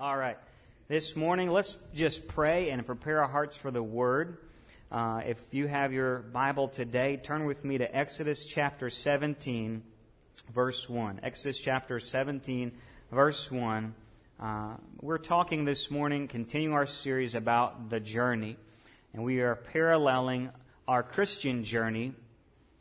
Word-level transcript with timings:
All 0.00 0.16
right. 0.16 0.38
This 0.88 1.14
morning, 1.14 1.50
let's 1.50 1.76
just 1.94 2.26
pray 2.26 2.70
and 2.70 2.84
prepare 2.84 3.22
our 3.22 3.28
hearts 3.28 3.56
for 3.56 3.70
the 3.70 3.82
Word. 3.82 4.38
Uh, 4.90 5.20
if 5.26 5.38
you 5.52 5.68
have 5.68 5.92
your 5.92 6.20
Bible 6.20 6.68
today, 6.68 7.20
turn 7.22 7.44
with 7.44 7.62
me 7.62 7.78
to 7.78 7.96
Exodus 7.96 8.46
chapter 8.46 8.88
17, 8.88 9.82
verse 10.52 10.88
1. 10.88 11.20
Exodus 11.22 11.58
chapter 11.58 12.00
17, 12.00 12.72
verse 13.10 13.50
1. 13.50 13.94
Uh, 14.40 14.74
we're 15.00 15.18
talking 15.18 15.66
this 15.66 15.90
morning, 15.90 16.26
continuing 16.26 16.74
our 16.74 16.86
series 16.86 17.34
about 17.34 17.90
the 17.90 18.00
journey. 18.00 18.56
And 19.12 19.22
we 19.22 19.40
are 19.40 19.56
paralleling 19.56 20.50
our 20.88 21.02
Christian 21.02 21.64
journey 21.64 22.14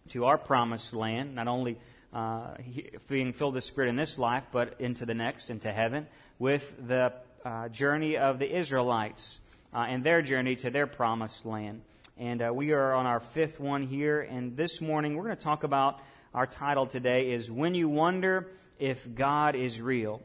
to 0.09 0.25
our 0.25 0.37
promised 0.37 0.95
land, 0.95 1.35
not 1.35 1.49
only 1.49 1.77
uh, 2.13 2.55
being 3.07 3.33
filled 3.33 3.53
with 3.53 3.63
the 3.63 3.67
Spirit 3.67 3.89
in 3.89 3.95
this 3.95 4.17
life, 4.17 4.45
but 4.51 4.75
into 4.79 5.05
the 5.05 5.13
next, 5.13 5.49
into 5.49 5.71
heaven, 5.71 6.07
with 6.39 6.75
the 6.87 7.13
uh, 7.45 7.69
journey 7.69 8.17
of 8.17 8.39
the 8.39 8.57
Israelites 8.57 9.39
uh, 9.73 9.85
and 9.87 10.03
their 10.03 10.21
journey 10.21 10.55
to 10.57 10.69
their 10.69 10.87
promised 10.87 11.45
land. 11.45 11.81
And 12.17 12.41
uh, 12.41 12.51
we 12.53 12.71
are 12.71 12.93
on 12.93 13.05
our 13.05 13.19
fifth 13.19 13.59
one 13.59 13.83
here. 13.83 14.21
And 14.21 14.55
this 14.55 14.81
morning, 14.81 15.15
we're 15.15 15.23
going 15.23 15.37
to 15.37 15.43
talk 15.43 15.63
about 15.63 16.01
our 16.33 16.45
title 16.45 16.85
today 16.85 17.31
is 17.31 17.49
When 17.49 17.73
You 17.73 17.89
Wonder 17.89 18.47
If 18.79 19.15
God 19.15 19.55
is 19.55 19.81
Real. 19.81 20.21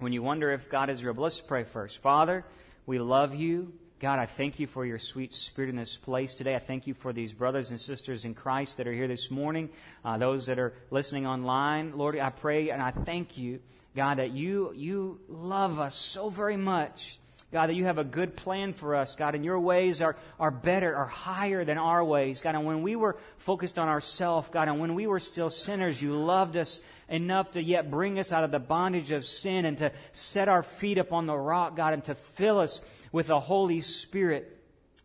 When 0.00 0.12
you 0.12 0.22
wonder 0.22 0.50
if 0.50 0.70
God 0.70 0.88
is 0.88 1.04
real. 1.04 1.12
But 1.12 1.22
let's 1.22 1.40
pray 1.42 1.64
first. 1.64 1.98
Father, 1.98 2.44
we 2.86 2.98
love 2.98 3.34
you. 3.34 3.74
God, 4.00 4.18
I 4.18 4.24
thank 4.24 4.58
you 4.58 4.66
for 4.66 4.86
your 4.86 4.98
sweet 4.98 5.34
spirit 5.34 5.68
in 5.68 5.76
this 5.76 5.98
place 5.98 6.34
today. 6.34 6.54
I 6.54 6.58
thank 6.58 6.86
you 6.86 6.94
for 6.94 7.12
these 7.12 7.34
brothers 7.34 7.70
and 7.70 7.78
sisters 7.78 8.24
in 8.24 8.32
Christ 8.32 8.78
that 8.78 8.86
are 8.86 8.92
here 8.94 9.06
this 9.06 9.30
morning, 9.30 9.68
uh, 10.06 10.16
those 10.16 10.46
that 10.46 10.58
are 10.58 10.72
listening 10.90 11.26
online. 11.26 11.98
Lord, 11.98 12.18
I 12.18 12.30
pray 12.30 12.70
and 12.70 12.80
I 12.80 12.92
thank 12.92 13.36
you, 13.36 13.60
God, 13.94 14.16
that 14.16 14.30
you, 14.30 14.72
you 14.74 15.20
love 15.28 15.78
us 15.78 15.94
so 15.94 16.30
very 16.30 16.56
much. 16.56 17.18
God, 17.52 17.68
that 17.68 17.74
you 17.74 17.84
have 17.86 17.98
a 17.98 18.04
good 18.04 18.36
plan 18.36 18.72
for 18.72 18.94
us, 18.94 19.16
God, 19.16 19.34
and 19.34 19.44
your 19.44 19.58
ways 19.58 20.00
are, 20.00 20.16
are 20.38 20.52
better, 20.52 20.94
are 20.94 21.06
higher 21.06 21.64
than 21.64 21.78
our 21.78 22.04
ways, 22.04 22.40
God. 22.40 22.54
And 22.54 22.64
when 22.64 22.82
we 22.82 22.94
were 22.94 23.16
focused 23.38 23.76
on 23.76 23.88
ourselves, 23.88 24.48
God, 24.52 24.68
and 24.68 24.78
when 24.78 24.94
we 24.94 25.08
were 25.08 25.18
still 25.18 25.50
sinners, 25.50 26.00
you 26.00 26.14
loved 26.14 26.56
us 26.56 26.80
enough 27.08 27.50
to 27.52 27.62
yet 27.62 27.90
bring 27.90 28.20
us 28.20 28.32
out 28.32 28.44
of 28.44 28.52
the 28.52 28.60
bondage 28.60 29.10
of 29.10 29.26
sin 29.26 29.64
and 29.64 29.78
to 29.78 29.90
set 30.12 30.48
our 30.48 30.62
feet 30.62 30.96
upon 30.96 31.26
the 31.26 31.36
rock, 31.36 31.74
God, 31.74 31.92
and 31.92 32.04
to 32.04 32.14
fill 32.14 32.60
us 32.60 32.82
with 33.10 33.26
the 33.26 33.40
Holy 33.40 33.80
Spirit. 33.80 34.56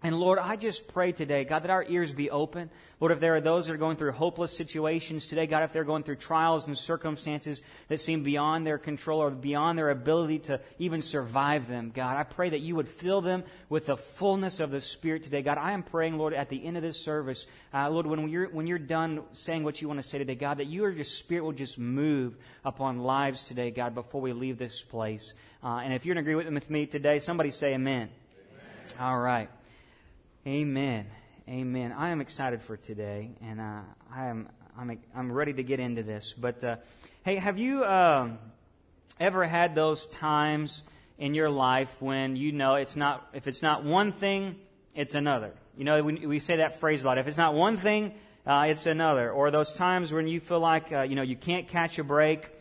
And 0.05 0.19
Lord, 0.19 0.37
I 0.37 0.55
just 0.55 0.87
pray 0.87 1.13
today, 1.13 1.45
God, 1.45 1.63
that 1.63 1.71
our 1.71 1.83
ears 1.83 2.13
be 2.13 2.29
open. 2.29 2.69
Lord, 2.99 3.11
if 3.11 3.19
there 3.19 3.33
are 3.37 3.41
those 3.41 3.65
that 3.65 3.73
are 3.73 3.77
going 3.77 3.97
through 3.97 4.11
hopeless 4.11 4.55
situations 4.55 5.25
today, 5.25 5.47
God, 5.47 5.63
if 5.63 5.73
they're 5.73 5.83
going 5.83 6.03
through 6.03 6.17
trials 6.17 6.67
and 6.67 6.77
circumstances 6.77 7.63
that 7.87 7.99
seem 7.99 8.21
beyond 8.21 8.67
their 8.67 8.77
control 8.77 9.23
or 9.23 9.31
beyond 9.31 9.79
their 9.79 9.89
ability 9.89 10.37
to 10.41 10.61
even 10.77 11.01
survive 11.01 11.67
them, 11.67 11.89
God, 11.91 12.17
I 12.17 12.23
pray 12.23 12.49
that 12.49 12.59
you 12.59 12.75
would 12.75 12.87
fill 12.87 13.21
them 13.21 13.45
with 13.67 13.87
the 13.87 13.97
fullness 13.97 14.59
of 14.59 14.69
the 14.69 14.79
Spirit 14.79 15.23
today. 15.23 15.41
God, 15.41 15.57
I 15.57 15.71
am 15.71 15.81
praying, 15.81 16.19
Lord, 16.19 16.35
at 16.35 16.49
the 16.49 16.63
end 16.63 16.77
of 16.77 16.83
this 16.83 17.03
service, 17.03 17.47
uh, 17.73 17.89
Lord, 17.89 18.05
when 18.05 18.29
you're, 18.29 18.49
when 18.49 18.67
you're 18.67 18.77
done 18.77 19.23
saying 19.33 19.63
what 19.63 19.81
you 19.81 19.87
want 19.87 20.03
to 20.03 20.07
say 20.07 20.19
today, 20.19 20.35
God, 20.35 20.59
that 20.59 20.67
your 20.67 20.91
just 20.91 21.17
Spirit 21.17 21.45
will 21.45 21.51
just 21.51 21.79
move 21.79 22.37
upon 22.63 22.99
lives 22.99 23.41
today, 23.41 23.71
God, 23.71 23.95
before 23.95 24.21
we 24.21 24.33
leave 24.33 24.59
this 24.59 24.83
place. 24.83 25.33
Uh, 25.63 25.77
and 25.77 25.95
if 25.95 26.05
you're 26.05 26.13
in 26.13 26.19
agreement 26.19 26.53
with 26.53 26.69
me 26.69 26.85
today, 26.85 27.17
somebody 27.17 27.49
say 27.49 27.73
amen. 27.73 28.07
amen. 28.07 28.99
All 28.99 29.19
right. 29.19 29.49
Amen. 30.47 31.07
Amen. 31.49 31.91
I 31.91 32.11
am 32.11 32.21
excited 32.21 32.61
for 32.61 32.77
today, 32.77 33.31
and 33.41 33.59
uh, 33.59 33.79
I 34.13 34.27
am 34.27 34.47
I'm 34.77 34.99
I'm 35.15 35.31
ready 35.31 35.53
to 35.53 35.63
get 35.63 35.79
into 35.79 36.03
this. 36.03 36.35
But 36.37 36.63
uh, 36.63 36.75
hey, 37.23 37.37
have 37.37 37.57
you 37.57 37.83
uh, 37.83 38.29
ever 39.19 39.43
had 39.43 39.73
those 39.73 40.05
times 40.05 40.83
in 41.17 41.33
your 41.33 41.49
life 41.49 41.99
when 41.99 42.35
you 42.35 42.51
know 42.51 42.75
it's 42.75 42.95
not 42.95 43.27
if 43.33 43.47
it's 43.47 43.63
not 43.63 43.85
one 43.85 44.11
thing, 44.11 44.57
it's 44.93 45.15
another? 45.15 45.51
You 45.75 45.83
know, 45.83 46.03
we 46.03 46.27
we 46.27 46.39
say 46.39 46.57
that 46.57 46.79
phrase 46.79 47.01
a 47.01 47.07
lot. 47.07 47.17
If 47.17 47.27
it's 47.27 47.37
not 47.37 47.55
one 47.55 47.75
thing, 47.75 48.13
uh, 48.45 48.67
it's 48.67 48.85
another. 48.85 49.31
Or 49.31 49.49
those 49.49 49.73
times 49.73 50.13
when 50.13 50.27
you 50.27 50.39
feel 50.39 50.59
like 50.59 50.91
uh, 50.91 51.01
you 51.01 51.15
know 51.15 51.23
you 51.23 51.35
can't 51.35 51.67
catch 51.67 51.97
a 51.97 52.03
break, 52.03 52.51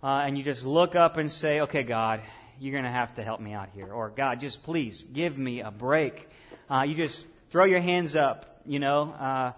uh, 0.00 0.22
and 0.24 0.38
you 0.38 0.44
just 0.44 0.64
look 0.64 0.94
up 0.94 1.16
and 1.16 1.28
say, 1.28 1.62
"Okay, 1.62 1.82
God, 1.82 2.20
you're 2.60 2.70
going 2.70 2.84
to 2.84 2.88
have 2.88 3.14
to 3.14 3.24
help 3.24 3.40
me 3.40 3.52
out 3.52 3.70
here," 3.74 3.92
or 3.92 4.10
"God, 4.10 4.38
just 4.38 4.62
please 4.62 5.02
give 5.02 5.36
me 5.36 5.58
a 5.60 5.72
break." 5.72 6.28
You 6.70 6.94
just 6.94 7.26
throw 7.50 7.64
your 7.64 7.80
hands 7.80 8.16
up, 8.16 8.60
you 8.66 8.78
know. 8.78 9.12
Uh, 9.12 9.52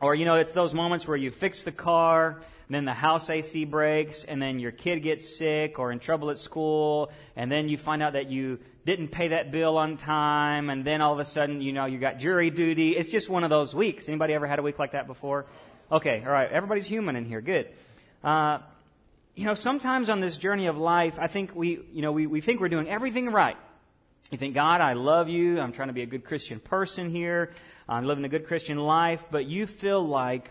or, 0.00 0.14
you 0.14 0.24
know, 0.24 0.34
it's 0.34 0.52
those 0.52 0.74
moments 0.74 1.08
where 1.08 1.16
you 1.16 1.30
fix 1.30 1.62
the 1.62 1.72
car, 1.72 2.42
then 2.68 2.84
the 2.84 2.92
house 2.92 3.30
AC 3.30 3.64
breaks, 3.64 4.24
and 4.24 4.42
then 4.42 4.58
your 4.58 4.72
kid 4.72 5.02
gets 5.02 5.38
sick 5.38 5.78
or 5.78 5.90
in 5.90 5.98
trouble 5.98 6.30
at 6.30 6.38
school, 6.38 7.10
and 7.34 7.50
then 7.50 7.68
you 7.68 7.78
find 7.78 8.02
out 8.02 8.12
that 8.12 8.28
you 8.30 8.58
didn't 8.84 9.08
pay 9.08 9.28
that 9.28 9.50
bill 9.50 9.78
on 9.78 9.96
time, 9.96 10.68
and 10.68 10.84
then 10.84 11.00
all 11.00 11.12
of 11.12 11.18
a 11.18 11.24
sudden, 11.24 11.60
you 11.60 11.72
know, 11.72 11.86
you 11.86 11.98
got 11.98 12.18
jury 12.18 12.50
duty. 12.50 12.96
It's 12.96 13.08
just 13.08 13.30
one 13.30 13.42
of 13.42 13.50
those 13.50 13.74
weeks. 13.74 14.08
Anybody 14.08 14.34
ever 14.34 14.46
had 14.46 14.58
a 14.58 14.62
week 14.62 14.78
like 14.78 14.92
that 14.92 15.06
before? 15.06 15.46
Okay, 15.90 16.22
all 16.24 16.32
right. 16.32 16.50
Everybody's 16.50 16.86
human 16.86 17.16
in 17.16 17.24
here. 17.24 17.40
Good. 17.40 17.68
Uh, 18.22 18.58
you 19.34 19.44
know, 19.44 19.54
sometimes 19.54 20.10
on 20.10 20.20
this 20.20 20.36
journey 20.36 20.66
of 20.66 20.76
life, 20.76 21.18
I 21.18 21.26
think 21.26 21.54
we, 21.54 21.80
you 21.92 22.02
know, 22.02 22.12
we, 22.12 22.26
we 22.26 22.40
think 22.40 22.60
we're 22.60 22.68
doing 22.68 22.88
everything 22.88 23.30
right. 23.30 23.56
You 24.32 24.38
think, 24.38 24.54
God, 24.54 24.80
I 24.80 24.94
love 24.94 25.28
you. 25.28 25.60
I'm 25.60 25.70
trying 25.70 25.86
to 25.86 25.94
be 25.94 26.02
a 26.02 26.06
good 26.06 26.24
Christian 26.24 26.58
person 26.58 27.10
here. 27.10 27.52
I'm 27.88 28.04
living 28.04 28.24
a 28.24 28.28
good 28.28 28.46
Christian 28.48 28.76
life. 28.76 29.24
But 29.30 29.46
you 29.46 29.68
feel 29.68 30.04
like, 30.04 30.50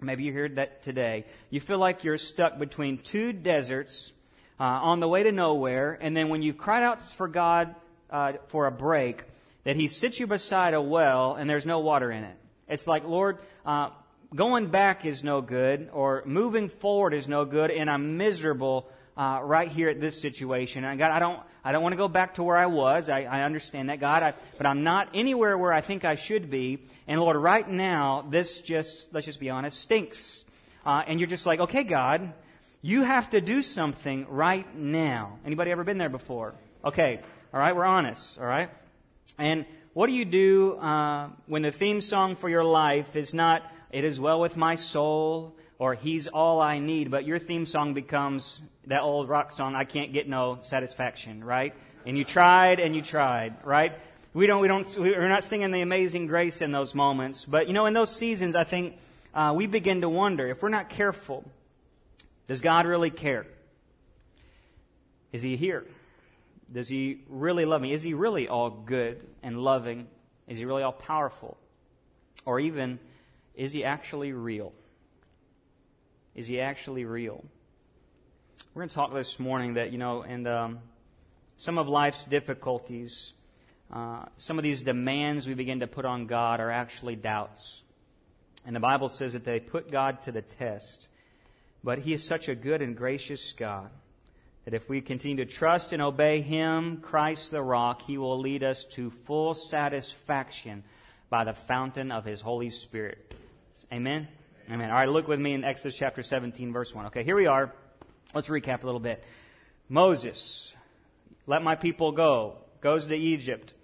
maybe 0.00 0.24
you 0.24 0.32
heard 0.32 0.56
that 0.56 0.82
today, 0.82 1.26
you 1.50 1.60
feel 1.60 1.78
like 1.78 2.02
you're 2.02 2.16
stuck 2.16 2.58
between 2.58 2.96
two 2.96 3.34
deserts 3.34 4.12
uh, 4.58 4.62
on 4.62 5.00
the 5.00 5.08
way 5.08 5.22
to 5.22 5.32
nowhere. 5.32 5.98
And 6.00 6.16
then 6.16 6.30
when 6.30 6.40
you've 6.40 6.56
cried 6.56 6.82
out 6.82 7.06
for 7.12 7.28
God 7.28 7.74
uh, 8.08 8.34
for 8.48 8.66
a 8.66 8.72
break, 8.72 9.24
that 9.64 9.76
He 9.76 9.88
sits 9.88 10.18
you 10.18 10.26
beside 10.26 10.72
a 10.72 10.80
well 10.80 11.34
and 11.34 11.48
there's 11.48 11.66
no 11.66 11.80
water 11.80 12.10
in 12.10 12.24
it. 12.24 12.36
It's 12.68 12.86
like, 12.86 13.04
Lord, 13.04 13.38
uh, 13.66 13.90
going 14.34 14.68
back 14.68 15.04
is 15.04 15.22
no 15.22 15.42
good, 15.42 15.90
or 15.92 16.22
moving 16.24 16.70
forward 16.70 17.12
is 17.12 17.28
no 17.28 17.44
good, 17.44 17.70
and 17.70 17.90
I'm 17.90 18.16
miserable 18.16 18.88
uh, 19.16 19.40
right 19.42 19.70
here 19.70 19.88
at 19.88 20.00
this 20.00 20.20
situation. 20.20 20.84
And 20.84 20.98
God, 20.98 21.10
I 21.10 21.18
don't, 21.18 21.40
I 21.64 21.72
don't 21.72 21.82
want 21.82 21.92
to 21.92 21.96
go 21.96 22.08
back 22.08 22.34
to 22.34 22.42
where 22.42 22.56
I 22.56 22.66
was. 22.66 23.08
I, 23.08 23.22
I 23.22 23.42
understand 23.42 23.88
that, 23.88 24.00
God, 24.00 24.22
I, 24.22 24.34
but 24.58 24.66
I'm 24.66 24.82
not 24.82 25.08
anywhere 25.14 25.56
where 25.56 25.72
I 25.72 25.80
think 25.80 26.04
I 26.04 26.16
should 26.16 26.50
be. 26.50 26.80
And 27.06 27.20
Lord, 27.20 27.36
right 27.36 27.68
now, 27.68 28.24
this 28.28 28.60
just, 28.60 29.14
let's 29.14 29.26
just 29.26 29.40
be 29.40 29.50
honest, 29.50 29.80
stinks. 29.80 30.44
Uh, 30.84 31.02
and 31.06 31.20
you're 31.20 31.28
just 31.28 31.46
like, 31.46 31.60
okay, 31.60 31.84
God, 31.84 32.32
you 32.82 33.02
have 33.02 33.30
to 33.30 33.40
do 33.40 33.62
something 33.62 34.26
right 34.28 34.76
now. 34.76 35.38
Anybody 35.46 35.70
ever 35.70 35.84
been 35.84 35.98
there 35.98 36.10
before? 36.10 36.54
Okay, 36.84 37.20
all 37.52 37.60
right, 37.60 37.74
we're 37.74 37.84
honest, 37.84 38.38
all 38.38 38.46
right? 38.46 38.68
And 39.38 39.64
what 39.94 40.08
do 40.08 40.12
you 40.12 40.24
do 40.26 40.74
uh, 40.74 41.30
when 41.46 41.62
the 41.62 41.70
theme 41.70 42.00
song 42.00 42.36
for 42.36 42.48
your 42.48 42.64
life 42.64 43.16
is 43.16 43.32
not, 43.32 43.62
it 43.90 44.04
is 44.04 44.20
well 44.20 44.40
with 44.40 44.56
my 44.56 44.74
soul, 44.74 45.56
or 45.78 45.94
He's 45.94 46.26
all 46.26 46.60
I 46.60 46.78
need, 46.78 47.10
but 47.10 47.24
your 47.24 47.38
theme 47.38 47.64
song 47.64 47.94
becomes 47.94 48.60
that 48.86 49.02
old 49.02 49.28
rock 49.28 49.52
song, 49.52 49.74
I 49.74 49.84
can't 49.84 50.12
get 50.12 50.28
no 50.28 50.58
satisfaction, 50.60 51.42
right? 51.42 51.74
And 52.06 52.18
you 52.18 52.24
tried 52.24 52.80
and 52.80 52.94
you 52.94 53.02
tried, 53.02 53.54
right? 53.64 53.92
We 54.32 54.46
don't, 54.46 54.60
we 54.60 54.68
don't, 54.68 54.86
we're 54.98 55.28
not 55.28 55.44
singing 55.44 55.70
the 55.70 55.80
amazing 55.80 56.26
grace 56.26 56.60
in 56.60 56.72
those 56.72 56.94
moments, 56.94 57.44
but 57.44 57.68
you 57.68 57.72
know, 57.72 57.86
in 57.86 57.94
those 57.94 58.14
seasons, 58.14 58.56
I 58.56 58.64
think 58.64 58.96
uh, 59.32 59.52
we 59.56 59.66
begin 59.66 60.00
to 60.00 60.08
wonder 60.08 60.48
if 60.48 60.62
we're 60.62 60.68
not 60.68 60.90
careful, 60.90 61.44
does 62.48 62.60
God 62.60 62.86
really 62.86 63.10
care? 63.10 63.46
Is 65.32 65.42
He 65.42 65.56
here? 65.56 65.84
Does 66.72 66.88
He 66.88 67.20
really 67.28 67.64
love 67.64 67.80
me? 67.80 67.92
Is 67.92 68.02
He 68.02 68.14
really 68.14 68.48
all 68.48 68.70
good 68.70 69.20
and 69.42 69.58
loving? 69.58 70.08
Is 70.48 70.58
He 70.58 70.64
really 70.64 70.82
all 70.82 70.92
powerful? 70.92 71.56
Or 72.44 72.60
even, 72.60 72.98
is 73.54 73.72
He 73.72 73.84
actually 73.84 74.32
real? 74.32 74.72
Is 76.34 76.48
he 76.48 76.60
actually 76.60 77.04
real? 77.04 77.44
We're 78.74 78.80
going 78.80 78.88
to 78.88 78.94
talk 78.96 79.14
this 79.14 79.38
morning 79.38 79.74
that, 79.74 79.92
you 79.92 79.98
know, 79.98 80.22
and 80.22 80.48
um, 80.48 80.78
some 81.58 81.78
of 81.78 81.86
life's 81.86 82.24
difficulties, 82.24 83.32
uh, 83.92 84.24
some 84.36 84.58
of 84.58 84.64
these 84.64 84.82
demands 84.82 85.46
we 85.46 85.54
begin 85.54 85.78
to 85.78 85.86
put 85.86 86.04
on 86.04 86.26
God 86.26 86.58
are 86.58 86.72
actually 86.72 87.14
doubts. 87.14 87.82
And 88.66 88.74
the 88.74 88.80
Bible 88.80 89.08
says 89.08 89.34
that 89.34 89.44
they 89.44 89.60
put 89.60 89.92
God 89.92 90.22
to 90.22 90.32
the 90.32 90.42
test. 90.42 91.06
But 91.84 92.00
He 92.00 92.14
is 92.14 92.26
such 92.26 92.48
a 92.48 92.56
good 92.56 92.82
and 92.82 92.96
gracious 92.96 93.52
God 93.52 93.90
that 94.64 94.74
if 94.74 94.88
we 94.88 95.00
continue 95.00 95.36
to 95.36 95.48
trust 95.48 95.92
and 95.92 96.02
obey 96.02 96.40
Him, 96.40 96.96
Christ 96.96 97.52
the 97.52 97.62
rock, 97.62 98.02
He 98.02 98.18
will 98.18 98.40
lead 98.40 98.64
us 98.64 98.84
to 98.94 99.10
full 99.24 99.54
satisfaction 99.54 100.82
by 101.30 101.44
the 101.44 101.54
fountain 101.54 102.10
of 102.10 102.24
His 102.24 102.40
Holy 102.40 102.70
Spirit. 102.70 103.38
Amen? 103.92 104.26
Amen. 104.68 104.90
All 104.90 104.96
right, 104.96 105.08
look 105.08 105.28
with 105.28 105.38
me 105.38 105.52
in 105.52 105.62
Exodus 105.62 105.94
chapter 105.96 106.24
17, 106.24 106.72
verse 106.72 106.92
1. 106.92 107.06
Okay, 107.06 107.22
here 107.22 107.36
we 107.36 107.46
are. 107.46 107.72
Let's 108.34 108.48
recap 108.48 108.82
a 108.82 108.86
little 108.86 109.00
bit. 109.00 109.22
Moses, 109.88 110.74
let 111.46 111.62
my 111.62 111.76
people 111.76 112.10
go, 112.10 112.56
goes 112.80 113.06
to 113.06 113.16
Egypt, 113.16 113.74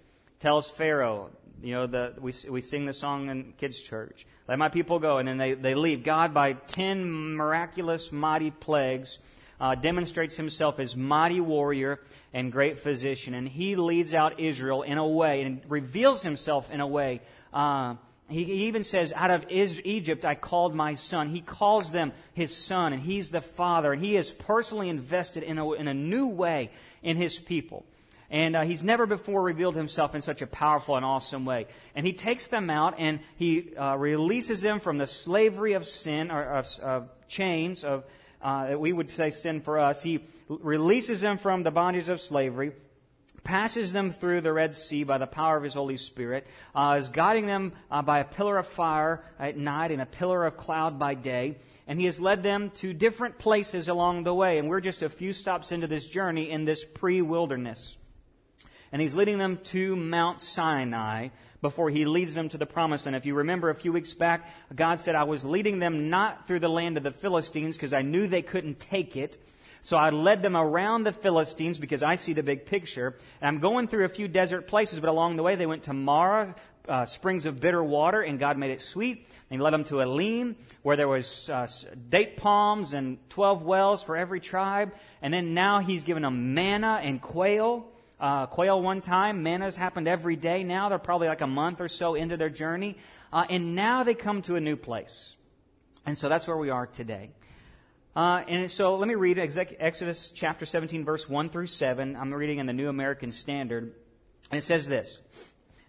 tells 0.41 0.69
Pharaoh, 0.69 1.29
you 1.63 1.73
know, 1.73 1.87
the, 1.87 2.15
we, 2.19 2.33
we 2.49 2.59
sing 2.59 2.85
the 2.85 2.91
song 2.91 3.29
in 3.29 3.53
kids' 3.57 3.79
church, 3.79 4.25
let 4.49 4.59
my 4.59 4.67
people 4.67 4.99
go, 4.99 5.19
and 5.19 5.27
then 5.27 5.37
they, 5.37 5.53
they 5.53 5.73
leave. 5.73 6.03
God, 6.03 6.33
by 6.33 6.51
10 6.53 7.37
miraculous, 7.37 8.11
mighty 8.11 8.51
plagues, 8.51 9.19
uh, 9.61 9.75
demonstrates 9.75 10.35
himself 10.35 10.79
as 10.79 10.97
mighty 10.97 11.39
warrior 11.39 12.01
and 12.33 12.51
great 12.51 12.77
physician. 12.77 13.33
And 13.33 13.47
he 13.47 13.77
leads 13.77 14.13
out 14.13 14.37
Israel 14.37 14.81
in 14.81 14.97
a 14.97 15.07
way 15.07 15.43
and 15.43 15.61
reveals 15.69 16.23
himself 16.23 16.69
in 16.71 16.81
a 16.81 16.87
way. 16.87 17.21
Uh, 17.53 17.95
he, 18.31 18.43
even 18.67 18.83
says, 18.83 19.13
Out 19.13 19.31
of 19.31 19.45
Egypt 19.49 20.25
I 20.25 20.35
called 20.35 20.75
my 20.75 20.93
son. 20.93 21.29
He 21.29 21.41
calls 21.41 21.91
them 21.91 22.13
his 22.33 22.55
son, 22.55 22.93
and 22.93 23.01
he's 23.01 23.29
the 23.29 23.41
father. 23.41 23.93
And 23.93 24.03
he 24.03 24.15
is 24.15 24.31
personally 24.31 24.89
invested 24.89 25.43
in 25.43 25.57
a, 25.57 25.71
in 25.73 25.87
a 25.87 25.93
new 25.93 26.27
way 26.27 26.71
in 27.03 27.17
his 27.17 27.39
people. 27.39 27.85
And 28.29 28.55
uh, 28.55 28.61
he's 28.61 28.81
never 28.81 29.05
before 29.05 29.41
revealed 29.41 29.75
himself 29.75 30.15
in 30.15 30.21
such 30.21 30.41
a 30.41 30.47
powerful 30.47 30.95
and 30.95 31.05
awesome 31.05 31.43
way. 31.43 31.67
And 31.95 32.05
he 32.05 32.13
takes 32.13 32.47
them 32.47 32.69
out 32.69 32.95
and 32.97 33.19
he 33.35 33.75
uh, 33.75 33.97
releases 33.97 34.61
them 34.61 34.79
from 34.79 34.97
the 34.97 35.07
slavery 35.07 35.73
of 35.73 35.85
sin, 35.85 36.31
or 36.31 36.43
of, 36.43 36.79
of 36.79 37.09
chains, 37.27 37.83
of 37.83 38.05
uh, 38.41 38.67
that 38.67 38.79
we 38.79 38.93
would 38.93 39.11
say 39.11 39.29
sin 39.29 39.61
for 39.61 39.79
us. 39.79 40.01
He 40.01 40.23
releases 40.47 41.21
them 41.21 41.37
from 41.37 41.63
the 41.63 41.71
bondage 41.71 42.07
of 42.09 42.21
slavery 42.21 42.71
passes 43.43 43.93
them 43.93 44.11
through 44.11 44.41
the 44.41 44.53
Red 44.53 44.75
Sea 44.75 45.03
by 45.03 45.17
the 45.17 45.27
power 45.27 45.57
of 45.57 45.63
His 45.63 45.73
Holy 45.73 45.97
Spirit, 45.97 46.47
uh, 46.75 46.95
is 46.97 47.09
guiding 47.09 47.45
them 47.45 47.73
uh, 47.89 48.01
by 48.01 48.19
a 48.19 48.25
pillar 48.25 48.57
of 48.57 48.67
fire 48.67 49.23
at 49.39 49.57
night 49.57 49.91
and 49.91 50.01
a 50.01 50.05
pillar 50.05 50.45
of 50.45 50.57
cloud 50.57 50.99
by 50.99 51.13
day, 51.13 51.57
and 51.87 51.99
He 51.99 52.05
has 52.05 52.19
led 52.19 52.43
them 52.43 52.69
to 52.75 52.93
different 52.93 53.37
places 53.37 53.87
along 53.87 54.23
the 54.23 54.33
way. 54.33 54.57
And 54.57 54.69
we're 54.69 54.81
just 54.81 55.01
a 55.01 55.09
few 55.09 55.33
stops 55.33 55.71
into 55.71 55.87
this 55.87 56.05
journey 56.05 56.49
in 56.49 56.65
this 56.65 56.85
pre 56.85 57.21
wilderness 57.21 57.97
and 58.91 59.01
he's 59.01 59.15
leading 59.15 59.37
them 59.37 59.57
to 59.65 59.95
Mount 59.95 60.41
Sinai 60.41 61.29
before 61.61 61.89
he 61.89 62.05
leads 62.05 62.35
them 62.35 62.49
to 62.49 62.57
the 62.57 62.65
promised 62.65 63.05
land. 63.05 63.15
If 63.15 63.25
you 63.25 63.35
remember 63.35 63.69
a 63.69 63.75
few 63.75 63.93
weeks 63.93 64.13
back, 64.13 64.49
God 64.75 64.99
said, 64.99 65.15
I 65.15 65.23
was 65.23 65.45
leading 65.45 65.79
them 65.79 66.09
not 66.09 66.47
through 66.47 66.59
the 66.59 66.69
land 66.69 66.97
of 66.97 67.03
the 67.03 67.11
Philistines 67.11 67.77
because 67.77 67.93
I 67.93 68.01
knew 68.01 68.27
they 68.27 68.41
couldn't 68.41 68.79
take 68.79 69.15
it. 69.15 69.37
So 69.81 69.97
I 69.97 70.09
led 70.09 70.41
them 70.41 70.55
around 70.55 71.03
the 71.03 71.11
Philistines 71.11 71.77
because 71.77 72.03
I 72.03 72.15
see 72.15 72.33
the 72.33 72.43
big 72.43 72.65
picture. 72.65 73.17
And 73.41 73.47
I'm 73.47 73.59
going 73.59 73.87
through 73.87 74.05
a 74.05 74.09
few 74.09 74.27
desert 74.27 74.67
places, 74.67 74.99
but 74.99 75.09
along 75.09 75.37
the 75.37 75.43
way 75.43 75.55
they 75.55 75.65
went 75.65 75.83
to 75.83 75.93
Marah, 75.93 76.55
uh, 76.87 77.05
springs 77.05 77.45
of 77.45 77.59
bitter 77.59 77.83
water, 77.83 78.21
and 78.21 78.39
God 78.39 78.57
made 78.57 78.71
it 78.71 78.81
sweet. 78.81 79.27
And 79.49 79.59
he 79.59 79.63
led 79.63 79.73
them 79.73 79.83
to 79.85 80.01
Elim, 80.01 80.55
where 80.83 80.97
there 80.97 81.07
was 81.07 81.49
uh, 81.49 81.67
date 82.09 82.37
palms 82.37 82.93
and 82.93 83.17
12 83.29 83.63
wells 83.63 84.03
for 84.03 84.15
every 84.15 84.39
tribe. 84.39 84.93
And 85.21 85.33
then 85.33 85.53
now 85.53 85.79
he's 85.79 86.03
given 86.03 86.23
them 86.23 86.53
manna 86.53 86.99
and 87.03 87.21
quail 87.21 87.87
uh, 88.21 88.45
quail 88.45 88.79
one 88.79 89.01
time. 89.01 89.41
Manna's 89.41 89.75
happened 89.75 90.07
every 90.07 90.35
day 90.35 90.63
now. 90.63 90.89
They're 90.89 90.99
probably 90.99 91.27
like 91.27 91.41
a 91.41 91.47
month 91.47 91.81
or 91.81 91.87
so 91.87 92.13
into 92.13 92.37
their 92.37 92.49
journey. 92.49 92.97
Uh, 93.33 93.45
and 93.49 93.75
now 93.75 94.03
they 94.03 94.13
come 94.13 94.43
to 94.43 94.55
a 94.55 94.61
new 94.61 94.75
place. 94.75 95.35
And 96.05 96.17
so 96.17 96.29
that's 96.29 96.47
where 96.47 96.57
we 96.57 96.69
are 96.69 96.85
today. 96.85 97.31
Uh, 98.13 98.43
and 98.47 98.69
so 98.69 98.97
let 98.97 99.07
me 99.07 99.15
read 99.15 99.39
Exodus 99.39 100.31
chapter 100.31 100.65
17, 100.65 101.05
verse 101.05 101.29
1 101.29 101.49
through 101.49 101.67
7. 101.67 102.17
I'm 102.17 102.33
reading 102.33 102.59
in 102.59 102.65
the 102.65 102.73
New 102.73 102.89
American 102.89 103.31
Standard. 103.31 103.93
And 104.51 104.57
it 104.57 104.63
says 104.63 104.85
this 104.85 105.21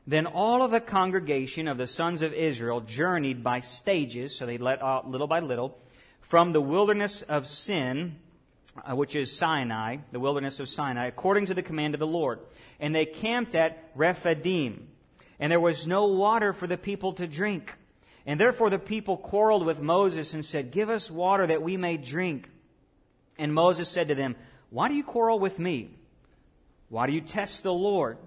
Then 0.07 0.27
all 0.27 0.63
of 0.63 0.71
the 0.71 0.81
congregation 0.81 1.67
of 1.67 1.79
the 1.79 1.87
sons 1.87 2.23
of 2.23 2.33
Israel 2.33 2.81
journeyed 2.81 3.43
by 3.43 3.59
stages, 3.59 4.37
so 4.37 4.47
they 4.47 4.57
let 4.57 4.81
out 4.83 5.11
little 5.11 5.27
by 5.27 5.41
little, 5.41 5.79
from 6.21 6.53
the 6.53 6.61
wilderness 6.61 7.23
of 7.23 7.49
sin 7.49 8.17
uh, 8.77 8.95
which 8.95 9.17
is 9.17 9.37
Sinai, 9.37 9.99
the 10.13 10.21
wilderness 10.21 10.61
of 10.61 10.69
Sinai, 10.69 11.07
according 11.07 11.47
to 11.47 11.55
the 11.55 11.63
command 11.63 11.95
of 11.95 12.01
the 12.01 12.07
Lord. 12.07 12.39
And 12.81 12.95
they 12.95 13.05
camped 13.05 13.55
at 13.55 13.91
Rephidim. 13.95 14.89
And 15.39 15.51
there 15.51 15.61
was 15.61 15.87
no 15.87 16.07
water 16.07 16.53
for 16.53 16.67
the 16.67 16.79
people 16.79 17.13
to 17.15 17.27
drink. 17.27 17.75
And 18.27 18.39
therefore 18.39 18.71
the 18.71 18.79
people 18.79 19.17
quarreled 19.17 19.67
with 19.67 19.81
Moses 19.81 20.35
and 20.35 20.45
said, 20.45 20.71
Give 20.71 20.91
us 20.91 21.11
water 21.11 21.47
that 21.47 21.63
we 21.63 21.77
may 21.77 21.97
drink. 21.97 22.49
And 23.39 23.53
Moses 23.53 23.89
said 23.89 24.09
to 24.09 24.15
them, 24.15 24.37
Why 24.71 24.89
do 24.89 24.95
you 24.95 25.05
quarrel 25.05 25.39
with 25.39 25.59
me? 25.59 25.91
Why 26.89 27.07
do 27.07 27.13
you 27.13 27.21
test 27.21 27.63
the 27.63 27.73
Lord? 27.73 28.19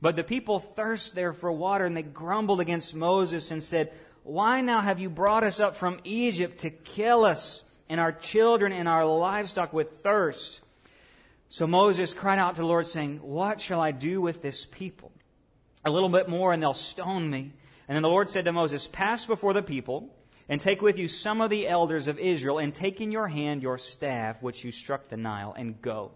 But 0.00 0.16
the 0.16 0.24
people 0.24 0.60
thirst 0.60 1.14
there 1.14 1.32
for 1.32 1.50
water, 1.50 1.84
and 1.84 1.96
they 1.96 2.02
grumbled 2.02 2.60
against 2.60 2.94
Moses 2.94 3.50
and 3.50 3.64
said, 3.64 3.92
Why 4.22 4.60
now 4.60 4.80
have 4.80 4.98
you 5.00 5.08
brought 5.08 5.44
us 5.44 5.60
up 5.60 5.76
from 5.76 6.00
Egypt 6.04 6.58
to 6.58 6.70
kill 6.70 7.24
us? 7.24 7.64
and 7.88 8.00
our 8.00 8.12
children 8.12 8.72
and 8.72 8.88
our 8.88 9.06
livestock 9.06 9.72
with 9.72 10.02
thirst. 10.02 10.60
So 11.48 11.66
Moses 11.66 12.12
cried 12.12 12.38
out 12.38 12.56
to 12.56 12.62
the 12.62 12.66
Lord, 12.66 12.86
saying, 12.86 13.18
What 13.18 13.60
shall 13.60 13.80
I 13.80 13.92
do 13.92 14.20
with 14.20 14.42
this 14.42 14.66
people? 14.66 15.12
A 15.84 15.90
little 15.90 16.10
bit 16.10 16.28
more, 16.28 16.52
and 16.52 16.62
they'll 16.62 16.74
stone 16.74 17.30
me. 17.30 17.52
And 17.88 17.96
then 17.96 18.02
the 18.02 18.08
Lord 18.08 18.28
said 18.28 18.44
to 18.44 18.52
Moses, 18.52 18.86
Pass 18.86 19.26
before 19.26 19.54
the 19.54 19.62
people, 19.62 20.14
and 20.48 20.60
take 20.60 20.82
with 20.82 20.98
you 20.98 21.08
some 21.08 21.40
of 21.40 21.50
the 21.50 21.66
elders 21.66 22.06
of 22.06 22.18
Israel, 22.18 22.58
and 22.58 22.74
take 22.74 23.00
in 23.00 23.10
your 23.10 23.28
hand 23.28 23.62
your 23.62 23.78
staff, 23.78 24.42
which 24.42 24.62
you 24.62 24.70
struck 24.70 25.08
the 25.08 25.16
Nile, 25.16 25.54
and 25.56 25.80
go. 25.80 26.10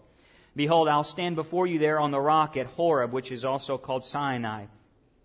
Behold, 0.54 0.88
I'll 0.88 1.02
stand 1.02 1.34
before 1.34 1.66
you 1.66 1.78
there 1.78 1.98
on 1.98 2.10
the 2.10 2.20
rock 2.20 2.56
at 2.58 2.66
Horeb, 2.66 3.12
which 3.12 3.32
is 3.32 3.44
also 3.44 3.78
called 3.78 4.04
Sinai. 4.04 4.66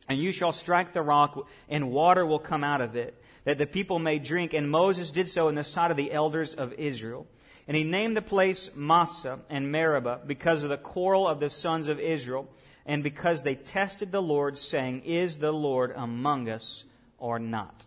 And 0.07 0.19
you 0.19 0.31
shall 0.31 0.53
strike 0.53 0.93
the 0.93 1.01
rock, 1.01 1.47
and 1.67 1.91
water 1.91 2.25
will 2.25 2.39
come 2.39 2.63
out 2.63 2.79
of 2.79 2.95
it 2.95 3.21
that 3.43 3.57
the 3.57 3.65
people 3.65 3.99
may 3.99 4.19
drink. 4.19 4.53
And 4.53 4.69
Moses 4.69 5.11
did 5.11 5.29
so 5.29 5.49
in 5.49 5.55
the 5.55 5.63
sight 5.63 5.91
of 5.91 5.97
the 5.97 6.11
elders 6.11 6.53
of 6.53 6.73
Israel. 6.73 7.27
And 7.67 7.75
he 7.75 7.83
named 7.83 8.15
the 8.15 8.21
place 8.21 8.71
Massah 8.75 9.39
and 9.49 9.71
Meribah 9.71 10.21
because 10.25 10.63
of 10.63 10.69
the 10.69 10.77
quarrel 10.77 11.27
of 11.27 11.41
the 11.41 11.49
sons 11.49 11.89
of 11.89 11.99
Israel, 11.99 12.49
and 12.87 13.03
because 13.03 13.43
they 13.43 13.55
tested 13.55 14.13
the 14.13 14.21
Lord, 14.21 14.57
saying, 14.57 15.01
Is 15.01 15.37
the 15.37 15.51
Lord 15.51 15.93
among 15.95 16.49
us 16.49 16.85
or 17.19 17.37
not? 17.37 17.85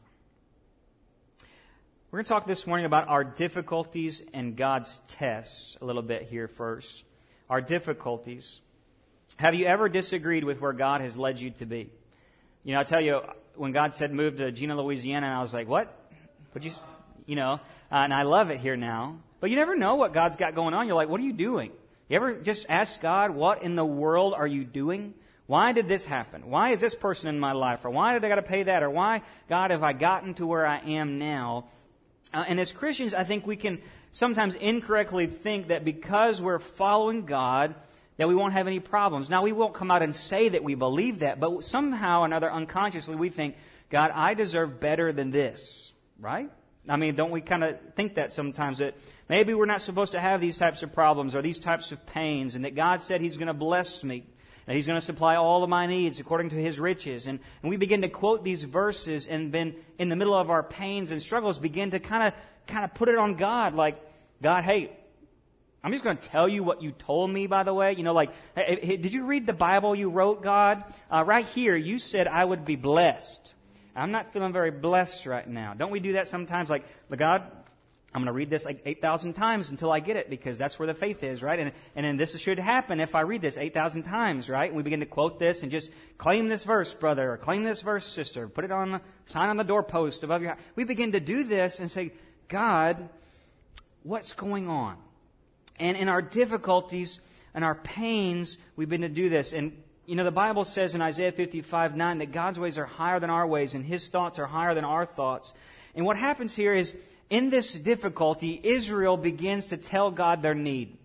We're 2.10 2.18
going 2.18 2.24
to 2.24 2.28
talk 2.28 2.46
this 2.46 2.66
morning 2.66 2.86
about 2.86 3.08
our 3.08 3.24
difficulties 3.24 4.22
and 4.34 4.56
God's 4.56 5.00
tests 5.08 5.78
a 5.80 5.86
little 5.86 6.02
bit 6.02 6.24
here 6.24 6.48
first. 6.48 7.04
Our 7.48 7.62
difficulties. 7.62 8.60
Have 9.36 9.54
you 9.54 9.64
ever 9.64 9.88
disagreed 9.88 10.44
with 10.44 10.60
where 10.60 10.74
God 10.74 11.00
has 11.00 11.16
led 11.16 11.40
you 11.40 11.50
to 11.52 11.66
be? 11.66 11.90
You 12.62 12.74
know, 12.74 12.80
I 12.80 12.84
tell 12.84 13.00
you, 13.00 13.20
when 13.54 13.72
God 13.72 13.94
said 13.94 14.12
move 14.12 14.36
to 14.36 14.52
Jena, 14.52 14.76
Louisiana, 14.76 15.26
and 15.26 15.34
I 15.34 15.40
was 15.40 15.54
like, 15.54 15.66
what? 15.66 15.96
Would 16.52 16.64
you, 16.64 16.72
you 17.24 17.36
know, 17.36 17.52
uh, 17.90 17.94
and 17.94 18.12
I 18.12 18.24
love 18.24 18.50
it 18.50 18.60
here 18.60 18.76
now. 18.76 19.18
But 19.38 19.48
you 19.48 19.56
never 19.56 19.76
know 19.76 19.94
what 19.94 20.12
God's 20.12 20.36
got 20.36 20.54
going 20.54 20.74
on. 20.74 20.86
You're 20.86 20.96
like, 20.96 21.08
what 21.08 21.20
are 21.20 21.24
you 21.24 21.32
doing? 21.32 21.72
You 22.10 22.16
ever 22.16 22.34
just 22.34 22.66
ask 22.68 23.00
God, 23.00 23.30
what 23.30 23.62
in 23.62 23.76
the 23.76 23.84
world 23.84 24.34
are 24.34 24.46
you 24.46 24.64
doing? 24.64 25.14
Why 25.46 25.70
did 25.70 25.86
this 25.86 26.04
happen? 26.04 26.50
Why 26.50 26.70
is 26.70 26.80
this 26.80 26.96
person 26.96 27.28
in 27.28 27.38
my 27.38 27.52
life? 27.52 27.84
Or 27.84 27.90
why 27.90 28.14
did 28.14 28.24
I 28.24 28.28
got 28.28 28.34
to 28.34 28.42
pay 28.42 28.64
that? 28.64 28.82
Or 28.82 28.90
why, 28.90 29.22
God, 29.48 29.70
have 29.70 29.84
I 29.84 29.92
gotten 29.92 30.34
to 30.34 30.46
where 30.46 30.66
I 30.66 30.78
am 30.80 31.20
now? 31.20 31.66
Uh, 32.34 32.44
and 32.48 32.58
as 32.58 32.72
Christians, 32.72 33.14
I 33.14 33.22
think 33.22 33.46
we 33.46 33.54
can 33.54 33.80
sometimes 34.10 34.56
incorrectly 34.56 35.28
think 35.28 35.68
that 35.68 35.84
because 35.84 36.42
we're 36.42 36.58
following 36.58 37.26
God, 37.26 37.76
that 38.16 38.26
we 38.26 38.34
won't 38.34 38.54
have 38.54 38.66
any 38.66 38.80
problems. 38.80 39.30
Now, 39.30 39.42
we 39.42 39.52
won't 39.52 39.74
come 39.74 39.92
out 39.92 40.02
and 40.02 40.12
say 40.12 40.48
that 40.48 40.64
we 40.64 40.74
believe 40.74 41.20
that, 41.20 41.38
but 41.38 41.62
somehow 41.62 42.22
or 42.22 42.26
another, 42.26 42.50
unconsciously, 42.50 43.14
we 43.14 43.28
think, 43.28 43.54
God, 43.88 44.10
I 44.12 44.34
deserve 44.34 44.80
better 44.80 45.12
than 45.12 45.30
this, 45.30 45.92
right? 46.18 46.50
I 46.90 46.96
mean, 46.96 47.14
don't 47.14 47.30
we 47.30 47.40
kind 47.40 47.62
of 47.62 47.78
think 47.94 48.16
that 48.16 48.32
sometimes 48.32 48.78
that 48.78 48.96
maybe 49.28 49.54
we're 49.54 49.66
not 49.66 49.80
supposed 49.80 50.12
to 50.12 50.20
have 50.20 50.40
these 50.40 50.58
types 50.58 50.82
of 50.82 50.92
problems 50.92 51.36
or 51.36 51.42
these 51.42 51.58
types 51.58 51.92
of 51.92 52.04
pains, 52.04 52.56
and 52.56 52.64
that 52.64 52.74
God 52.74 53.00
said 53.00 53.20
He's 53.20 53.36
going 53.36 53.46
to 53.46 53.54
bless 53.54 54.02
me, 54.02 54.26
that 54.66 54.74
He's 54.74 54.86
going 54.86 54.98
to 54.98 55.04
supply 55.04 55.36
all 55.36 55.62
of 55.62 55.70
my 55.70 55.86
needs 55.86 56.18
according 56.18 56.50
to 56.50 56.56
His 56.56 56.80
riches. 56.80 57.26
And, 57.28 57.38
and 57.62 57.70
we 57.70 57.76
begin 57.76 58.02
to 58.02 58.08
quote 58.08 58.42
these 58.42 58.64
verses, 58.64 59.28
and 59.28 59.52
then 59.52 59.76
in 59.98 60.08
the 60.08 60.16
middle 60.16 60.34
of 60.34 60.50
our 60.50 60.62
pains 60.62 61.12
and 61.12 61.22
struggles, 61.22 61.58
begin 61.58 61.92
to 61.92 62.00
kind 62.00 62.24
of 62.24 62.34
kind 62.66 62.84
of 62.84 62.92
put 62.94 63.08
it 63.08 63.16
on 63.16 63.34
God, 63.34 63.74
like, 63.74 64.00
God, 64.42 64.64
hey, 64.64 64.90
I'm 65.82 65.92
just 65.92 66.04
going 66.04 66.16
to 66.16 66.28
tell 66.28 66.48
you 66.48 66.62
what 66.62 66.82
you 66.82 66.90
told 66.92 67.30
me, 67.30 67.46
by 67.46 67.62
the 67.62 67.72
way. 67.72 67.94
You 67.94 68.02
know, 68.02 68.12
like, 68.12 68.30
hey, 68.54 68.96
did 68.96 69.14
you 69.14 69.24
read 69.24 69.46
the 69.46 69.52
Bible 69.52 69.94
you 69.94 70.10
wrote, 70.10 70.42
God? 70.42 70.84
Uh, 71.10 71.24
right 71.24 71.46
here, 71.46 71.74
you 71.74 71.98
said 71.98 72.26
I 72.28 72.44
would 72.44 72.64
be 72.64 72.76
blessed. 72.76 73.54
I'm 74.00 74.12
not 74.12 74.32
feeling 74.32 74.52
very 74.52 74.70
blessed 74.70 75.26
right 75.26 75.46
now. 75.46 75.74
Don't 75.74 75.90
we 75.90 76.00
do 76.00 76.14
that 76.14 76.28
sometimes? 76.28 76.70
Like, 76.70 76.84
God, 77.14 77.42
I'm 78.12 78.20
going 78.20 78.26
to 78.26 78.32
read 78.32 78.50
this 78.50 78.64
like 78.64 78.80
8,000 78.84 79.34
times 79.34 79.70
until 79.70 79.92
I 79.92 80.00
get 80.00 80.16
it 80.16 80.28
because 80.28 80.58
that's 80.58 80.78
where 80.78 80.86
the 80.86 80.94
faith 80.94 81.22
is, 81.22 81.42
right? 81.42 81.58
And, 81.58 81.72
and 81.94 82.04
then 82.04 82.16
this 82.16 82.36
should 82.40 82.58
happen 82.58 82.98
if 82.98 83.14
I 83.14 83.20
read 83.20 83.40
this 83.40 83.56
8,000 83.56 84.02
times, 84.02 84.48
right? 84.48 84.68
And 84.68 84.76
we 84.76 84.82
begin 84.82 85.00
to 85.00 85.06
quote 85.06 85.38
this 85.38 85.62
and 85.62 85.70
just 85.70 85.92
claim 86.18 86.48
this 86.48 86.64
verse, 86.64 86.92
brother, 86.92 87.32
or 87.32 87.36
claim 87.36 87.62
this 87.62 87.82
verse, 87.82 88.04
sister. 88.04 88.48
Put 88.48 88.64
it 88.64 88.72
on 88.72 88.92
the 88.92 89.00
sign 89.26 89.48
on 89.48 89.56
the 89.56 89.64
doorpost 89.64 90.24
above 90.24 90.42
your 90.42 90.52
house. 90.52 90.60
We 90.74 90.84
begin 90.84 91.12
to 91.12 91.20
do 91.20 91.44
this 91.44 91.78
and 91.78 91.90
say, 91.90 92.12
God, 92.48 93.08
what's 94.02 94.32
going 94.32 94.68
on? 94.68 94.96
And 95.78 95.96
in 95.96 96.08
our 96.08 96.22
difficulties 96.22 97.20
and 97.54 97.64
our 97.64 97.76
pains, 97.76 98.58
we've 98.74 98.88
been 98.88 99.02
to 99.02 99.08
do 99.08 99.28
this. 99.28 99.52
And, 99.52 99.80
you 100.10 100.16
know, 100.16 100.24
the 100.24 100.32
Bible 100.32 100.64
says 100.64 100.96
in 100.96 101.02
Isaiah 101.02 101.30
55 101.30 101.94
9 101.94 102.18
that 102.18 102.32
God's 102.32 102.58
ways 102.58 102.78
are 102.78 102.84
higher 102.84 103.20
than 103.20 103.30
our 103.30 103.46
ways 103.46 103.76
and 103.76 103.84
his 103.84 104.08
thoughts 104.08 104.40
are 104.40 104.46
higher 104.46 104.74
than 104.74 104.84
our 104.84 105.06
thoughts. 105.06 105.54
And 105.94 106.04
what 106.04 106.16
happens 106.16 106.56
here 106.56 106.74
is, 106.74 106.96
in 107.30 107.48
this 107.48 107.74
difficulty, 107.74 108.60
Israel 108.60 109.16
begins 109.16 109.68
to 109.68 109.76
tell 109.76 110.10
God 110.10 110.42
their 110.42 110.56
need. 110.56 110.98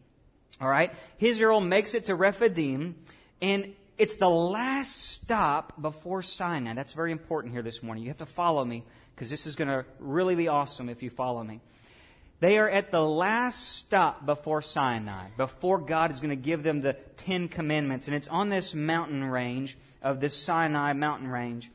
All 0.60 0.68
right? 0.68 0.92
Israel 1.20 1.62
makes 1.62 1.94
it 1.94 2.06
to 2.06 2.16
Rephidim, 2.16 2.96
and 3.44 3.76
it's 4.00 4.16
the 4.16 4.28
last 4.28 5.00
stop 5.04 5.80
before 5.80 6.24
Sinai. 6.24 6.74
That's 6.74 6.94
very 6.94 7.12
important 7.12 7.54
here 7.54 7.62
this 7.62 7.84
morning. 7.84 8.04
You 8.06 8.10
have 8.10 8.18
to 8.18 8.26
follow 8.26 8.66
me 8.66 8.84
because 9.14 9.30
this 9.30 9.46
is 9.46 9.56
going 9.56 9.68
to 9.68 9.86
really 10.00 10.34
be 10.34 10.48
awesome 10.48 10.90
if 10.90 11.04
you 11.04 11.12
follow 11.12 11.44
me. 11.44 11.62
They 12.40 12.58
are 12.58 12.70
at 12.70 12.92
the 12.92 13.02
last 13.02 13.78
stop 13.78 14.26
before 14.26 14.62
Sinai, 14.62 15.30
before 15.38 15.80
God 15.80 16.12
is 16.12 16.20
going 16.20 16.30
to 16.30 16.36
give 16.36 16.64
them 16.64 16.82
the 16.82 16.94
Ten 16.94 17.48
Commandments. 17.48 18.08
And 18.08 18.16
it's 18.16 18.28
on 18.28 18.50
this 18.50 18.76
mountain 18.76 19.24
range 19.24 19.78
of 20.02 20.20
this 20.20 20.36
Sinai 20.36 20.94
mountain 20.94 21.30
range. 21.30 21.72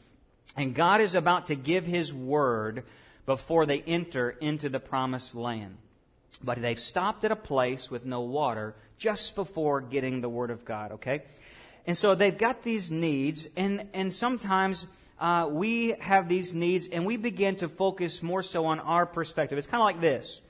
And 0.56 0.74
God 0.74 1.00
is 1.00 1.14
about 1.14 1.46
to 1.46 1.54
give 1.54 1.86
His 1.86 2.12
word 2.12 2.84
before 3.24 3.64
they 3.64 3.80
enter 3.80 4.30
into 4.30 4.68
the 4.68 4.80
promised 4.80 5.34
land. 5.34 5.76
But 6.42 6.60
they've 6.60 6.80
stopped 6.80 7.24
at 7.24 7.32
a 7.32 7.36
place 7.36 7.90
with 7.90 8.04
no 8.04 8.20
water 8.20 8.74
just 8.98 9.34
before 9.34 9.80
getting 9.80 10.20
the 10.20 10.28
word 10.28 10.50
of 10.50 10.64
God, 10.64 10.92
okay? 10.92 11.22
And 11.86 11.96
so 11.96 12.14
they've 12.14 12.36
got 12.36 12.62
these 12.62 12.90
needs, 12.90 13.48
and, 13.56 13.86
and 13.94 14.12
sometimes 14.12 14.86
uh, 15.18 15.48
we 15.50 15.94
have 16.00 16.28
these 16.28 16.54
needs 16.54 16.88
and 16.88 17.04
we 17.04 17.16
begin 17.16 17.56
to 17.56 17.68
focus 17.68 18.22
more 18.22 18.42
so 18.42 18.66
on 18.66 18.80
our 18.80 19.04
perspective. 19.04 19.58
It's 19.58 19.66
kind 19.66 19.82
of 19.82 19.84
like 19.84 20.00
this. 20.00 20.40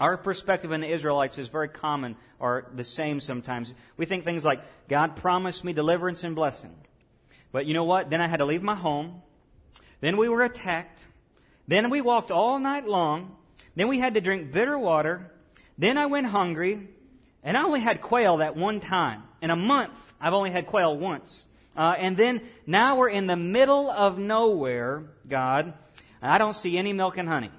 Our 0.00 0.16
perspective 0.16 0.70
in 0.70 0.80
the 0.80 0.88
Israelites 0.88 1.38
is 1.38 1.48
very 1.48 1.68
common 1.68 2.16
or 2.38 2.70
the 2.72 2.84
same 2.84 3.18
sometimes. 3.18 3.74
We 3.96 4.06
think 4.06 4.24
things 4.24 4.44
like, 4.44 4.62
God 4.88 5.16
promised 5.16 5.64
me 5.64 5.72
deliverance 5.72 6.22
and 6.22 6.36
blessing. 6.36 6.74
But 7.50 7.66
you 7.66 7.74
know 7.74 7.84
what? 7.84 8.10
Then 8.10 8.20
I 8.20 8.28
had 8.28 8.38
to 8.38 8.44
leave 8.44 8.62
my 8.62 8.76
home. 8.76 9.22
Then 10.00 10.16
we 10.16 10.28
were 10.28 10.42
attacked. 10.42 11.00
Then 11.66 11.90
we 11.90 12.00
walked 12.00 12.30
all 12.30 12.58
night 12.58 12.86
long. 12.86 13.36
Then 13.74 13.88
we 13.88 13.98
had 13.98 14.14
to 14.14 14.20
drink 14.20 14.52
bitter 14.52 14.78
water. 14.78 15.32
Then 15.76 15.98
I 15.98 16.06
went 16.06 16.26
hungry. 16.26 16.88
And 17.42 17.56
I 17.56 17.62
only 17.64 17.80
had 17.80 18.00
quail 18.00 18.38
that 18.38 18.56
one 18.56 18.80
time. 18.80 19.24
In 19.40 19.50
a 19.50 19.56
month, 19.56 20.12
I've 20.20 20.34
only 20.34 20.50
had 20.50 20.66
quail 20.66 20.96
once. 20.96 21.46
Uh, 21.76 21.94
and 21.96 22.16
then 22.16 22.40
now 22.66 22.96
we're 22.96 23.08
in 23.08 23.26
the 23.26 23.36
middle 23.36 23.90
of 23.90 24.18
nowhere, 24.18 25.04
God. 25.28 25.74
I 26.20 26.38
don't 26.38 26.54
see 26.54 26.76
any 26.76 26.92
milk 26.92 27.16
and 27.16 27.28
honey. 27.28 27.50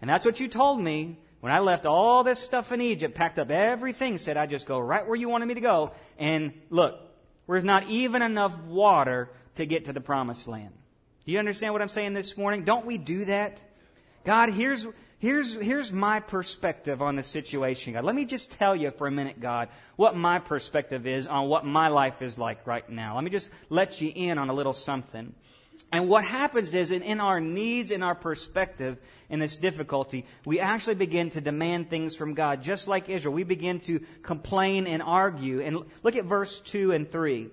And 0.00 0.08
that's 0.08 0.24
what 0.24 0.40
you 0.40 0.48
told 0.48 0.80
me 0.80 1.18
when 1.42 1.50
I 1.50 1.58
left 1.58 1.86
all 1.86 2.22
this 2.22 2.38
stuff 2.38 2.70
in 2.70 2.80
Egypt, 2.80 3.16
packed 3.16 3.36
up 3.36 3.50
everything, 3.50 4.16
said 4.16 4.36
I'd 4.36 4.48
just 4.48 4.64
go 4.64 4.78
right 4.78 5.04
where 5.04 5.16
you 5.16 5.28
wanted 5.28 5.46
me 5.46 5.54
to 5.54 5.60
go. 5.60 5.90
And 6.16 6.52
look, 6.70 7.00
there's 7.48 7.64
not 7.64 7.88
even 7.88 8.22
enough 8.22 8.56
water 8.60 9.28
to 9.56 9.66
get 9.66 9.86
to 9.86 9.92
the 9.92 10.00
promised 10.00 10.46
land. 10.46 10.70
Do 11.26 11.32
you 11.32 11.40
understand 11.40 11.72
what 11.72 11.82
I'm 11.82 11.88
saying 11.88 12.14
this 12.14 12.36
morning? 12.36 12.62
Don't 12.62 12.86
we 12.86 12.96
do 12.96 13.24
that? 13.24 13.60
God, 14.22 14.50
here's, 14.50 14.86
here's, 15.18 15.56
here's 15.56 15.92
my 15.92 16.20
perspective 16.20 17.02
on 17.02 17.16
the 17.16 17.24
situation, 17.24 17.94
God. 17.94 18.04
Let 18.04 18.14
me 18.14 18.24
just 18.24 18.52
tell 18.52 18.76
you 18.76 18.92
for 18.92 19.08
a 19.08 19.10
minute, 19.10 19.40
God, 19.40 19.68
what 19.96 20.16
my 20.16 20.38
perspective 20.38 21.08
is 21.08 21.26
on 21.26 21.48
what 21.48 21.66
my 21.66 21.88
life 21.88 22.22
is 22.22 22.38
like 22.38 22.64
right 22.68 22.88
now. 22.88 23.16
Let 23.16 23.24
me 23.24 23.30
just 23.30 23.50
let 23.68 24.00
you 24.00 24.12
in 24.14 24.38
on 24.38 24.48
a 24.48 24.54
little 24.54 24.72
something. 24.72 25.34
And 25.90 26.08
what 26.08 26.24
happens 26.24 26.74
is, 26.74 26.90
in, 26.90 27.02
in 27.02 27.20
our 27.20 27.40
needs, 27.40 27.90
in 27.90 28.02
our 28.02 28.14
perspective, 28.14 28.98
in 29.28 29.40
this 29.40 29.56
difficulty, 29.56 30.24
we 30.44 30.60
actually 30.60 30.94
begin 30.94 31.30
to 31.30 31.40
demand 31.40 31.90
things 31.90 32.14
from 32.16 32.34
God, 32.34 32.62
just 32.62 32.88
like 32.88 33.08
Israel. 33.08 33.34
We 33.34 33.44
begin 33.44 33.80
to 33.80 34.00
complain 34.22 34.86
and 34.86 35.02
argue. 35.02 35.60
And 35.60 35.84
look 36.02 36.16
at 36.16 36.24
verse 36.24 36.60
2 36.60 36.92
and 36.92 37.10
3. 37.10 37.48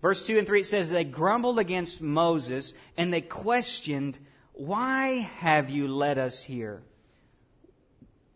Verse 0.00 0.26
2 0.26 0.38
and 0.38 0.46
3 0.46 0.60
it 0.60 0.66
says, 0.66 0.90
They 0.90 1.04
grumbled 1.04 1.58
against 1.58 2.00
Moses 2.00 2.74
and 2.96 3.12
they 3.12 3.20
questioned, 3.20 4.18
Why 4.52 5.30
have 5.38 5.70
you 5.70 5.88
led 5.88 6.18
us 6.18 6.42
here? 6.42 6.82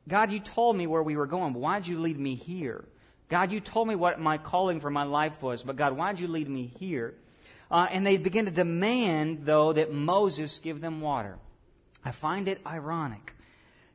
God, 0.09 0.33
you 0.33 0.41
told 0.41 0.77
me 0.77 0.87
where 0.87 1.03
we 1.03 1.17
were 1.17 1.27
going, 1.27 1.53
but 1.53 1.61
why 1.61 1.79
did 1.79 1.89
you 1.89 2.01
lead 2.01 2.19
me 2.19 2.35
here? 2.35 2.85
God, 3.29 3.53
you 3.53 3.61
told 3.61 3.89
me 3.89 3.95
what 3.95 4.21
my 4.21 4.37
calling 4.37 4.81
for 4.81 4.91
my 4.91 5.05
life 5.05 5.41
was, 5.43 5.63
but 5.63 5.77
God, 5.77 5.97
why 5.97 6.13
did 6.13 6.21
you 6.21 6.29
lead 6.29 6.49
me 6.49 6.67
here? 6.79 7.15
Uh, 7.73 7.89
and 7.91 8.07
they 8.07 8.19
begin 8.19 8.45
to 8.45 8.51
demand, 8.51 9.47
though, 9.47 9.73
that 9.73 9.91
Moses 9.91 10.59
give 10.59 10.83
them 10.83 11.01
water. 11.01 11.39
I 12.05 12.11
find 12.11 12.47
it 12.47 12.61
ironic. 12.67 13.33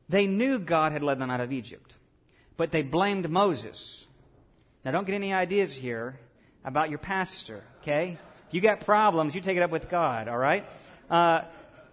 They 0.09 0.25
knew 0.25 0.57
God 0.57 0.93
had 0.93 1.03
led 1.03 1.19
them 1.19 1.29
out 1.29 1.41
of 1.41 1.51
Egypt, 1.51 1.93
but 2.57 2.71
they 2.71 2.81
blamed 2.81 3.29
Moses. 3.29 4.07
Now, 4.83 4.89
don't 4.91 5.05
get 5.05 5.13
any 5.13 5.31
ideas 5.31 5.73
here 5.73 6.19
about 6.65 6.89
your 6.89 6.97
pastor, 6.97 7.63
okay? 7.81 8.17
If 8.47 8.53
you 8.53 8.61
got 8.61 8.79
problems, 8.79 9.35
you 9.35 9.41
take 9.41 9.57
it 9.57 9.63
up 9.63 9.69
with 9.69 9.89
God, 9.89 10.27
all 10.27 10.37
right? 10.37 10.65
Uh, 11.07 11.41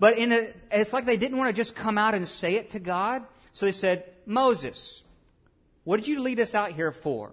but 0.00 0.16
in 0.16 0.32
a, 0.32 0.54
it's 0.70 0.94
like 0.94 1.04
they 1.04 1.18
didn't 1.18 1.36
want 1.36 1.48
to 1.48 1.52
just 1.52 1.76
come 1.76 1.98
out 1.98 2.14
and 2.14 2.26
say 2.26 2.54
it 2.54 2.70
to 2.70 2.78
God. 2.78 3.24
So 3.52 3.66
they 3.66 3.72
said, 3.72 4.04
Moses, 4.24 5.02
what 5.84 5.98
did 5.98 6.08
you 6.08 6.22
lead 6.22 6.40
us 6.40 6.54
out 6.54 6.72
here 6.72 6.92
for? 6.92 7.32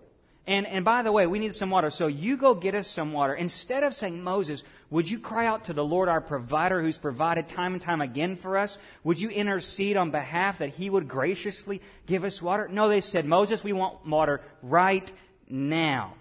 And, 0.51 0.67
and 0.67 0.83
by 0.83 1.01
the 1.01 1.13
way, 1.13 1.27
we 1.27 1.39
need 1.39 1.55
some 1.55 1.69
water. 1.69 1.89
So 1.89 2.07
you 2.07 2.35
go 2.35 2.53
get 2.53 2.75
us 2.75 2.85
some 2.85 3.13
water. 3.13 3.33
Instead 3.33 3.83
of 3.83 3.93
saying, 3.93 4.21
Moses, 4.21 4.65
would 4.89 5.09
you 5.09 5.17
cry 5.17 5.45
out 5.45 5.63
to 5.65 5.73
the 5.73 5.85
Lord 5.85 6.09
our 6.09 6.19
provider 6.19 6.81
who's 6.81 6.97
provided 6.97 7.47
time 7.47 7.71
and 7.71 7.81
time 7.81 8.01
again 8.01 8.35
for 8.35 8.57
us? 8.57 8.77
Would 9.05 9.17
you 9.17 9.29
intercede 9.29 9.95
on 9.95 10.11
behalf 10.11 10.57
that 10.57 10.71
he 10.71 10.89
would 10.89 11.07
graciously 11.07 11.81
give 12.05 12.25
us 12.25 12.41
water? 12.41 12.67
No, 12.67 12.89
they 12.89 12.99
said, 12.99 13.25
Moses, 13.25 13.63
we 13.63 13.71
want 13.71 14.05
water 14.05 14.41
right 14.61 15.09
now. 15.47 16.15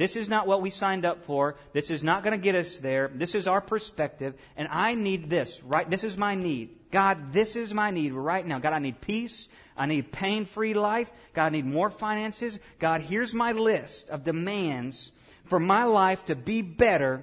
This 0.00 0.16
is 0.16 0.30
not 0.30 0.46
what 0.46 0.62
we 0.62 0.70
signed 0.70 1.04
up 1.04 1.26
for. 1.26 1.56
This 1.74 1.90
is 1.90 2.02
not 2.02 2.22
going 2.22 2.32
to 2.32 2.42
get 2.42 2.54
us 2.54 2.78
there. 2.78 3.10
This 3.14 3.34
is 3.34 3.46
our 3.46 3.60
perspective. 3.60 4.32
And 4.56 4.66
I 4.70 4.94
need 4.94 5.28
this, 5.28 5.62
right? 5.62 5.90
This 5.90 6.04
is 6.04 6.16
my 6.16 6.34
need. 6.34 6.70
God, 6.90 7.34
this 7.34 7.54
is 7.54 7.74
my 7.74 7.90
need 7.90 8.14
right 8.14 8.46
now. 8.46 8.58
God, 8.60 8.72
I 8.72 8.78
need 8.78 9.02
peace. 9.02 9.50
I 9.76 9.84
need 9.84 10.10
pain 10.10 10.46
free 10.46 10.72
life. 10.72 11.12
God, 11.34 11.44
I 11.44 11.48
need 11.50 11.66
more 11.66 11.90
finances. 11.90 12.58
God, 12.78 13.02
here's 13.02 13.34
my 13.34 13.52
list 13.52 14.08
of 14.08 14.24
demands 14.24 15.12
for 15.44 15.60
my 15.60 15.84
life 15.84 16.24
to 16.24 16.34
be 16.34 16.62
better. 16.62 17.22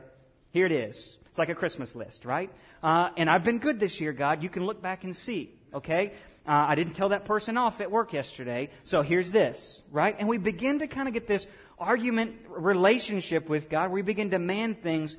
Here 0.51 0.67
it 0.67 0.71
is. 0.71 1.17
It's 1.31 1.39
like 1.39 1.49
a 1.49 1.55
Christmas 1.55 1.95
list, 1.95 2.25
right? 2.25 2.51
Uh, 2.83 3.09
and 3.17 3.27
I've 3.27 3.43
been 3.43 3.57
good 3.57 3.79
this 3.79 3.99
year, 3.99 4.13
God. 4.13 4.43
You 4.43 4.49
can 4.49 4.67
look 4.67 4.83
back 4.83 5.03
and 5.03 5.15
see, 5.15 5.51
okay? 5.73 6.13
Uh, 6.47 6.67
I 6.69 6.75
didn't 6.75 6.93
tell 6.93 7.09
that 7.09 7.25
person 7.25 7.57
off 7.57 7.81
at 7.81 7.91
work 7.91 8.13
yesterday, 8.13 8.69
so 8.83 9.01
here's 9.01 9.31
this, 9.31 9.81
right? 9.91 10.15
And 10.17 10.29
we 10.29 10.37
begin 10.37 10.79
to 10.79 10.87
kind 10.87 11.07
of 11.07 11.13
get 11.13 11.27
this 11.27 11.45
argument 11.77 12.35
relationship 12.49 13.49
with 13.49 13.69
God. 13.69 13.91
We 13.91 14.01
begin 14.01 14.29
to 14.29 14.37
demand 14.37 14.81
things. 14.81 15.17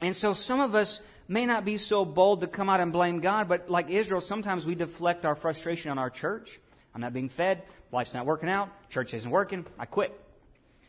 And 0.00 0.14
so 0.14 0.32
some 0.32 0.60
of 0.60 0.74
us 0.74 1.02
may 1.28 1.46
not 1.46 1.64
be 1.64 1.76
so 1.76 2.04
bold 2.04 2.40
to 2.40 2.46
come 2.46 2.68
out 2.68 2.80
and 2.80 2.92
blame 2.92 3.20
God, 3.20 3.48
but 3.48 3.70
like 3.70 3.88
Israel, 3.88 4.20
sometimes 4.20 4.66
we 4.66 4.74
deflect 4.74 5.24
our 5.24 5.34
frustration 5.34 5.90
on 5.90 5.98
our 5.98 6.10
church. 6.10 6.58
I'm 6.94 7.00
not 7.00 7.12
being 7.12 7.28
fed. 7.28 7.62
Life's 7.92 8.14
not 8.14 8.26
working 8.26 8.48
out. 8.48 8.68
Church 8.90 9.14
isn't 9.14 9.30
working. 9.30 9.64
I 9.78 9.86
quit. 9.86 10.18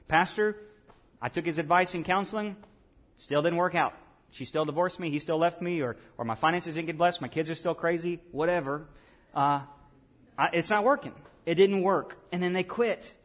Pastor, 0.07 0.55
I 1.21 1.29
took 1.29 1.45
his 1.45 1.59
advice 1.59 1.93
in 1.93 2.03
counseling. 2.03 2.55
Still 3.17 3.41
didn't 3.41 3.57
work 3.57 3.75
out. 3.75 3.93
She 4.31 4.45
still 4.45 4.65
divorced 4.65 4.99
me. 4.99 5.09
He 5.11 5.19
still 5.19 5.37
left 5.37 5.61
me. 5.61 5.81
Or, 5.81 5.95
or 6.17 6.25
my 6.25 6.35
finances 6.35 6.75
didn't 6.75 6.87
get 6.87 6.97
blessed. 6.97 7.21
My 7.21 7.27
kids 7.27 7.49
are 7.49 7.55
still 7.55 7.75
crazy. 7.75 8.19
Whatever. 8.31 8.87
Uh, 9.35 9.61
I, 10.37 10.49
it's 10.53 10.69
not 10.69 10.83
working. 10.83 11.13
It 11.45 11.55
didn't 11.55 11.81
work. 11.81 12.17
And 12.31 12.41
then 12.41 12.53
they 12.53 12.63
quit. 12.63 13.15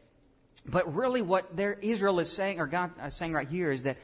But 0.67 0.93
really, 0.93 1.21
what 1.21 1.51
Israel 1.81 2.19
is 2.19 2.31
saying, 2.31 2.59
or 2.59 2.67
God 2.67 2.91
is 3.05 3.15
saying 3.15 3.33
right 3.33 3.47
here, 3.47 3.71
is 3.71 3.83
that 3.83 3.97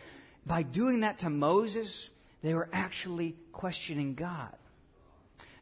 by 0.45 0.63
doing 0.63 1.01
that 1.01 1.19
to 1.19 1.29
Moses, 1.29 2.09
they 2.41 2.53
were 2.53 2.69
actually 2.71 3.35
questioning 3.51 4.15
God. 4.15 4.53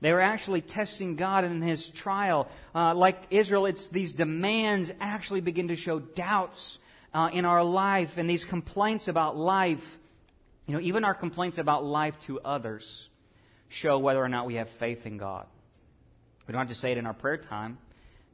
They 0.02 0.12
were 0.12 0.22
actually 0.22 0.62
testing 0.62 1.16
God 1.16 1.44
in 1.44 1.62
his 1.62 1.90
trial. 1.90 2.48
Uh, 2.74 2.96
like 2.96 3.22
Israel, 3.30 3.68
it's 3.68 3.88
these 3.88 4.12
demands 4.12 4.92
actually 5.00 5.42
begin 5.42 5.68
to 5.68 5.76
show 5.76 6.00
doubts 6.00 6.80
uh, 7.14 7.30
in 7.32 7.46
our 7.46 7.64
life 7.64 8.18
and 8.18 8.30
these 8.30 8.44
complaints 8.44 9.08
about 9.08 9.38
life. 9.38 10.00
You 10.66 10.74
know, 10.74 10.82
even 10.82 11.06
our 11.06 11.14
complaints 11.14 11.60
about 11.60 11.86
life 11.86 12.20
to 12.22 12.40
others 12.42 13.10
show 13.70 14.00
whether 14.00 14.24
or 14.24 14.30
not 14.30 14.48
we 14.48 14.56
have 14.56 14.70
faith 14.70 15.06
in 15.06 15.18
God. 15.18 15.46
We 16.48 16.52
don't 16.52 16.60
have 16.60 16.70
to 16.70 16.74
say 16.74 16.92
it 16.92 16.98
in 16.98 17.06
our 17.06 17.14
prayer 17.14 17.38
time. 17.38 17.78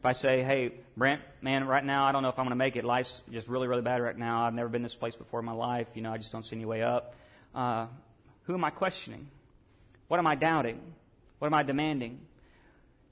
I 0.07 0.13
say, 0.13 0.41
hey, 0.41 0.71
Brent, 0.95 1.21
man, 1.41 1.67
right 1.67 1.83
now 1.83 2.05
I 2.05 2.11
don't 2.11 2.23
know 2.23 2.29
if 2.29 2.39
I'm 2.39 2.45
going 2.45 2.51
to 2.51 2.55
make 2.55 2.75
it. 2.75 2.85
Life's 2.85 3.21
just 3.31 3.47
really, 3.47 3.67
really 3.67 3.81
bad 3.81 4.01
right 4.01 4.17
now. 4.17 4.45
I've 4.45 4.53
never 4.53 4.69
been 4.69 4.81
this 4.81 4.95
place 4.95 5.15
before 5.15 5.39
in 5.39 5.45
my 5.45 5.51
life. 5.51 5.87
You 5.93 6.01
know, 6.01 6.11
I 6.11 6.17
just 6.17 6.31
don't 6.31 6.43
see 6.43 6.55
any 6.55 6.65
way 6.65 6.81
up. 6.81 7.13
Uh, 7.53 7.87
who 8.43 8.53
am 8.53 8.63
I 8.63 8.69
questioning? 8.69 9.27
What 10.07 10.19
am 10.19 10.27
I 10.27 10.35
doubting? 10.35 10.79
What 11.39 11.47
am 11.47 11.53
I 11.53 11.63
demanding? 11.63 12.19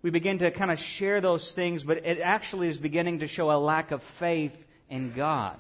We 0.02 0.10
begin 0.10 0.40
to 0.40 0.52
kind 0.52 0.72
of 0.72 0.80
share 0.80 1.20
those 1.20 1.54
things, 1.54 1.84
but 1.84 2.06
it 2.06 2.20
actually 2.20 2.68
is 2.68 2.78
beginning 2.78 3.20
to 3.20 3.28
show 3.28 3.52
a 3.52 3.60
lack 3.60 3.92
of 3.92 4.02
faith 4.02 4.66
in 4.90 5.14
God. 5.14 5.58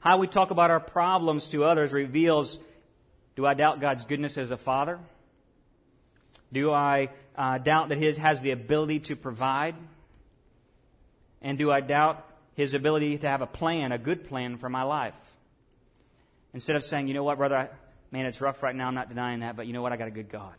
How 0.00 0.18
we 0.18 0.26
talk 0.26 0.50
about 0.50 0.70
our 0.70 0.80
problems 0.80 1.48
to 1.48 1.64
others 1.64 1.92
reveals 1.92 2.58
do 3.34 3.44
I 3.44 3.54
doubt 3.54 3.80
God's 3.80 4.06
goodness 4.06 4.38
as 4.38 4.50
a 4.50 4.56
father? 4.56 4.98
Do 6.52 6.72
I 6.72 7.10
uh, 7.36 7.58
doubt 7.58 7.90
that 7.90 7.98
His 7.98 8.16
has 8.18 8.40
the 8.40 8.50
ability 8.50 9.00
to 9.00 9.16
provide? 9.16 9.74
And 11.42 11.58
do 11.58 11.70
I 11.70 11.80
doubt 11.80 12.26
His 12.54 12.74
ability 12.74 13.18
to 13.18 13.28
have 13.28 13.42
a 13.42 13.46
plan, 13.46 13.92
a 13.92 13.98
good 13.98 14.28
plan 14.28 14.56
for 14.56 14.68
my 14.68 14.82
life? 14.82 15.14
Instead 16.54 16.76
of 16.76 16.84
saying, 16.84 17.08
you 17.08 17.14
know 17.14 17.24
what, 17.24 17.38
brother, 17.38 17.70
man, 18.10 18.26
it's 18.26 18.40
rough 18.40 18.62
right 18.62 18.74
now. 18.74 18.88
I'm 18.88 18.94
not 18.94 19.08
denying 19.08 19.40
that, 19.40 19.56
but 19.56 19.66
you 19.66 19.72
know 19.72 19.82
what? 19.82 19.92
I 19.92 19.96
got 19.96 20.08
a 20.08 20.12
good 20.12 20.30
God. 20.30 20.54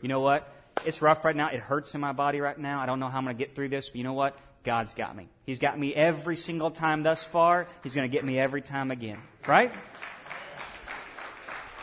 You 0.00 0.08
know 0.08 0.20
what? 0.20 0.52
It's 0.84 1.02
rough 1.02 1.24
right 1.24 1.34
now. 1.34 1.48
It 1.48 1.60
hurts 1.60 1.94
in 1.94 2.00
my 2.00 2.12
body 2.12 2.40
right 2.40 2.58
now. 2.58 2.80
I 2.80 2.86
don't 2.86 3.00
know 3.00 3.08
how 3.08 3.18
I'm 3.18 3.24
going 3.24 3.36
to 3.36 3.38
get 3.38 3.54
through 3.54 3.70
this, 3.70 3.88
but 3.88 3.96
you 3.96 4.04
know 4.04 4.12
what? 4.12 4.38
God's 4.62 4.94
got 4.94 5.16
me. 5.16 5.28
He's 5.44 5.58
got 5.58 5.78
me 5.78 5.94
every 5.94 6.36
single 6.36 6.70
time 6.70 7.02
thus 7.02 7.24
far. 7.24 7.66
He's 7.82 7.94
going 7.94 8.08
to 8.08 8.14
get 8.14 8.24
me 8.24 8.38
every 8.38 8.62
time 8.62 8.90
again. 8.90 9.18
Right? 9.46 9.72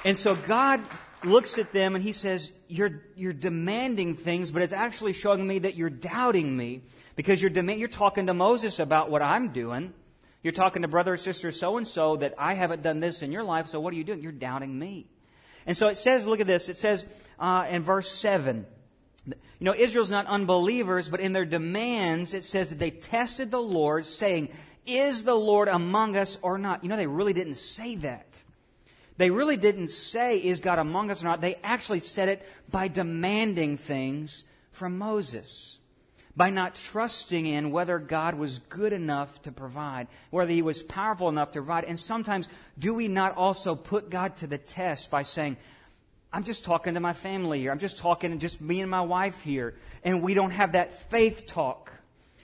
And 0.06 0.18
so 0.18 0.36
God, 0.36 0.82
looks 1.26 1.58
at 1.58 1.72
them 1.72 1.96
and 1.96 2.04
he 2.04 2.12
says, 2.12 2.52
you're, 2.68 3.02
you're 3.16 3.34
demanding 3.34 4.16
things, 4.16 4.52
but 4.52 4.62
it's 4.62 4.74
actually 4.74 5.14
showing 5.14 5.46
me 5.46 5.60
that 5.60 5.76
you're 5.76 5.90
doubting 5.90 6.56
me 6.56 6.82
because 7.16 7.42
you're, 7.42 7.52
you're 7.52 7.88
talking 7.88 8.28
to 8.28 8.34
Moses 8.34 8.80
about 8.80 9.10
what 9.10 9.22
I'm 9.22 9.50
doing. 9.50 9.94
You're 10.42 10.54
talking 10.54 10.82
to 10.82 10.88
brother 10.88 11.14
or 11.14 11.18
sister 11.18 11.52
so 11.52 11.78
and 11.78 11.88
so 11.88 12.18
that 12.18 12.34
I 12.38 12.54
haven't 12.54 12.84
done 12.84 13.00
this 13.00 13.22
in 13.22 13.32
your 13.32 13.44
life, 13.44 13.68
so 13.68 13.80
what 13.80 13.94
are 13.94 13.98
you 13.98 14.04
doing? 14.04 14.22
You're 14.22 14.32
doubting 14.32 14.78
me. 14.78 15.08
And 15.66 15.78
so 15.78 15.88
it 15.88 15.96
says, 15.96 16.28
look 16.28 16.42
at 16.42 16.48
this, 16.48 16.68
it 16.68 16.78
says 16.78 17.06
uh, 17.40 17.66
in 17.70 17.84
verse 17.84 18.12
7, 18.12 18.66
you 19.26 19.36
know, 19.62 19.76
Israel's 19.76 20.12
not 20.12 20.26
unbelievers, 20.26 21.08
but 21.08 21.22
in 21.22 21.32
their 21.32 21.46
demands, 21.46 22.34
it 22.34 22.44
says 22.44 22.70
that 22.70 22.80
they 22.80 22.92
tested 22.92 23.52
the 23.52 23.62
Lord, 23.62 24.06
saying, 24.06 24.50
Is 24.86 25.24
the 25.24 25.36
Lord 25.36 25.70
among 25.70 26.18
us 26.18 26.38
or 26.42 26.58
not? 26.58 26.84
You 26.84 26.90
know, 26.90 26.98
they 26.98 27.08
really 27.08 27.32
didn't 27.32 27.56
say 27.56 27.96
that. 27.96 28.43
They 29.18 29.30
really 29.30 29.58
didn't 29.58 29.90
say, 29.90 30.38
Is 30.38 30.60
God 30.60 30.80
among 30.80 31.12
us 31.12 31.22
or 31.22 31.26
not? 31.26 31.42
They 31.42 31.56
actually 31.64 32.00
said 32.00 32.30
it 32.30 32.48
by 32.70 32.88
demanding 32.88 33.78
things 33.78 34.44
from 34.72 34.98
Moses. 34.98 35.80
By 36.36 36.50
not 36.50 36.74
trusting 36.74 37.46
in 37.46 37.70
whether 37.70 38.00
God 38.00 38.34
was 38.34 38.58
good 38.58 38.92
enough 38.92 39.40
to 39.44 39.52
provide, 39.52 40.08
whether 40.32 40.52
He 40.52 40.64
was 40.64 40.82
powerful 40.82 41.30
enough 41.30 41.52
to 41.52 41.60
provide. 41.60 41.84
And 41.84 42.00
sometimes, 42.00 42.50
do 42.80 42.96
we 42.96 43.08
not 43.08 43.38
also 43.38 43.76
put 43.76 44.10
God 44.10 44.38
to 44.38 44.48
the 44.48 44.58
test 44.58 45.12
by 45.12 45.22
saying, 45.22 45.58
I'm 46.32 46.44
just 46.44 46.64
talking 46.64 46.96
to 46.96 47.00
my 47.00 47.14
family 47.14 47.60
here. 47.60 47.72
I'm 47.72 47.78
just 47.78 48.00
talking 48.00 48.32
to 48.32 48.38
just 48.38 48.60
me 48.60 48.82
and 48.82 48.90
my 48.90 49.02
wife 49.02 49.44
here. 49.44 49.76
And 50.04 50.24
we 50.24 50.34
don't 50.34 50.50
have 50.50 50.72
that 50.72 51.12
faith 51.12 51.46
talk. 51.46 51.92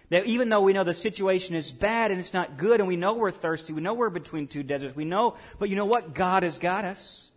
That 0.10 0.25
even 0.25 0.50
though 0.50 0.62
we 0.62 0.74
know 0.74 0.84
the 0.84 0.94
situation 0.94 1.56
is 1.56 1.72
bad 1.72 2.12
and 2.12 2.20
it's 2.20 2.34
not 2.34 2.58
good 2.58 2.80
and 2.80 2.88
we 2.88 2.96
know 2.96 3.13
we're 3.13 3.32
thirsty, 3.32 3.74
we 3.74 3.82
know 3.82 3.94
we're 3.94 4.10
between 4.10 4.48
two 4.48 4.63
deserts, 4.63 4.96
we 4.96 5.06
know, 5.06 5.36
but 5.60 5.70
you 5.70 5.75
know 5.75 5.86
what? 5.86 6.13
God 6.13 6.44
has 6.44 6.58
got 6.58 6.84
us. 6.84 7.30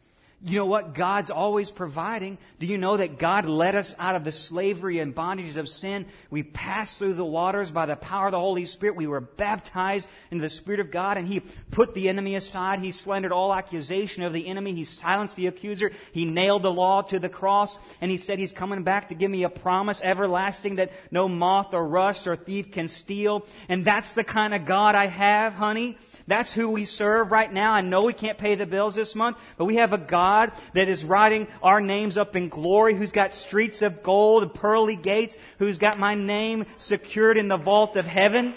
You 0.44 0.58
know 0.58 0.66
what? 0.66 0.94
God's 0.94 1.30
always 1.30 1.70
providing. 1.70 2.36
Do 2.58 2.66
you 2.66 2.76
know 2.76 2.96
that 2.96 3.16
God 3.16 3.44
led 3.44 3.76
us 3.76 3.94
out 3.96 4.16
of 4.16 4.24
the 4.24 4.32
slavery 4.32 4.98
and 4.98 5.14
bondages 5.14 5.56
of 5.56 5.68
sin? 5.68 6.04
We 6.30 6.42
passed 6.42 6.98
through 6.98 7.14
the 7.14 7.24
waters 7.24 7.70
by 7.70 7.86
the 7.86 7.94
power 7.94 8.26
of 8.26 8.32
the 8.32 8.40
Holy 8.40 8.64
Spirit. 8.64 8.96
We 8.96 9.06
were 9.06 9.20
baptized 9.20 10.08
into 10.32 10.42
the 10.42 10.48
Spirit 10.48 10.80
of 10.80 10.90
God 10.90 11.16
and 11.16 11.28
He 11.28 11.44
put 11.70 11.94
the 11.94 12.08
enemy 12.08 12.34
aside. 12.34 12.80
He 12.80 12.90
slandered 12.90 13.30
all 13.30 13.54
accusation 13.54 14.24
of 14.24 14.32
the 14.32 14.48
enemy. 14.48 14.74
He 14.74 14.82
silenced 14.82 15.36
the 15.36 15.46
accuser. 15.46 15.92
He 16.10 16.24
nailed 16.24 16.62
the 16.62 16.72
law 16.72 17.02
to 17.02 17.20
the 17.20 17.28
cross 17.28 17.78
and 18.00 18.10
He 18.10 18.16
said 18.18 18.40
He's 18.40 18.52
coming 18.52 18.82
back 18.82 19.10
to 19.10 19.14
give 19.14 19.30
me 19.30 19.44
a 19.44 19.48
promise 19.48 20.02
everlasting 20.02 20.76
that 20.76 20.90
no 21.12 21.28
moth 21.28 21.72
or 21.72 21.86
rust 21.86 22.26
or 22.26 22.34
thief 22.34 22.72
can 22.72 22.88
steal. 22.88 23.46
And 23.68 23.84
that's 23.84 24.14
the 24.14 24.24
kind 24.24 24.54
of 24.54 24.64
God 24.64 24.96
I 24.96 25.06
have, 25.06 25.54
honey. 25.54 25.98
That's 26.26 26.52
who 26.52 26.70
we 26.70 26.84
serve 26.84 27.32
right 27.32 27.52
now. 27.52 27.72
I 27.72 27.80
know 27.80 28.04
we 28.04 28.12
can't 28.12 28.38
pay 28.38 28.54
the 28.54 28.66
bills 28.66 28.94
this 28.94 29.14
month, 29.14 29.36
but 29.56 29.64
we 29.64 29.76
have 29.76 29.92
a 29.92 29.98
God 29.98 30.52
that 30.74 30.88
is 30.88 31.04
writing 31.04 31.48
our 31.62 31.80
names 31.80 32.16
up 32.16 32.36
in 32.36 32.48
glory, 32.48 32.94
who's 32.94 33.12
got 33.12 33.34
streets 33.34 33.82
of 33.82 34.02
gold 34.02 34.42
and 34.42 34.54
pearly 34.54 34.96
gates, 34.96 35.36
who's 35.58 35.78
got 35.78 35.98
my 35.98 36.14
name 36.14 36.66
secured 36.78 37.38
in 37.38 37.48
the 37.48 37.56
vault 37.56 37.96
of 37.96 38.06
heaven. 38.06 38.54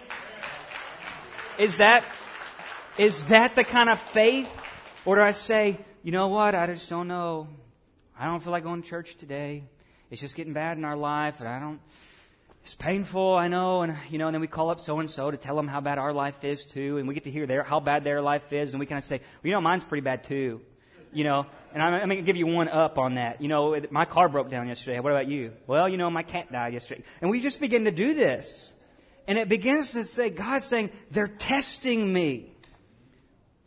Is 1.57 1.77
that, 1.77 2.03
is 2.97 3.25
that 3.25 3.55
the 3.55 3.63
kind 3.63 3.89
of 3.89 3.99
faith? 3.99 4.49
Or 5.05 5.15
do 5.15 5.21
I 5.21 5.31
say, 5.31 5.77
you 6.03 6.11
know 6.11 6.27
what? 6.27 6.55
I 6.55 6.67
just 6.67 6.89
don't 6.89 7.07
know. 7.07 7.47
I 8.17 8.25
don't 8.25 8.41
feel 8.41 8.51
like 8.51 8.63
going 8.63 8.81
to 8.81 8.87
church 8.87 9.15
today. 9.15 9.63
It's 10.11 10.21
just 10.21 10.35
getting 10.35 10.53
bad 10.53 10.77
in 10.77 10.85
our 10.85 10.95
life, 10.95 11.39
and 11.39 11.49
I 11.49 11.59
don't, 11.59 11.79
it's 12.65 12.73
painful, 12.73 13.35
I 13.35 13.47
know, 13.47 13.83
and 13.83 13.95
you 14.09 14.17
know, 14.17 14.25
and 14.25 14.33
then 14.33 14.41
we 14.41 14.47
call 14.47 14.71
up 14.71 14.79
so 14.79 14.99
and 14.99 15.07
so 15.07 15.29
to 15.29 15.37
tell 15.37 15.55
them 15.55 15.67
how 15.67 15.81
bad 15.81 15.99
our 15.99 16.11
life 16.11 16.43
is 16.43 16.65
too, 16.65 16.97
and 16.97 17.07
we 17.07 17.13
get 17.13 17.25
to 17.25 17.31
hear 17.31 17.45
their 17.45 17.61
how 17.61 17.79
bad 17.79 18.03
their 18.03 18.23
life 18.23 18.51
is, 18.51 18.73
and 18.73 18.79
we 18.79 18.87
kind 18.87 18.97
of 18.97 19.05
say, 19.05 19.19
well, 19.19 19.49
you 19.49 19.51
know, 19.51 19.61
mine's 19.61 19.83
pretty 19.83 20.01
bad 20.01 20.23
too, 20.23 20.59
you 21.13 21.23
know, 21.23 21.45
and 21.75 21.83
I'm, 21.83 21.93
I'm 21.93 22.09
going 22.09 22.17
to 22.17 22.23
give 22.23 22.37
you 22.37 22.47
one 22.47 22.67
up 22.67 22.97
on 22.97 23.15
that. 23.15 23.39
You 23.39 23.49
know, 23.49 23.79
my 23.91 24.05
car 24.05 24.27
broke 24.29 24.49
down 24.49 24.67
yesterday. 24.67 24.99
What 24.99 25.11
about 25.11 25.27
you? 25.27 25.51
Well, 25.67 25.87
you 25.87 25.97
know, 25.97 26.09
my 26.09 26.23
cat 26.23 26.51
died 26.51 26.73
yesterday, 26.73 27.03
and 27.21 27.29
we 27.29 27.39
just 27.39 27.59
begin 27.59 27.85
to 27.85 27.91
do 27.91 28.15
this, 28.15 28.73
and 29.27 29.37
it 29.37 29.47
begins 29.47 29.91
to 29.91 30.03
say, 30.03 30.31
God's 30.31 30.65
saying, 30.65 30.89
they're 31.11 31.27
testing 31.27 32.11
me. 32.11 32.51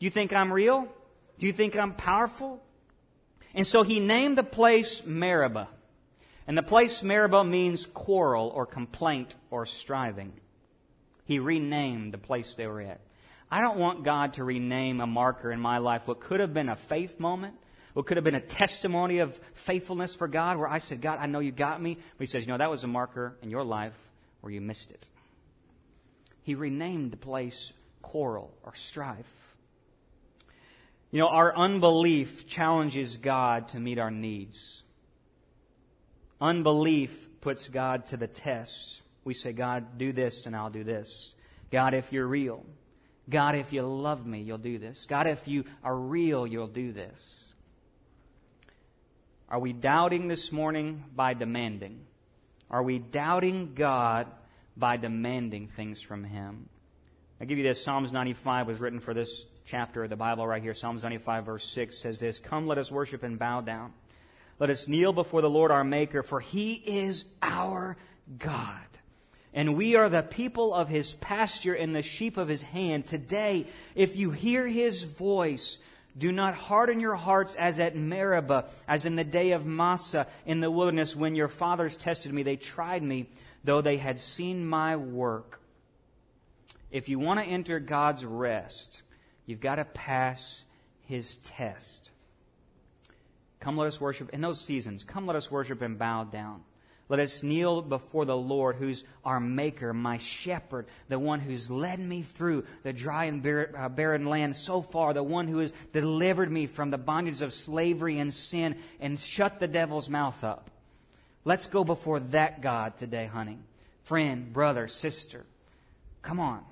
Do 0.00 0.06
you 0.06 0.10
think 0.10 0.32
I'm 0.32 0.52
real? 0.52 0.88
Do 1.38 1.46
you 1.46 1.52
think 1.52 1.76
I'm 1.76 1.94
powerful? 1.94 2.60
And 3.54 3.64
so 3.64 3.84
he 3.84 4.00
named 4.00 4.36
the 4.36 4.42
place 4.42 5.06
Meribah. 5.06 5.68
And 6.48 6.56
the 6.56 6.62
place 6.62 7.02
Meribah 7.02 7.44
means 7.44 7.84
quarrel 7.84 8.50
or 8.54 8.64
complaint 8.64 9.36
or 9.50 9.66
striving. 9.66 10.32
He 11.26 11.38
renamed 11.38 12.14
the 12.14 12.18
place 12.18 12.54
they 12.54 12.66
were 12.66 12.80
at. 12.80 13.00
I 13.50 13.60
don't 13.60 13.78
want 13.78 14.02
God 14.02 14.32
to 14.34 14.44
rename 14.44 15.02
a 15.02 15.06
marker 15.06 15.52
in 15.52 15.60
my 15.60 15.76
life 15.76 16.08
what 16.08 16.20
could 16.20 16.40
have 16.40 16.54
been 16.54 16.70
a 16.70 16.76
faith 16.76 17.20
moment, 17.20 17.54
what 17.92 18.06
could 18.06 18.16
have 18.16 18.24
been 18.24 18.34
a 18.34 18.40
testimony 18.40 19.18
of 19.18 19.38
faithfulness 19.52 20.14
for 20.14 20.26
God, 20.26 20.56
where 20.56 20.68
I 20.68 20.78
said, 20.78 21.02
God, 21.02 21.18
I 21.20 21.26
know 21.26 21.40
you 21.40 21.52
got 21.52 21.82
me. 21.82 21.94
But 21.94 22.20
He 22.20 22.26
says, 22.26 22.46
you 22.46 22.52
know, 22.52 22.58
that 22.58 22.70
was 22.70 22.82
a 22.82 22.88
marker 22.88 23.36
in 23.42 23.50
your 23.50 23.64
life 23.64 23.96
where 24.40 24.50
you 24.50 24.62
missed 24.62 24.90
it. 24.90 25.10
He 26.44 26.54
renamed 26.54 27.10
the 27.10 27.18
place 27.18 27.74
quarrel 28.00 28.54
or 28.62 28.74
strife. 28.74 29.54
You 31.10 31.18
know, 31.18 31.28
our 31.28 31.54
unbelief 31.54 32.46
challenges 32.46 33.18
God 33.18 33.68
to 33.68 33.80
meet 33.80 33.98
our 33.98 34.10
needs. 34.10 34.82
Unbelief 36.40 37.28
puts 37.40 37.68
God 37.68 38.06
to 38.06 38.16
the 38.16 38.26
test. 38.26 39.02
We 39.24 39.34
say, 39.34 39.52
God, 39.52 39.98
do 39.98 40.12
this 40.12 40.46
and 40.46 40.54
I'll 40.54 40.70
do 40.70 40.84
this. 40.84 41.34
God, 41.70 41.94
if 41.94 42.12
you're 42.12 42.26
real. 42.26 42.64
God, 43.28 43.54
if 43.54 43.72
you 43.72 43.82
love 43.82 44.26
me, 44.26 44.40
you'll 44.40 44.58
do 44.58 44.78
this. 44.78 45.06
God, 45.06 45.26
if 45.26 45.46
you 45.46 45.64
are 45.84 45.94
real, 45.94 46.46
you'll 46.46 46.66
do 46.66 46.92
this. 46.92 47.44
Are 49.50 49.58
we 49.58 49.72
doubting 49.72 50.28
this 50.28 50.52
morning 50.52 51.04
by 51.14 51.34
demanding? 51.34 52.00
Are 52.70 52.82
we 52.82 52.98
doubting 52.98 53.74
God 53.74 54.26
by 54.76 54.96
demanding 54.96 55.68
things 55.68 56.00
from 56.00 56.24
Him? 56.24 56.68
I'll 57.40 57.46
give 57.46 57.58
you 57.58 57.64
this. 57.64 57.82
Psalms 57.82 58.12
95 58.12 58.66
was 58.66 58.80
written 58.80 59.00
for 59.00 59.14
this 59.14 59.46
chapter 59.64 60.04
of 60.04 60.10
the 60.10 60.16
Bible 60.16 60.46
right 60.46 60.62
here. 60.62 60.74
Psalms 60.74 61.02
95, 61.02 61.46
verse 61.46 61.64
6 61.68 61.98
says 61.98 62.18
this 62.18 62.38
Come, 62.38 62.66
let 62.66 62.78
us 62.78 62.90
worship 62.90 63.22
and 63.22 63.38
bow 63.38 63.60
down. 63.60 63.92
Let 64.58 64.70
us 64.70 64.88
kneel 64.88 65.12
before 65.12 65.42
the 65.42 65.50
Lord 65.50 65.70
our 65.70 65.84
Maker, 65.84 66.22
for 66.22 66.40
he 66.40 66.74
is 66.74 67.26
our 67.42 67.96
God. 68.38 68.80
And 69.54 69.76
we 69.76 69.94
are 69.94 70.08
the 70.08 70.22
people 70.22 70.74
of 70.74 70.88
his 70.88 71.14
pasture 71.14 71.74
and 71.74 71.94
the 71.94 72.02
sheep 72.02 72.36
of 72.36 72.48
his 72.48 72.62
hand. 72.62 73.06
Today, 73.06 73.66
if 73.94 74.16
you 74.16 74.30
hear 74.30 74.66
his 74.66 75.04
voice, 75.04 75.78
do 76.16 76.32
not 76.32 76.54
harden 76.54 77.00
your 77.00 77.14
hearts 77.14 77.54
as 77.54 77.78
at 77.78 77.96
Meribah, 77.96 78.66
as 78.86 79.06
in 79.06 79.14
the 79.14 79.24
day 79.24 79.52
of 79.52 79.66
Massah 79.66 80.26
in 80.44 80.60
the 80.60 80.70
wilderness 80.70 81.14
when 81.14 81.34
your 81.34 81.48
fathers 81.48 81.96
tested 81.96 82.32
me. 82.32 82.42
They 82.42 82.56
tried 82.56 83.02
me, 83.02 83.28
though 83.64 83.80
they 83.80 83.96
had 83.96 84.20
seen 84.20 84.66
my 84.66 84.96
work. 84.96 85.60
If 86.90 87.08
you 87.08 87.18
want 87.18 87.40
to 87.40 87.46
enter 87.46 87.78
God's 87.78 88.24
rest, 88.24 89.02
you've 89.46 89.60
got 89.60 89.76
to 89.76 89.84
pass 89.84 90.64
his 91.06 91.36
test. 91.36 92.10
Come, 93.60 93.76
let 93.76 93.86
us 93.86 94.00
worship 94.00 94.30
in 94.30 94.40
those 94.40 94.60
seasons. 94.60 95.04
Come, 95.04 95.26
let 95.26 95.36
us 95.36 95.50
worship 95.50 95.82
and 95.82 95.98
bow 95.98 96.24
down. 96.24 96.62
Let 97.08 97.20
us 97.20 97.42
kneel 97.42 97.80
before 97.80 98.26
the 98.26 98.36
Lord, 98.36 98.76
who's 98.76 99.04
our 99.24 99.40
maker, 99.40 99.94
my 99.94 100.18
shepherd, 100.18 100.86
the 101.08 101.18
one 101.18 101.40
who's 101.40 101.70
led 101.70 101.98
me 101.98 102.22
through 102.22 102.64
the 102.82 102.92
dry 102.92 103.24
and 103.24 103.44
uh, 103.46 103.88
barren 103.88 104.26
land 104.26 104.56
so 104.56 104.82
far, 104.82 105.14
the 105.14 105.22
one 105.22 105.48
who 105.48 105.58
has 105.58 105.72
delivered 105.92 106.52
me 106.52 106.66
from 106.66 106.90
the 106.90 106.98
bondage 106.98 107.40
of 107.40 107.54
slavery 107.54 108.18
and 108.18 108.32
sin 108.32 108.76
and 109.00 109.18
shut 109.18 109.58
the 109.58 109.68
devil's 109.68 110.10
mouth 110.10 110.44
up. 110.44 110.70
Let's 111.44 111.66
go 111.66 111.82
before 111.82 112.20
that 112.20 112.60
God 112.60 112.98
today, 112.98 113.24
honey. 113.24 113.58
Friend, 114.04 114.52
brother, 114.52 114.86
sister. 114.86 115.46
Come 116.20 116.40
on. 116.40 116.62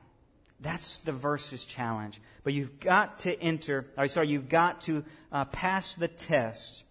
That's 0.61 0.99
the 0.99 1.13
verse's 1.13 1.65
challenge. 1.65 2.21
But 2.43 2.53
you've 2.53 2.81
got 2.81 3.21
to 3.21 3.41
enter, 3.41 3.87
or 3.97 4.09
sorry, 4.09 4.29
you've 4.29 4.49
got 4.49 4.83
to 4.83 5.05
uh, 5.31 5.45
pass 5.47 5.95
the 5.95 6.09
test 6.09 6.85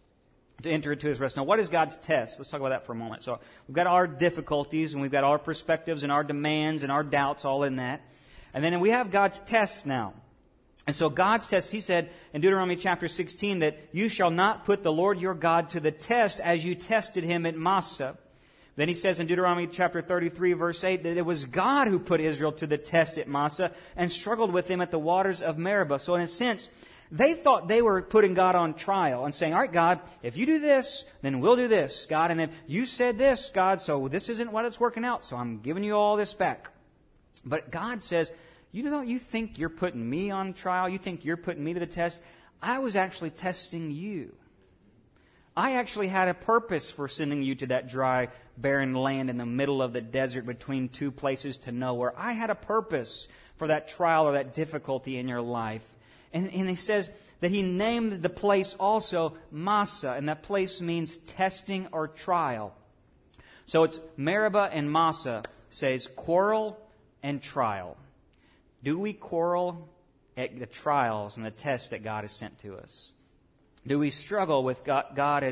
to 0.62 0.70
enter 0.70 0.94
into 0.94 1.08
his 1.08 1.20
rest. 1.20 1.36
Now, 1.36 1.44
what 1.44 1.60
is 1.60 1.70
God's 1.70 1.98
test? 1.98 2.40
Let's 2.40 2.50
talk 2.50 2.60
about 2.60 2.70
that 2.70 2.86
for 2.86 2.92
a 2.92 2.96
moment. 2.96 3.24
So, 3.24 3.40
we've 3.68 3.76
got 3.76 3.88
our 3.88 4.08
difficulties 4.08 4.94
and 4.94 5.02
we've 5.02 5.12
got 5.12 5.24
our 5.24 5.40
perspectives 5.40 6.04
and 6.04 6.12
our 6.12 6.24
demands 6.24 6.84
and 6.84 6.92
our 6.92 7.04
doubts 7.04 7.44
all 7.44 7.64
in 7.64 7.78
that. 7.78 8.02
And 8.54 8.64
then 8.64 8.80
we 8.80 8.92
have 8.92 9.12
God's 9.12 9.42
test 9.42 9.86
now. 9.86 10.14
And 10.88 10.96
so 10.96 11.10
God's 11.10 11.48
test, 11.48 11.72
he 11.72 11.82
said 11.82 12.12
in 12.32 12.42
Deuteronomy 12.42 12.76
chapter 12.76 13.08
16 13.08 13.60
that 13.60 13.90
you 13.92 14.08
shall 14.08 14.30
not 14.30 14.66
put 14.66 14.84
the 14.84 14.92
Lord 14.92 15.20
your 15.20 15.34
God 15.34 15.72
to 15.72 15.80
the 15.80 15.92
test 15.92 16.40
as 16.40 16.64
you 16.64 16.76
tested 16.76 17.24
him 17.24 17.46
at 17.46 17.58
Massah. 17.58 18.18
Then 18.76 18.90
he 18.90 18.96
says 18.96 19.20
in 19.20 19.28
Deuteronomy 19.28 19.68
chapter 19.68 20.02
33 20.02 20.54
verse 20.54 20.84
8 20.84 21.04
that 21.04 21.18
it 21.18 21.26
was 21.26 21.46
God 21.46 21.88
who 21.88 21.98
put 21.98 22.20
Israel 22.20 22.52
to 22.54 22.68
the 22.68 22.78
test 22.78 23.18
at 23.18 23.28
Massah 23.28 23.72
and 23.96 24.12
struggled 24.12 24.52
with 24.52 24.68
them 24.68 24.82
at 24.82 24.92
the 24.92 25.00
waters 25.00 25.42
of 25.42 25.58
Meribah. 25.58 26.00
So 26.00 26.16
in 26.16 26.22
a 26.22 26.28
sense, 26.28 26.70
they 27.12 27.34
thought 27.34 27.68
they 27.68 27.82
were 27.82 28.02
putting 28.02 28.34
God 28.34 28.56
on 28.56 28.74
trial 28.74 29.26
and 29.26 29.34
saying, 29.34 29.54
all 29.54 29.60
right, 29.60 29.72
God, 29.72 30.02
if 30.24 30.38
you 30.38 30.46
do 30.46 30.60
this, 30.60 31.06
then 31.22 31.40
we'll 31.40 31.56
do 31.56 31.68
this, 31.68 32.06
God. 32.08 32.32
And 32.32 32.42
if 32.42 32.50
you 32.68 32.86
said 32.86 33.18
this, 33.18 33.52
God, 33.54 33.80
so 33.80 34.08
this 34.08 34.28
isn't 34.28 34.52
what 34.52 34.66
it's 34.66 34.80
working 34.80 35.06
out, 35.06 35.24
so 35.24 35.38
I'm 35.38 35.60
giving 35.60 35.84
you 35.84 35.94
all 35.94 36.18
this 36.18 36.34
back. 36.34 36.72
But 37.46 37.72
God 37.72 38.02
says, 38.02 38.32
you 38.72 38.84
know, 38.84 39.02
you 39.02 39.20
think 39.20 39.58
you're 39.60 39.70
putting 39.70 40.10
me 40.10 40.32
on 40.32 40.54
trial? 40.54 40.90
You 40.90 40.98
think 40.98 41.24
you're 41.24 41.38
putting 41.38 41.64
me 41.64 41.74
to 41.76 41.80
the 41.80 41.86
test? 41.86 42.22
I 42.62 42.80
was 42.80 42.96
actually 42.96 43.30
testing 43.30 43.92
you. 43.92 44.34
I 45.56 45.78
actually 45.78 46.10
had 46.10 46.28
a 46.28 46.34
purpose 46.34 46.92
for 46.92 47.08
sending 47.08 47.42
you 47.42 47.56
to 47.56 47.68
that 47.68 47.88
dry, 47.88 48.30
barren 48.58 48.94
land 48.94 49.30
in 49.30 49.38
the 49.38 49.46
middle 49.46 49.82
of 49.82 49.94
the 49.94 50.02
desert 50.02 50.46
between 50.46 50.90
two 50.90 51.12
places 51.12 51.58
to 51.58 51.72
nowhere. 51.72 52.14
I 52.18 52.34
had 52.34 52.50
a 52.50 52.56
purpose 52.56 53.28
for 53.58 53.68
that 53.68 53.88
trial 53.88 54.28
or 54.28 54.34
that 54.34 54.54
difficulty 54.54 55.18
in 55.18 55.28
your 55.28 55.42
life. 55.42 55.86
And, 56.34 56.52
and 56.52 56.70
he 56.70 56.76
says 56.76 57.10
that 57.40 57.52
he 57.52 57.62
named 57.62 58.22
the 58.22 58.30
place 58.30 58.76
also 58.80 59.38
Massah, 59.52 60.14
and 60.14 60.30
that 60.30 60.44
place 60.44 60.82
means 60.82 61.18
testing 61.18 61.88
or 61.92 62.08
trial. 62.08 62.76
So 63.66 63.84
it's 63.84 64.00
Meribah 64.18 64.70
and 64.72 64.92
Massah 64.92 65.44
says 65.70 66.08
quarrel 66.16 66.80
and 67.24 67.42
trial. 67.42 67.98
Do 68.84 69.00
we 69.00 69.14
quarrel 69.14 69.90
at 70.38 70.60
the 70.60 70.66
trials 70.66 71.38
and 71.38 71.46
the 71.46 71.52
tests 71.52 71.90
that 71.90 72.04
God 72.04 72.24
has 72.24 72.32
sent 72.32 72.60
to 72.60 72.76
us? 72.76 73.12
Do 73.88 74.00
we 74.00 74.10
struggle 74.10 74.64
with 74.64 74.84
God, 74.84 75.06
God 75.16 75.44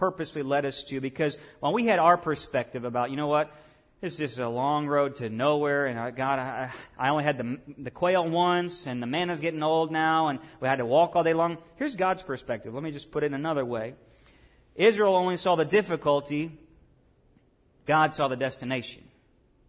purposely 0.00 0.42
led 0.42 0.64
us 0.64 0.82
to? 0.84 0.98
Because 0.98 1.36
while 1.60 1.74
we 1.74 1.86
had 1.86 1.98
our 1.98 2.16
perspective 2.16 2.84
about, 2.84 3.10
you 3.10 3.16
know 3.16 3.26
what, 3.26 3.54
this 4.00 4.18
is 4.18 4.38
a 4.38 4.48
long 4.48 4.86
road 4.86 5.16
to 5.16 5.28
nowhere, 5.28 5.84
and 5.84 5.98
I, 6.00 6.10
God, 6.10 6.38
I, 6.38 6.72
I 6.98 7.10
only 7.10 7.22
had 7.22 7.36
the, 7.36 7.58
the 7.76 7.90
quail 7.90 8.26
once, 8.26 8.86
and 8.86 9.02
the 9.02 9.06
manna's 9.06 9.42
getting 9.42 9.62
old 9.62 9.92
now, 9.92 10.28
and 10.28 10.38
we 10.58 10.68
had 10.68 10.76
to 10.76 10.86
walk 10.86 11.16
all 11.16 11.22
day 11.22 11.34
long. 11.34 11.58
Here's 11.76 11.94
God's 11.96 12.22
perspective. 12.22 12.72
Let 12.72 12.82
me 12.82 12.92
just 12.92 13.10
put 13.10 13.24
it 13.24 13.34
another 13.34 13.62
way. 13.62 13.94
Israel 14.74 15.14
only 15.14 15.36
saw 15.36 15.54
the 15.54 15.66
difficulty, 15.66 16.50
God 17.84 18.14
saw 18.14 18.28
the 18.28 18.36
destination. 18.36 19.02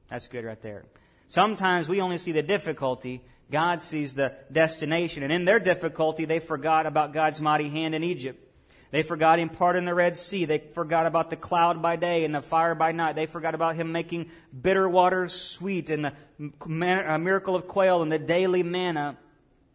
That's 0.10 0.30
good 0.30 0.46
right 0.46 0.62
there. 0.62 0.86
Sometimes 1.28 1.90
we 1.90 2.00
only 2.00 2.18
see 2.18 2.32
the 2.32 2.42
difficulty, 2.42 3.22
God 3.52 3.82
sees 3.82 4.14
the 4.14 4.34
destination. 4.50 5.24
And 5.24 5.34
in 5.34 5.44
their 5.44 5.60
difficulty, 5.60 6.24
they 6.24 6.40
forgot 6.40 6.86
about 6.86 7.14
God's 7.14 7.42
mighty 7.42 7.68
hand 7.68 7.96
in 7.96 8.04
Egypt. 8.06 8.48
They 8.92 9.04
forgot 9.04 9.40
him 9.40 9.48
parting 9.48 9.86
the 9.86 9.94
Red 9.94 10.18
Sea. 10.18 10.44
They 10.44 10.60
forgot 10.60 11.06
about 11.06 11.30
the 11.30 11.38
cloud 11.38 11.82
by 11.82 11.96
day 11.96 12.26
and 12.26 12.36
the 12.36 12.42
fire 12.42 12.76
by 12.76 12.92
night. 12.92 13.16
They 13.16 13.26
forgot 13.26 13.56
about 13.56 13.78
him 13.78 13.94
making 13.94 14.30
bitter 14.62 14.88
waters 14.88 15.34
sweet 15.34 15.90
and 15.90 16.06
the 16.06 17.18
miracle 17.18 17.56
of 17.56 17.68
quail 17.70 18.02
and 18.02 18.12
the 18.12 18.20
daily 18.20 18.64
manna. 18.64 19.18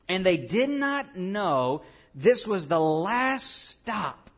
And 0.07 0.24
they 0.24 0.37
did 0.37 0.68
not 0.68 1.16
know 1.16 1.83
this 2.14 2.46
was 2.46 2.68
the 2.68 2.79
last 2.79 3.70
stop 3.70 4.31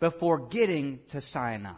before 0.00 0.38
getting 0.38 1.00
to 1.08 1.20
Sinai. 1.20 1.72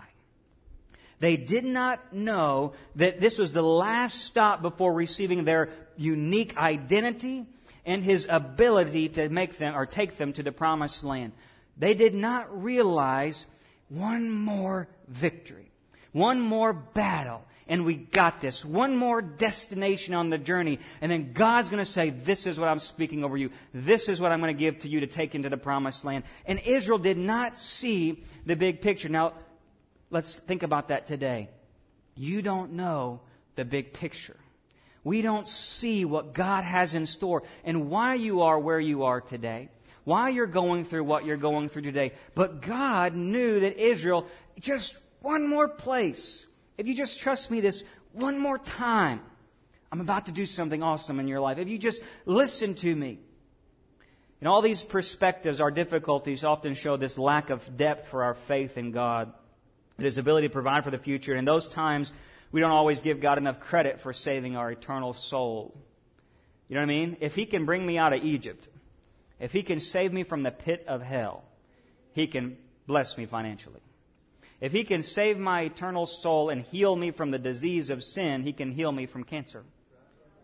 They 1.21 1.37
did 1.37 1.65
not 1.65 2.13
know 2.13 2.75
that 2.97 3.21
this 3.21 3.39
was 3.39 3.53
the 3.53 3.63
last 3.63 4.23
stop 4.23 4.63
before 4.63 4.93
receiving 4.93 5.45
their 5.45 5.71
unique 5.97 6.57
identity 6.57 7.47
and 7.87 8.03
his 8.03 8.27
ability 8.29 9.11
to 9.11 9.29
make 9.29 9.59
them 9.59 9.77
or 9.77 9.87
take 9.87 10.17
them 10.17 10.33
to 10.35 10.43
the 10.43 10.53
promised 10.53 11.05
land. 11.05 11.33
They 11.77 11.95
did 11.95 12.15
not 12.15 12.63
realize 12.63 13.47
one 13.89 14.31
more 14.31 14.89
victory, 15.09 15.71
one 16.13 16.41
more 16.41 16.73
battle, 16.73 17.45
and 17.69 17.85
we 17.85 17.97
got 17.97 18.41
this. 18.41 18.65
One 18.65 18.97
more 18.97 19.21
destination 19.21 20.15
on 20.15 20.31
the 20.31 20.39
journey. 20.39 20.79
And 21.01 21.11
then 21.11 21.33
God's 21.33 21.69
going 21.69 21.85
to 21.85 21.91
say, 21.91 22.11
This 22.11 22.47
is 22.47 22.61
what 22.61 22.69
I'm 22.69 22.79
speaking 22.79 23.25
over 23.25 23.37
you. 23.37 23.51
This 23.75 24.09
is 24.09 24.21
what 24.21 24.31
I'm 24.31 24.41
going 24.41 24.55
to 24.55 24.59
give 24.59 24.81
to 24.81 24.89
you 24.89 25.01
to 25.01 25.07
take 25.07 25.35
into 25.35 25.49
the 25.49 25.57
promised 25.57 26.05
land. 26.05 26.25
And 26.47 26.61
Israel 26.61 26.99
did 26.99 27.19
not 27.19 27.59
see 27.59 28.23
the 28.45 28.55
big 28.55 28.81
picture. 28.81 29.09
Now, 29.09 29.35
let's 30.11 30.39
think 30.39 30.63
about 30.63 30.89
that 30.89 31.07
today. 31.07 31.51
You 32.15 32.41
don't 32.41 32.73
know 32.73 33.21
the 33.57 33.65
big 33.65 33.93
picture. 33.93 34.37
We 35.03 35.23
don't 35.23 35.47
see 35.47 36.05
what 36.05 36.35
God 36.35 36.65
has 36.65 36.95
in 36.95 37.07
store 37.07 37.43
and 37.65 37.91
why 37.91 38.15
you 38.15 38.43
are 38.43 38.59
where 38.59 38.81
you 38.81 39.05
are 39.05 39.21
today 39.21 39.71
why 40.07 40.29
you're 40.29 40.47
going 40.47 40.85
through 40.85 41.03
what 41.03 41.25
you're 41.25 41.37
going 41.37 41.69
through 41.69 41.83
today. 41.83 42.13
But 42.37 42.63
God 42.63 43.17
knew 43.17 43.59
that 43.59 43.77
Israel, 43.77 44.29
just 44.61 44.97
one 45.21 45.49
more 45.49 45.67
place, 45.67 46.47
if 46.79 46.87
you 46.87 46.95
just 46.95 47.19
trust 47.19 47.51
me 47.51 47.61
this 47.61 47.83
one 48.13 48.39
more 48.39 48.57
time, 48.57 49.21
I'm 49.91 50.01
about 50.01 50.27
to 50.27 50.33
do 50.33 50.47
something 50.47 50.81
awesome 50.81 51.19
in 51.19 51.27
your 51.27 51.41
life. 51.41 51.59
If 51.59 51.69
you 51.69 51.77
just 51.77 52.01
listen 52.25 52.75
to 52.77 52.95
me. 52.95 53.19
In 54.41 54.47
all 54.47 54.63
these 54.63 54.85
perspectives, 54.85 55.61
our 55.61 55.73
difficulties 55.73 56.45
often 56.45 56.75
show 56.75 56.97
this 56.97 57.19
lack 57.19 57.51
of 57.51 57.77
depth 57.77 58.07
for 58.07 58.23
our 58.23 58.35
faith 58.35 58.79
in 58.79 58.93
God, 58.93 59.33
His 59.99 60.19
ability 60.19 60.47
to 60.47 60.53
provide 60.53 60.85
for 60.85 60.93
the 60.93 60.99
future. 60.99 61.33
And 61.33 61.41
in 61.41 61.45
those 61.45 61.67
times, 61.67 62.13
we 62.53 62.61
don't 62.61 62.71
always 62.71 63.01
give 63.01 63.21
God 63.21 63.39
enough 63.39 63.59
credit 63.59 64.01
for 64.01 64.13
saving 64.13 64.55
our 64.57 64.71
eternal 64.71 65.15
soul. 65.15 65.75
You 66.69 66.77
know 66.77 66.83
what 66.83 66.91
I 66.91 66.95
mean? 66.95 67.17
If 67.19 67.35
He 67.35 67.45
can 67.45 67.65
bring 67.65 67.85
me 67.85 67.99
out 67.99 68.13
of 68.13 68.23
Egypt, 68.23 68.69
if 69.39 69.53
He 69.53 69.63
can 69.63 69.81
save 69.81 70.13
me 70.13 70.23
from 70.23 70.43
the 70.43 70.51
pit 70.51 70.85
of 70.87 71.03
hell, 71.03 71.45
He 72.13 72.27
can 72.27 72.57
bless 72.87 73.19
me 73.19 73.27
financially. 73.27 73.81
If 74.61 74.73
He 74.73 74.85
can 74.85 75.03
save 75.03 75.39
my 75.39 75.63
eternal 75.63 76.07
soul 76.07 76.49
and 76.49 76.63
heal 76.63 76.97
me 76.97 77.11
from 77.11 77.31
the 77.31 77.39
disease 77.39 77.91
of 77.91 78.03
sin, 78.03 78.43
He 78.43 78.53
can 78.53 78.73
heal 78.73 78.93
me 78.93 79.07
from 79.07 79.25
cancer. 79.25 79.65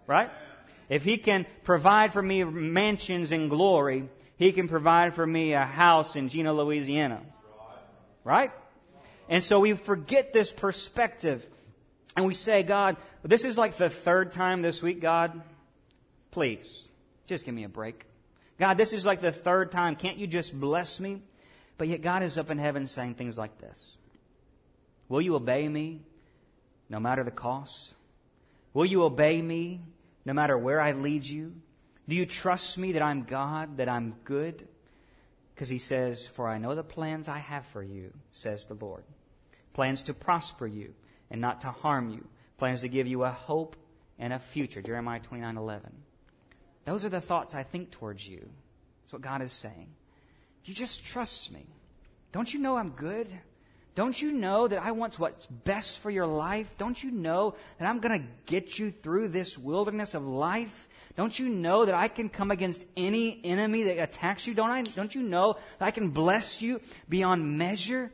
Right? 0.07 0.31
If 0.89 1.05
He 1.05 1.17
can 1.17 1.47
provide 1.65 2.13
for 2.13 2.23
me 2.23 2.45
mansions 2.45 3.33
in 3.33 3.49
glory, 3.49 4.09
He 4.37 4.53
can 4.53 4.69
provide 4.69 5.15
for 5.15 5.27
me 5.27 5.55
a 5.55 5.65
house 5.65 6.17
in 6.17 6.29
Jena, 6.29 6.53
Louisiana. 6.53 7.23
Right? 8.25 8.53
And 9.29 9.43
so 9.43 9.61
we 9.61 9.73
forget 9.73 10.33
this 10.33 10.53
perspective 10.53 11.47
and 12.17 12.27
we 12.27 12.35
say, 12.35 12.63
God, 12.63 12.99
this 13.23 13.45
is 13.45 13.57
like 13.57 13.77
the 13.77 13.89
third 13.89 14.33
time 14.33 14.61
this 14.61 14.83
week, 14.83 15.01
God, 15.01 15.41
please, 16.31 16.87
just 17.27 17.47
give 17.47 17.55
me 17.55 17.65
a 17.65 17.69
break. 17.69 18.05
God, 18.63 18.79
this 18.79 18.93
is 18.93 19.05
like 19.05 19.21
the 19.21 19.33
third 19.33 19.73
time. 19.73 19.97
Can't 19.97 20.19
you 20.19 20.29
just 20.29 20.59
bless 20.59 21.01
me? 21.01 21.21
But 21.79 21.89
yet 21.89 22.01
God 22.01 22.23
is 22.23 22.39
up 22.39 22.49
in 22.49 22.59
heaven 22.59 22.87
saying 22.87 23.17
things 23.17 23.37
like 23.37 23.59
this 23.59 23.97
Will 25.09 25.21
you 25.21 25.35
obey 25.35 25.69
me 25.69 26.03
no 26.89 27.01
matter 27.01 27.25
the 27.25 27.33
cost? 27.33 27.97
Will 28.73 28.87
you 28.87 29.03
obey 29.03 29.43
me 29.43 29.81
no 30.25 30.33
matter 30.33 30.57
where 30.57 30.81
I 30.81 30.93
lead 30.93 31.27
you? 31.27 31.55
Do 32.09 32.15
you 32.15 32.25
trust 32.25 32.79
me 32.79 32.93
that 32.93 33.03
I'm 33.03 33.25
God, 33.25 33.79
that 33.79 33.89
I'm 33.89 34.15
good? 34.23 34.69
Because 35.53 35.69
he 35.69 35.79
says, 35.79 36.29
For 36.29 36.47
I 36.49 36.59
know 36.59 36.77
the 36.77 36.85
plans 36.85 37.29
I 37.29 37.39
have 37.39 37.67
for 37.67 37.83
you, 37.83 38.13
says 38.31 38.67
the 38.67 38.75
Lord. 38.75 39.03
Plans 39.73 40.03
to 40.03 40.15
prosper 40.15 40.69
you 40.69 40.95
and 41.33 41.41
not 41.41 41.63
to 41.63 41.73
harm 41.73 42.11
you. 42.11 42.25
Plans 42.59 42.83
to 42.83 42.89
give 42.89 43.09
you 43.09 43.25
a 43.25 43.31
hope 43.33 43.75
and 44.21 44.33
a 44.33 44.39
future. 44.39 44.83
Jeremiah 44.83 45.19
29 45.19 45.57
11. 45.57 45.93
Those 46.85 47.05
are 47.05 47.11
the 47.11 47.21
thoughts 47.21 47.55
I 47.55 47.63
think 47.63 47.91
towards 47.91 48.27
you. 48.27 48.49
That's 49.03 49.13
what 49.13 49.23
God 49.23 49.43
is 49.43 49.53
saying. 49.53 49.89
If 50.63 50.69
you 50.69 50.75
just 50.75 51.05
trust 51.05 51.53
me, 51.53 51.67
don't 52.33 52.53
you 52.53 52.61
know 52.61 52.77
I'm 52.77 52.91
good? 52.91 53.29
Don't 53.95 54.21
you 54.21 54.33
know 54.33 54.67
that 54.69 54.81
I 54.81 54.93
want 54.93 55.19
what's 55.19 55.47
best 55.47 55.99
for 55.99 56.11
your 56.11 56.27
life? 56.27 56.75
Don't 56.79 57.03
you 57.03 57.11
know 57.11 57.57
that 57.79 57.87
I'm 57.87 58.01
going 58.01 58.23
to 58.23 58.27
get 58.47 58.79
you 58.79 58.91
through 58.91 59.29
this 59.29 59.59
wilderness 59.59 60.15
of 60.15 60.27
life? 60.27 60.89
Don't 61.15 61.39
you 61.39 61.51
know 61.51 61.85
that 61.85 61.95
I 61.95 62.09
can 62.09 62.31
come 62.31 62.51
against 62.51 62.87
any 62.97 63.39
enemy 63.45 63.83
that 63.83 63.99
attacks 64.03 64.47
you? 64.47 64.55
Don't 64.55 64.71
I? 64.71 64.83
Don't 64.83 65.15
you 65.15 65.23
know 65.23 65.59
that 65.79 65.85
I 65.85 65.91
can 65.91 66.09
bless 66.09 66.63
you 66.63 66.81
beyond 67.09 67.59
measure? 67.59 68.11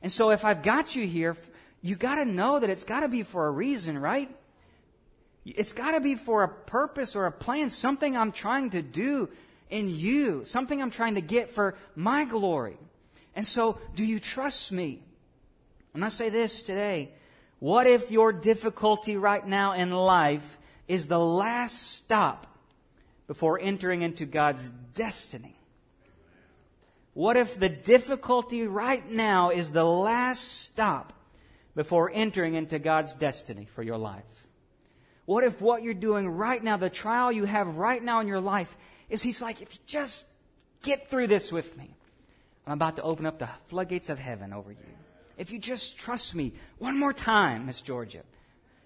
And 0.00 0.12
so 0.12 0.30
if 0.30 0.44
I've 0.44 0.62
got 0.62 0.94
you 0.94 1.08
here, 1.08 1.36
you 1.82 1.96
got 1.96 2.16
to 2.16 2.24
know 2.24 2.60
that 2.60 2.70
it's 2.70 2.84
got 2.84 3.00
to 3.00 3.08
be 3.08 3.24
for 3.24 3.48
a 3.48 3.50
reason, 3.50 3.98
right? 3.98 4.30
It's 5.46 5.72
got 5.72 5.92
to 5.92 6.00
be 6.00 6.16
for 6.16 6.42
a 6.42 6.48
purpose 6.48 7.14
or 7.14 7.26
a 7.26 7.32
plan, 7.32 7.70
something 7.70 8.16
I'm 8.16 8.32
trying 8.32 8.70
to 8.70 8.82
do 8.82 9.28
in 9.70 9.88
you, 9.88 10.44
something 10.44 10.82
I'm 10.82 10.90
trying 10.90 11.14
to 11.14 11.20
get 11.20 11.50
for 11.50 11.76
my 11.94 12.24
glory. 12.24 12.78
And 13.34 13.46
so, 13.46 13.78
do 13.94 14.04
you 14.04 14.18
trust 14.18 14.72
me? 14.72 15.02
And 15.94 16.02
to 16.02 16.10
say 16.10 16.30
this 16.30 16.62
today. 16.62 17.10
What 17.58 17.86
if 17.86 18.10
your 18.10 18.32
difficulty 18.32 19.16
right 19.16 19.46
now 19.46 19.72
in 19.72 19.90
life 19.90 20.58
is 20.88 21.06
the 21.06 21.18
last 21.18 21.92
stop 21.92 22.46
before 23.26 23.58
entering 23.58 24.02
into 24.02 24.26
God's 24.26 24.70
destiny? 24.94 25.58
What 27.14 27.36
if 27.36 27.58
the 27.58 27.70
difficulty 27.70 28.66
right 28.66 29.08
now 29.10 29.50
is 29.50 29.72
the 29.72 29.84
last 29.84 30.60
stop 30.62 31.14
before 31.74 32.10
entering 32.12 32.54
into 32.54 32.78
God's 32.78 33.14
destiny 33.14 33.66
for 33.74 33.82
your 33.82 33.96
life? 33.96 34.45
What 35.26 35.44
if 35.44 35.60
what 35.60 35.82
you're 35.82 35.94
doing 35.94 36.28
right 36.28 36.62
now, 36.62 36.76
the 36.76 36.88
trial 36.88 37.30
you 37.30 37.44
have 37.44 37.76
right 37.76 38.02
now 38.02 38.20
in 38.20 38.28
your 38.28 38.40
life, 38.40 38.76
is 39.10 39.22
He's 39.22 39.42
like, 39.42 39.60
if 39.60 39.74
you 39.74 39.80
just 39.86 40.24
get 40.82 41.10
through 41.10 41.26
this 41.26 41.52
with 41.52 41.76
me, 41.76 41.94
I'm 42.66 42.72
about 42.72 42.96
to 42.96 43.02
open 43.02 43.26
up 43.26 43.38
the 43.38 43.48
floodgates 43.66 44.08
of 44.08 44.18
heaven 44.18 44.52
over 44.52 44.70
you. 44.70 44.78
If 45.36 45.50
you 45.50 45.58
just 45.58 45.98
trust 45.98 46.34
me 46.34 46.54
one 46.78 46.98
more 46.98 47.12
time, 47.12 47.66
Miss 47.66 47.80
Georgia, 47.80 48.22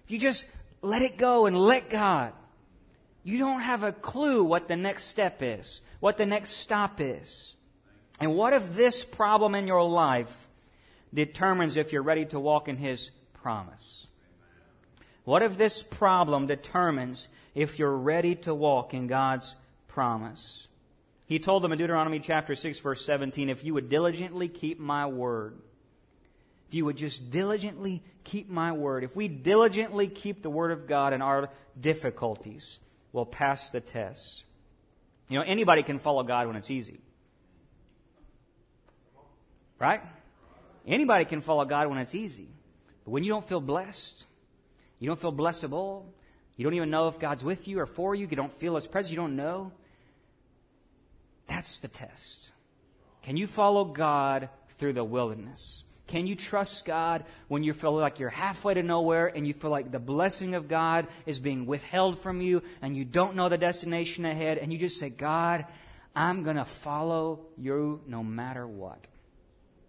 if 0.03 0.11
you 0.11 0.19
just 0.19 0.47
let 0.81 1.01
it 1.01 1.17
go 1.17 1.45
and 1.45 1.57
let 1.57 1.89
God, 1.89 2.33
you 3.23 3.37
don't 3.37 3.61
have 3.61 3.83
a 3.83 3.91
clue 3.91 4.43
what 4.43 4.67
the 4.67 4.75
next 4.75 5.05
step 5.05 5.41
is, 5.41 5.81
what 5.99 6.17
the 6.17 6.25
next 6.25 6.51
stop 6.51 6.99
is. 6.99 7.55
And 8.19 8.35
what 8.35 8.53
if 8.53 8.75
this 8.75 9.03
problem 9.03 9.55
in 9.55 9.67
your 9.67 9.87
life 9.87 10.49
determines 11.13 11.77
if 11.77 11.93
you're 11.93 12.03
ready 12.03 12.25
to 12.25 12.39
walk 12.39 12.67
in 12.67 12.77
His 12.77 13.11
promise? 13.33 14.07
What 15.23 15.43
if 15.43 15.57
this 15.57 15.83
problem 15.83 16.47
determines 16.47 17.27
if 17.53 17.77
you're 17.77 17.95
ready 17.95 18.35
to 18.35 18.53
walk 18.53 18.93
in 18.93 19.07
God's 19.07 19.55
promise? 19.87 20.67
He 21.25 21.39
told 21.39 21.63
them 21.63 21.71
in 21.71 21.77
Deuteronomy 21.77 22.19
chapter 22.19 22.55
6, 22.55 22.79
verse 22.79 23.05
17, 23.05 23.49
if 23.49 23.63
you 23.63 23.73
would 23.73 23.87
diligently 23.87 24.47
keep 24.47 24.79
my 24.79 25.05
word, 25.05 25.57
if 26.67 26.73
you 26.73 26.85
would 26.85 26.97
just 26.97 27.29
diligently 27.29 28.03
keep 28.23 28.49
my 28.49 28.71
word, 28.71 29.03
if 29.03 29.15
we 29.15 29.27
diligently 29.27 30.07
keep 30.07 30.41
the 30.41 30.49
word 30.49 30.71
of 30.71 30.87
God 30.87 31.13
in 31.13 31.21
our 31.21 31.49
difficulties, 31.79 32.79
we'll 33.13 33.25
pass 33.25 33.69
the 33.69 33.79
test. 33.79 34.43
You 35.29 35.37
know, 35.37 35.45
anybody 35.45 35.83
can 35.83 35.99
follow 35.99 36.23
God 36.23 36.47
when 36.47 36.55
it's 36.55 36.71
easy. 36.71 36.99
Right? 39.79 40.01
Anybody 40.85 41.25
can 41.25 41.41
follow 41.41 41.63
God 41.63 41.87
when 41.87 41.97
it's 41.97 42.15
easy. 42.15 42.49
But 43.05 43.11
when 43.11 43.23
you 43.23 43.29
don't 43.29 43.47
feel 43.47 43.61
blessed, 43.61 44.25
you 45.01 45.07
don't 45.07 45.19
feel 45.19 45.33
blessable, 45.33 46.05
you 46.55 46.63
don't 46.63 46.75
even 46.75 46.91
know 46.91 47.09
if 47.09 47.19
God's 47.19 47.43
with 47.43 47.67
you 47.67 47.79
or 47.79 47.85
for 47.85 48.15
you, 48.15 48.27
you 48.29 48.37
don't 48.37 48.53
feel 48.53 48.75
His 48.75 48.87
presence, 48.87 49.11
you 49.11 49.17
don't 49.17 49.35
know, 49.35 49.73
that's 51.47 51.79
the 51.79 51.89
test. 51.89 52.51
Can 53.23 53.35
you 53.35 53.47
follow 53.47 53.83
God 53.83 54.47
through 54.77 54.93
the 54.93 55.03
wilderness? 55.03 55.83
Can 56.07 56.27
you 56.27 56.35
trust 56.35 56.85
God 56.85 57.23
when 57.47 57.63
you 57.63 57.73
feel 57.73 57.93
like 57.93 58.19
you're 58.19 58.29
halfway 58.29 58.73
to 58.73 58.83
nowhere 58.83 59.27
and 59.27 59.47
you 59.47 59.53
feel 59.53 59.71
like 59.71 59.91
the 59.91 59.99
blessing 59.99 60.55
of 60.55 60.67
God 60.67 61.07
is 61.25 61.39
being 61.39 61.65
withheld 61.65 62.19
from 62.19 62.41
you 62.41 62.63
and 62.81 62.95
you 62.95 63.05
don't 63.05 63.35
know 63.35 63.49
the 63.49 63.57
destination 63.57 64.25
ahead 64.25 64.57
and 64.57 64.71
you 64.71 64.77
just 64.77 64.99
say, 64.99 65.09
God, 65.09 65.65
I'm 66.15 66.43
going 66.43 66.57
to 66.57 66.65
follow 66.65 67.47
you 67.57 68.01
no 68.05 68.23
matter 68.23 68.67
what. 68.67 69.07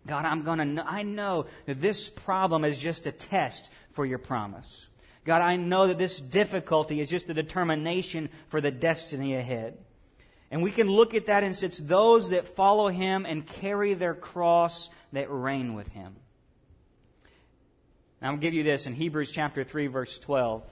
God, 0.06 0.24
I'm 0.24 0.42
going 0.42 0.76
to, 0.76 0.84
I 0.86 1.02
know 1.02 1.46
that 1.66 1.80
this 1.80 2.08
problem 2.08 2.64
is 2.64 2.78
just 2.78 3.06
a 3.06 3.12
test 3.12 3.68
for 3.92 4.06
your 4.06 4.18
promise. 4.18 4.88
God, 5.24 5.40
I 5.42 5.56
know 5.56 5.86
that 5.86 5.98
this 5.98 6.20
difficulty 6.20 7.00
is 7.00 7.08
just 7.08 7.26
the 7.26 7.34
determination 7.34 8.28
for 8.48 8.60
the 8.60 8.70
destiny 8.70 9.36
ahead. 9.36 9.78
And 10.50 10.62
we 10.62 10.70
can 10.70 10.88
look 10.88 11.14
at 11.14 11.26
that 11.26 11.44
and 11.44 11.54
say 11.54 11.68
it's 11.68 11.78
those 11.78 12.30
that 12.30 12.48
follow 12.48 12.88
him 12.88 13.24
and 13.24 13.46
carry 13.46 13.94
their 13.94 14.14
cross 14.14 14.90
that 15.12 15.30
reign 15.30 15.74
with 15.74 15.88
him. 15.88 16.16
Going 18.20 18.36
to 18.36 18.40
give 18.40 18.54
you 18.54 18.62
this 18.62 18.86
in 18.86 18.94
Hebrews 18.94 19.32
chapter 19.32 19.64
3, 19.64 19.88
verse 19.88 20.18
12. 20.18 20.62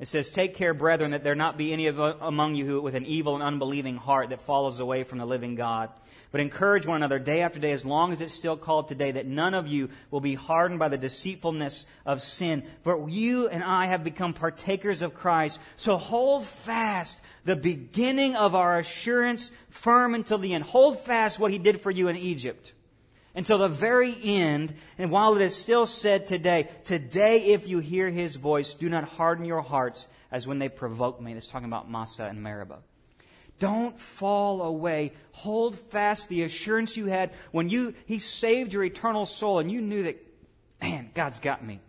It 0.00 0.08
says, 0.08 0.28
Take 0.28 0.56
care, 0.56 0.74
brethren, 0.74 1.12
that 1.12 1.22
there 1.22 1.36
not 1.36 1.56
be 1.56 1.72
any 1.72 1.86
of, 1.86 2.00
uh, 2.00 2.14
among 2.20 2.56
you 2.56 2.66
who, 2.66 2.82
with 2.82 2.96
an 2.96 3.06
evil 3.06 3.34
and 3.34 3.44
unbelieving 3.44 3.96
heart 3.96 4.30
that 4.30 4.40
follows 4.40 4.80
away 4.80 5.04
from 5.04 5.18
the 5.18 5.24
living 5.24 5.54
God. 5.54 5.90
But 6.32 6.40
encourage 6.40 6.84
one 6.84 6.96
another 6.96 7.20
day 7.20 7.42
after 7.42 7.60
day, 7.60 7.70
as 7.70 7.84
long 7.84 8.10
as 8.10 8.20
it's 8.20 8.34
still 8.34 8.56
called 8.56 8.88
today, 8.88 9.12
that 9.12 9.26
none 9.26 9.54
of 9.54 9.68
you 9.68 9.90
will 10.10 10.20
be 10.20 10.34
hardened 10.34 10.80
by 10.80 10.88
the 10.88 10.98
deceitfulness 10.98 11.86
of 12.04 12.20
sin. 12.20 12.64
For 12.82 13.08
you 13.08 13.46
and 13.48 13.62
I 13.62 13.86
have 13.86 14.02
become 14.02 14.34
partakers 14.34 15.00
of 15.00 15.14
Christ. 15.14 15.60
So 15.76 15.96
hold 15.96 16.44
fast 16.44 17.22
the 17.44 17.54
beginning 17.54 18.34
of 18.34 18.56
our 18.56 18.80
assurance 18.80 19.52
firm 19.70 20.14
until 20.14 20.38
the 20.38 20.54
end. 20.54 20.64
Hold 20.64 20.98
fast 20.98 21.38
what 21.38 21.52
he 21.52 21.58
did 21.58 21.80
for 21.80 21.92
you 21.92 22.08
in 22.08 22.16
Egypt 22.16 22.73
until 23.34 23.58
the 23.58 23.68
very 23.68 24.16
end. 24.22 24.74
And 24.98 25.10
while 25.10 25.34
it 25.34 25.42
is 25.42 25.54
still 25.54 25.86
said 25.86 26.26
today, 26.26 26.68
today 26.84 27.46
if 27.46 27.68
you 27.68 27.80
hear 27.80 28.10
his 28.10 28.36
voice, 28.36 28.74
do 28.74 28.88
not 28.88 29.04
harden 29.04 29.44
your 29.44 29.62
hearts 29.62 30.06
as 30.30 30.46
when 30.46 30.58
they 30.58 30.68
provoked 30.68 31.20
me. 31.20 31.34
That's 31.34 31.46
talking 31.46 31.68
about 31.68 31.90
Massah 31.90 32.24
and 32.24 32.42
Meribah. 32.42 32.78
Don't 33.58 34.00
fall 34.00 34.62
away. 34.62 35.12
Hold 35.32 35.78
fast 35.78 36.28
the 36.28 36.42
assurance 36.42 36.96
you 36.96 37.06
had 37.06 37.30
when 37.52 37.68
you, 37.68 37.94
he 38.06 38.18
saved 38.18 38.72
your 38.72 38.84
eternal 38.84 39.26
soul 39.26 39.60
and 39.60 39.70
you 39.70 39.80
knew 39.80 40.02
that, 40.04 40.16
man, 40.82 41.10
God's 41.14 41.38
got 41.38 41.64
me. 41.64 41.80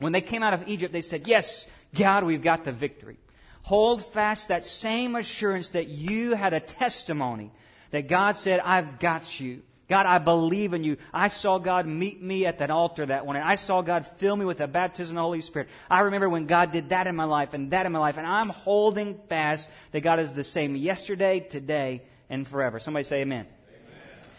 When 0.00 0.12
they 0.12 0.20
came 0.20 0.42
out 0.42 0.54
of 0.54 0.68
Egypt, 0.68 0.92
they 0.92 1.02
said, 1.02 1.26
yes, 1.26 1.66
God, 1.94 2.24
we've 2.24 2.42
got 2.42 2.64
the 2.64 2.72
victory. 2.72 3.16
Hold 3.62 4.04
fast 4.04 4.48
that 4.48 4.64
same 4.64 5.14
assurance 5.14 5.70
that 5.70 5.88
you 5.88 6.34
had 6.34 6.52
a 6.52 6.60
testimony 6.60 7.50
that 7.90 8.08
God 8.08 8.36
said, 8.36 8.60
I've 8.60 8.98
got 8.98 9.40
you. 9.40 9.62
God, 9.88 10.04
I 10.04 10.18
believe 10.18 10.74
in 10.74 10.84
you. 10.84 10.98
I 11.14 11.28
saw 11.28 11.58
God 11.58 11.86
meet 11.86 12.22
me 12.22 12.44
at 12.44 12.58
that 12.58 12.70
altar 12.70 13.06
that 13.06 13.24
one. 13.24 13.36
And 13.36 13.44
I 13.44 13.54
saw 13.54 13.80
God 13.80 14.06
fill 14.06 14.36
me 14.36 14.44
with 14.44 14.58
the 14.58 14.68
baptism 14.68 15.16
of 15.16 15.20
the 15.20 15.22
Holy 15.22 15.40
Spirit. 15.40 15.68
I 15.90 16.00
remember 16.00 16.28
when 16.28 16.46
God 16.46 16.72
did 16.72 16.90
that 16.90 17.06
in 17.06 17.16
my 17.16 17.24
life 17.24 17.54
and 17.54 17.70
that 17.70 17.86
in 17.86 17.92
my 17.92 17.98
life. 17.98 18.18
And 18.18 18.26
I'm 18.26 18.50
holding 18.50 19.18
fast 19.28 19.68
that 19.92 20.02
God 20.02 20.20
is 20.20 20.34
the 20.34 20.44
same 20.44 20.76
yesterday, 20.76 21.40
today, 21.40 22.02
and 22.28 22.46
forever. 22.46 22.78
Somebody 22.78 23.04
say 23.04 23.22
amen. 23.22 23.46
amen. 23.46 24.30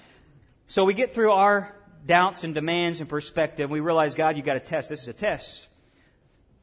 So 0.67 0.85
we 0.85 0.93
get 0.93 1.15
through 1.15 1.31
our 1.31 1.75
doubts 2.05 2.43
and 2.43 2.53
demands 2.53 2.99
and 2.99 3.09
perspective. 3.09 3.71
We 3.71 3.79
realize, 3.79 4.13
God, 4.13 4.37
you 4.37 4.43
got 4.43 4.55
a 4.55 4.61
test. 4.61 4.89
This 4.89 5.01
is 5.01 5.07
a 5.07 5.13
test. 5.13 5.67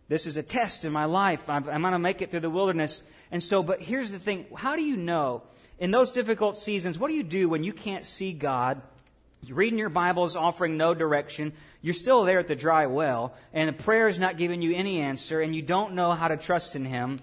This 0.09 0.27
is 0.27 0.37
a 0.37 0.45
test 0.45 0.85
in 0.85 0.93
my 0.93 1.07
life. 1.07 1.51
I'm, 1.51 1.69
I'm 1.69 1.81
going 1.81 1.93
to 1.93 1.99
make 1.99 2.23
it 2.23 2.31
through 2.31 2.41
the 2.41 2.51
wilderness. 2.51 3.03
And 3.33 3.43
so, 3.43 3.65
but 3.65 3.83
here's 3.83 4.13
the 4.13 4.21
thing. 4.21 4.47
How 4.55 4.77
do 4.77 4.83
you 4.83 4.97
know 4.97 5.43
in 5.79 5.91
those 5.91 6.11
difficult 6.11 6.57
seasons, 6.57 6.99
what 6.99 7.09
do 7.09 7.15
you 7.15 7.23
do 7.23 7.49
when 7.49 7.65
you 7.65 7.73
can't 7.73 8.05
see 8.05 8.33
God? 8.33 8.81
You're 9.43 9.57
reading 9.57 9.79
your 9.79 9.91
Bibles, 9.91 10.35
offering 10.35 10.77
no 10.77 10.95
direction. 10.95 11.53
You're 11.83 11.95
still 11.95 12.25
there 12.25 12.39
at 12.39 12.49
the 12.49 12.57
dry 12.57 12.87
well, 12.87 13.35
and 13.53 13.69
the 13.69 13.83
prayer 13.83 14.09
is 14.09 14.19
not 14.19 14.37
giving 14.37 14.63
you 14.63 14.75
any 14.75 15.01
answer, 15.01 15.41
and 15.41 15.55
you 15.55 15.63
don't 15.63 15.95
know 15.95 16.13
how 16.13 16.29
to 16.29 16.37
trust 16.37 16.75
in 16.75 16.85
Him. 16.85 17.19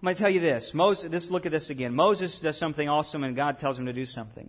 I'm 0.00 0.06
going 0.06 0.16
to 0.16 0.20
tell 0.20 0.30
you 0.30 0.40
this. 0.40 0.72
Moses, 0.72 1.12
let's 1.12 1.30
look 1.30 1.44
at 1.44 1.52
this 1.52 1.68
again. 1.68 1.94
Moses 1.94 2.38
does 2.38 2.56
something 2.56 2.88
awesome, 2.88 3.22
and 3.22 3.36
God 3.36 3.58
tells 3.58 3.78
him 3.78 3.84
to 3.86 3.92
do 3.92 4.06
something. 4.06 4.48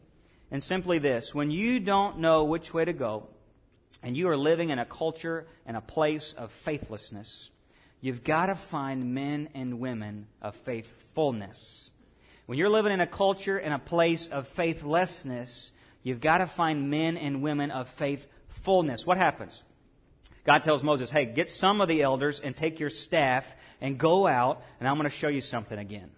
And 0.50 0.64
simply 0.64 0.98
this 0.98 1.36
when 1.36 1.52
you 1.52 1.80
don't 1.82 2.20
know 2.20 2.46
which 2.46 2.74
way 2.74 2.86
to 2.86 2.94
go, 2.94 3.28
and 4.02 4.16
you 4.16 4.30
are 4.30 4.38
living 4.38 4.70
in 4.70 4.80
a 4.80 4.86
culture 4.86 5.46
and 5.66 5.76
a 5.76 5.82
place 5.82 6.34
of 6.34 6.52
faithlessness, 6.52 7.50
you've 8.00 8.24
got 8.24 8.48
to 8.48 8.56
find 8.56 9.14
men 9.14 9.50
and 9.54 9.80
women 9.80 10.28
of 10.42 10.56
faithfulness. 10.56 11.91
When 12.52 12.58
you're 12.58 12.70
living 12.70 12.92
in 12.92 13.00
a 13.00 13.08
culture 13.08 13.58
and 13.58 13.74
a 13.74 13.80
place 13.80 14.28
of 14.28 14.46
faithlessness, 14.46 15.72
you've 16.04 16.20
got 16.20 16.40
to 16.40 16.46
find 16.46 16.90
men 16.90 17.16
and 17.16 17.42
women 17.42 17.72
of 17.72 17.88
faithfulness. 17.88 19.06
What 19.06 19.18
happens? 19.18 19.64
God 20.44 20.62
tells 20.62 20.84
Moses, 20.84 21.10
hey, 21.10 21.24
get 21.24 21.50
some 21.50 21.80
of 21.80 21.88
the 21.88 22.02
elders 22.02 22.42
and 22.42 22.54
take 22.54 22.82
your 22.82 22.90
staff 22.90 23.56
and 23.80 23.98
go 23.98 24.28
out, 24.28 24.64
and 24.82 24.90
I'm 24.90 24.96
going 24.98 25.10
to 25.10 25.18
show 25.18 25.30
you 25.30 25.40
something 25.40 25.80
again. 25.80 26.12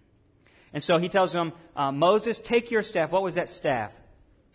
And 0.73 0.81
so 0.81 0.97
he 0.97 1.07
tells 1.07 1.33
them, 1.33 1.53
uh, 1.75 1.91
Moses, 1.91 2.39
take 2.39 2.71
your 2.71 2.81
staff. 2.81 3.11
What 3.11 3.21
was 3.21 3.35
that 3.35 3.47
staff? 3.47 3.95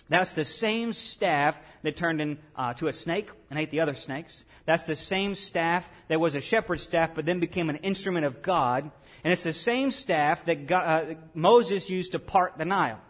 That's 0.09 0.33
the 0.33 0.44
same 0.44 0.92
staff 0.92 1.61
that 1.83 1.97
turned 1.97 2.21
into 2.21 2.40
uh, 2.57 2.73
a 2.83 2.92
snake 2.92 3.31
and 3.51 3.59
ate 3.59 3.71
the 3.71 3.81
other 3.81 3.94
snakes. 3.94 4.44
That's 4.64 4.85
the 4.85 4.97
same 4.97 5.35
staff 5.35 5.90
that 6.09 6.18
was 6.18 6.35
a 6.35 6.40
shepherd's 6.40 6.83
staff, 6.83 7.11
but 7.14 7.27
then 7.27 7.40
became 7.40 7.68
an 7.68 7.77
instrument 7.77 8.25
of 8.25 8.40
God. 8.40 8.90
And 9.23 9.33
it's 9.33 9.42
the 9.42 9.53
same 9.53 9.90
staff 9.90 10.47
that 10.47 10.66
God, 10.66 10.87
uh, 10.87 11.14
Moses 11.35 11.90
used 11.90 12.12
to 12.12 12.18
part 12.18 12.57
the 12.57 12.64
Nile. 12.64 13.01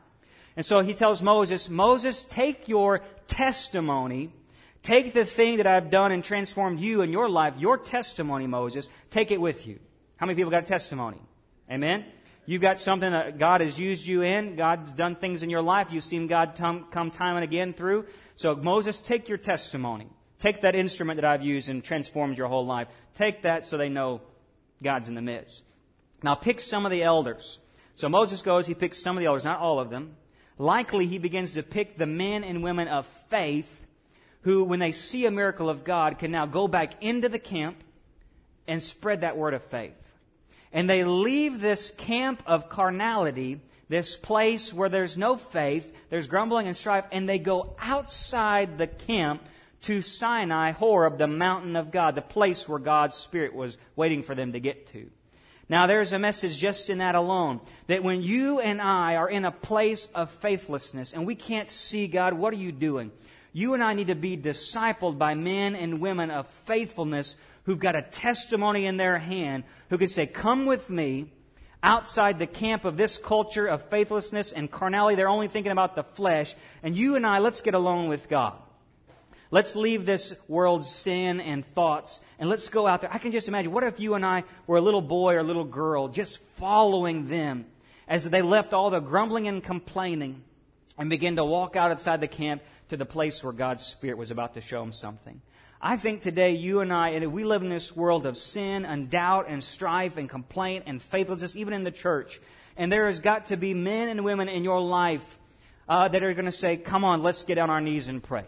And 0.57 0.67
so 0.67 0.81
he 0.81 0.93
tells 0.93 1.23
Moses, 1.23 1.69
Moses, 1.69 2.25
take 2.25 2.67
your 2.67 3.03
testimony, 3.29 4.33
take 4.83 5.13
the 5.13 5.25
thing 5.25 5.59
that 5.59 5.69
I've 5.69 5.91
done 5.91 6.11
and 6.11 6.25
transformed 6.25 6.81
you 6.81 7.03
in 7.03 7.13
your 7.13 7.29
life, 7.29 7.55
your 7.59 7.79
testimony, 7.79 8.49
Moses, 8.49 8.89
take 9.11 9.31
it 9.31 9.41
with 9.41 9.69
you. 9.69 9.79
How 10.17 10.27
many 10.27 10.37
people 10.37 10.51
got 10.51 10.65
a 10.65 10.67
testimony? 10.67 11.19
Amen? 11.71 12.05
You've 12.49 12.63
got 12.63 12.79
something 12.79 13.13
that 13.13 13.37
God 13.37 13.61
has 13.61 13.79
used 13.79 14.07
you 14.07 14.23
in. 14.23 14.57
God's 14.57 14.91
done 14.95 15.17
things 15.17 15.43
in 15.43 15.51
your 15.51 15.61
life. 15.61 15.93
You've 15.93 16.03
seen 16.03 16.29
God 16.29 16.55
come 16.57 17.11
time 17.11 17.37
and 17.37 17.45
again 17.45 17.75
through. 17.75 18.07
So 18.37 18.57
Moses, 18.57 19.01
take 19.01 19.29
your 19.29 19.37
testimony. 19.37 20.07
Take 20.39 20.63
that 20.63 20.75
instrument 20.75 21.21
that 21.21 21.27
I've 21.27 21.43
used 21.43 21.69
and 21.69 21.85
transformed 21.85 22.39
your 22.39 22.49
whole 22.49 22.65
life. 22.65 22.89
Take 23.13 23.43
that 23.43 23.67
so 23.67 23.77
they 23.77 23.91
know 23.91 24.23
God's 24.83 25.11
in 25.11 25.15
the 25.15 25.21
midst. 25.21 25.63
Now 26.23 26.37
pick 26.37 26.61
some 26.61 26.87
of 26.87 26.91
the 26.91 27.03
elders. 27.03 27.59
So 27.95 28.09
Moses 28.09 28.41
goes, 28.41 28.67
he 28.67 28.73
picks 28.73 28.97
some 28.97 29.19
of 29.19 29.21
the 29.21 29.27
elders, 29.27 29.45
not 29.45 29.61
all 29.61 29.79
of 29.79 29.91
them. 29.91 30.17
Likely 30.57 31.07
he 31.07 31.19
begins 31.19 31.53
to 31.53 31.63
pick 31.63 31.99
the 31.99 32.07
men 32.07 32.45
and 32.45 32.63
women 32.63 32.89
of 32.89 33.07
faith 33.29 33.85
who, 34.41 34.65
when 34.65 34.79
they 34.79 34.93
see 34.93 35.27
a 35.27 35.31
miracle 35.31 35.69
of 35.69 35.85
God, 35.85 36.19
can 36.19 36.31
now 36.31 36.47
go 36.47 36.67
back 36.67 36.95
into 37.03 37.29
the 37.29 37.39
camp 37.39 37.85
and 38.67 38.83
spread 38.83 39.21
that 39.21 39.37
word 39.37 39.53
of 39.53 39.63
faith. 39.65 40.08
And 40.73 40.89
they 40.89 41.05
leave 41.05 41.61
this 41.61 41.91
camp 41.93 42.43
of 42.47 42.69
carnality, 42.69 43.61
this 43.89 44.17
place 44.17 44.73
where 44.73 44.89
there's 44.89 45.17
no 45.17 45.37
faith, 45.37 45.93
there's 46.11 46.29
grumbling 46.29 46.67
and 46.67 46.77
strife, 46.77 47.07
and 47.11 47.29
they 47.29 47.39
go 47.39 47.75
outside 47.81 48.79
the 48.79 48.87
camp 48.87 49.43
to 49.83 50.03
Sinai, 50.03 50.73
Horeb, 50.73 51.19
the 51.19 51.27
mountain 51.27 51.77
of 51.77 51.91
God, 51.91 52.15
the 52.15 52.23
place 52.23 52.69
where 52.69 52.79
God's 52.79 53.17
Spirit 53.17 53.55
was 53.55 53.79
waiting 53.97 54.23
for 54.23 54.35
them 54.35 54.53
to 54.53 54.61
get 54.61 54.89
to. 54.89 55.11
Now, 55.69 55.87
there's 55.87 56.13
a 56.13 56.19
message 56.19 56.57
just 56.59 56.89
in 56.89 56.99
that 56.99 57.15
alone 57.15 57.61
that 57.89 58.03
when 58.03 58.23
you 58.23 58.59
and 58.59 58.81
I 58.81 59.17
are 59.17 59.29
in 59.29 59.45
a 59.45 59.53
place 59.53 60.09
of 60.15 60.31
faithlessness 60.31 61.13
and 61.13 61.27
we 61.27 61.35
can't 61.35 61.69
see 61.69 62.07
God, 62.07 62.33
what 62.33 62.55
are 62.55 62.59
you 62.59 62.73
doing? 62.73 63.13
You 63.53 63.75
and 63.75 63.83
I 63.83 63.93
need 63.93 64.07
to 64.07 64.15
be 64.15 64.37
discipled 64.37 65.19
by 65.19 65.35
men 65.35 65.75
and 65.75 66.01
women 66.01 66.31
of 66.31 66.49
faithfulness 66.49 67.37
who've 67.69 67.79
got 67.79 67.95
a 67.95 68.01
testimony 68.01 68.87
in 68.87 68.97
their 68.97 69.19
hand 69.19 69.63
who 69.91 69.99
can 69.99 70.09
say, 70.09 70.27
Come 70.27 70.65
with 70.65 70.89
me 70.89 71.31
outside 71.83 72.39
the 72.39 72.47
camp 72.47 72.87
of 72.87 72.97
this 72.97 73.19
culture 73.19 73.67
of 73.67 73.91
faithlessness 73.91 74.53
and 74.53 74.71
carnality. 74.71 75.17
They're 75.17 75.29
only 75.29 75.49
thinking 75.49 75.71
about 75.71 75.95
the 75.95 76.03
flesh. 76.03 76.55
And 76.83 76.97
you 76.97 77.15
and 77.15 77.27
I, 77.27 77.41
let's 77.41 77.61
get 77.61 77.75
alone 77.75 78.09
with 78.09 78.27
God. 78.27 78.55
Let's 79.51 79.77
leave 79.77 80.07
this 80.07 80.35
world's 80.49 80.89
sin 80.89 81.43
and 81.43 81.63
thoughts 81.63 82.21
and 82.39 82.49
let's 82.49 82.71
go 82.71 82.87
out 82.87 83.03
there. 83.03 83.13
I 83.13 83.19
can 83.19 83.33
just 83.33 83.49
imagine 83.49 83.71
what 83.71 83.85
if 83.85 84.01
you 84.01 84.15
and 84.15 84.25
I 84.25 84.45
were 84.67 84.79
a 84.79 84.83
little 84.83 85.03
boy 85.03 85.35
or 85.35 85.41
a 85.41 85.45
little 85.45 85.65
girl 85.65 86.09
just 86.09 86.39
following 86.57 87.29
them 87.29 87.67
as 88.09 88.25
they 88.25 88.41
left 88.41 88.73
all 88.73 88.89
the 88.89 89.01
grumbling 89.01 89.47
and 89.47 89.63
complaining 89.63 90.43
and 90.97 91.11
began 91.11 91.37
to 91.37 91.45
walk 91.45 91.77
out 91.77 91.91
outside 91.91 92.23
the 92.23 92.29
camp 92.29 92.63
to 92.89 92.97
the 92.97 93.05
place 93.05 93.45
where 93.45 93.53
God's 93.53 93.85
Spirit 93.85 94.17
was 94.17 94.31
about 94.31 94.55
to 94.55 94.63
show 94.63 94.81
them 94.81 94.93
something. 94.93 95.43
I 95.81 95.97
think 95.97 96.23
today 96.23 96.53
you 96.57 96.81
and 96.81 96.93
I, 96.93 97.11
and 97.11 97.33
we 97.33 97.45
live 97.45 97.63
in 97.63 97.69
this 97.69 97.95
world 97.95 98.27
of 98.27 98.37
sin 98.37 98.85
and 98.85 99.09
doubt 99.09 99.47
and 99.49 99.63
strife 99.63 100.17
and 100.17 100.29
complaint 100.29 100.85
and 100.89 101.01
faithlessness, 101.01 101.55
even 101.55 101.73
in 101.73 101.85
the 101.85 101.93
church. 101.93 102.41
And 102.77 102.91
there 102.91 103.07
has 103.07 103.21
got 103.21 103.47
to 103.47 103.57
be 103.57 103.75
men 103.75 104.09
and 104.09 104.25
women 104.25 104.49
in 104.49 104.65
your 104.65 104.81
life 104.81 105.39
uh, 105.89 106.09
that 106.09 106.23
are 106.25 106.35
going 106.35 106.47
to 106.47 106.53
say, 106.53 106.77
come 106.77 107.05
on, 107.05 107.23
let's 107.23 107.45
get 107.45 107.59
on 107.59 107.71
our 107.71 107.81
knees 107.81 108.09
and 108.09 108.21
pray. 108.21 108.45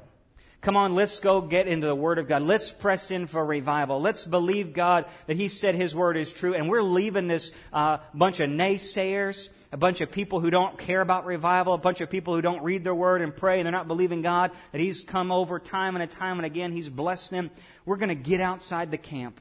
Come 0.61 0.77
on, 0.77 0.95
let's 0.95 1.21
go 1.21 1.41
get 1.41 1.67
into 1.67 1.87
the 1.87 1.95
Word 1.95 2.19
of 2.19 2.29
God. 2.29 2.43
Let's 2.43 2.71
press 2.71 3.11
in 3.11 3.27
for 3.27 3.43
revival. 3.43 3.99
Let's 3.99 4.27
believe 4.27 4.75
God 4.75 5.07
that 5.27 5.37
He 5.39 5.49
said 5.49 5.75
His 5.75 5.95
Word 5.95 6.19
is 6.19 6.35
true. 6.35 6.55
And 6.55 6.69
we're 6.69 6.83
leaving 6.83 7.29
this 7.29 7.51
uh, 7.73 7.99
bunch 8.13 8.41
of 8.41 8.51
naysayers, 8.51 9.49
a 9.73 9.79
bunch 9.79 10.03
of 10.03 10.11
people 10.11 10.39
who 10.39 10.51
don't 10.51 10.77
care 10.77 11.01
about 11.01 11.25
revival, 11.25 11.73
a 11.73 11.79
bunch 11.79 12.03
of 12.03 12.11
people 12.11 12.35
who 12.35 12.43
don't 12.43 12.63
read 12.63 12.85
their 12.85 12.95
Word 12.95 13.23
and 13.23 13.35
pray 13.35 13.59
and 13.59 13.65
they're 13.65 13.73
not 13.73 13.89
believing 13.89 14.21
God, 14.21 14.51
that 14.73 14.83
He's 14.83 15.03
come 15.03 15.33
over 15.33 15.59
time 15.59 15.97
and 15.97 16.03
a 16.03 16.07
time 16.07 16.39
and 16.39 16.45
again. 16.45 16.73
He's 16.73 16.91
blessed 16.91 17.31
them. 17.31 17.51
We're 17.87 17.97
going 17.97 18.11
to 18.11 18.15
get 18.15 18.43
outside 18.43 18.91
the 18.91 18.99
camp. 18.99 19.41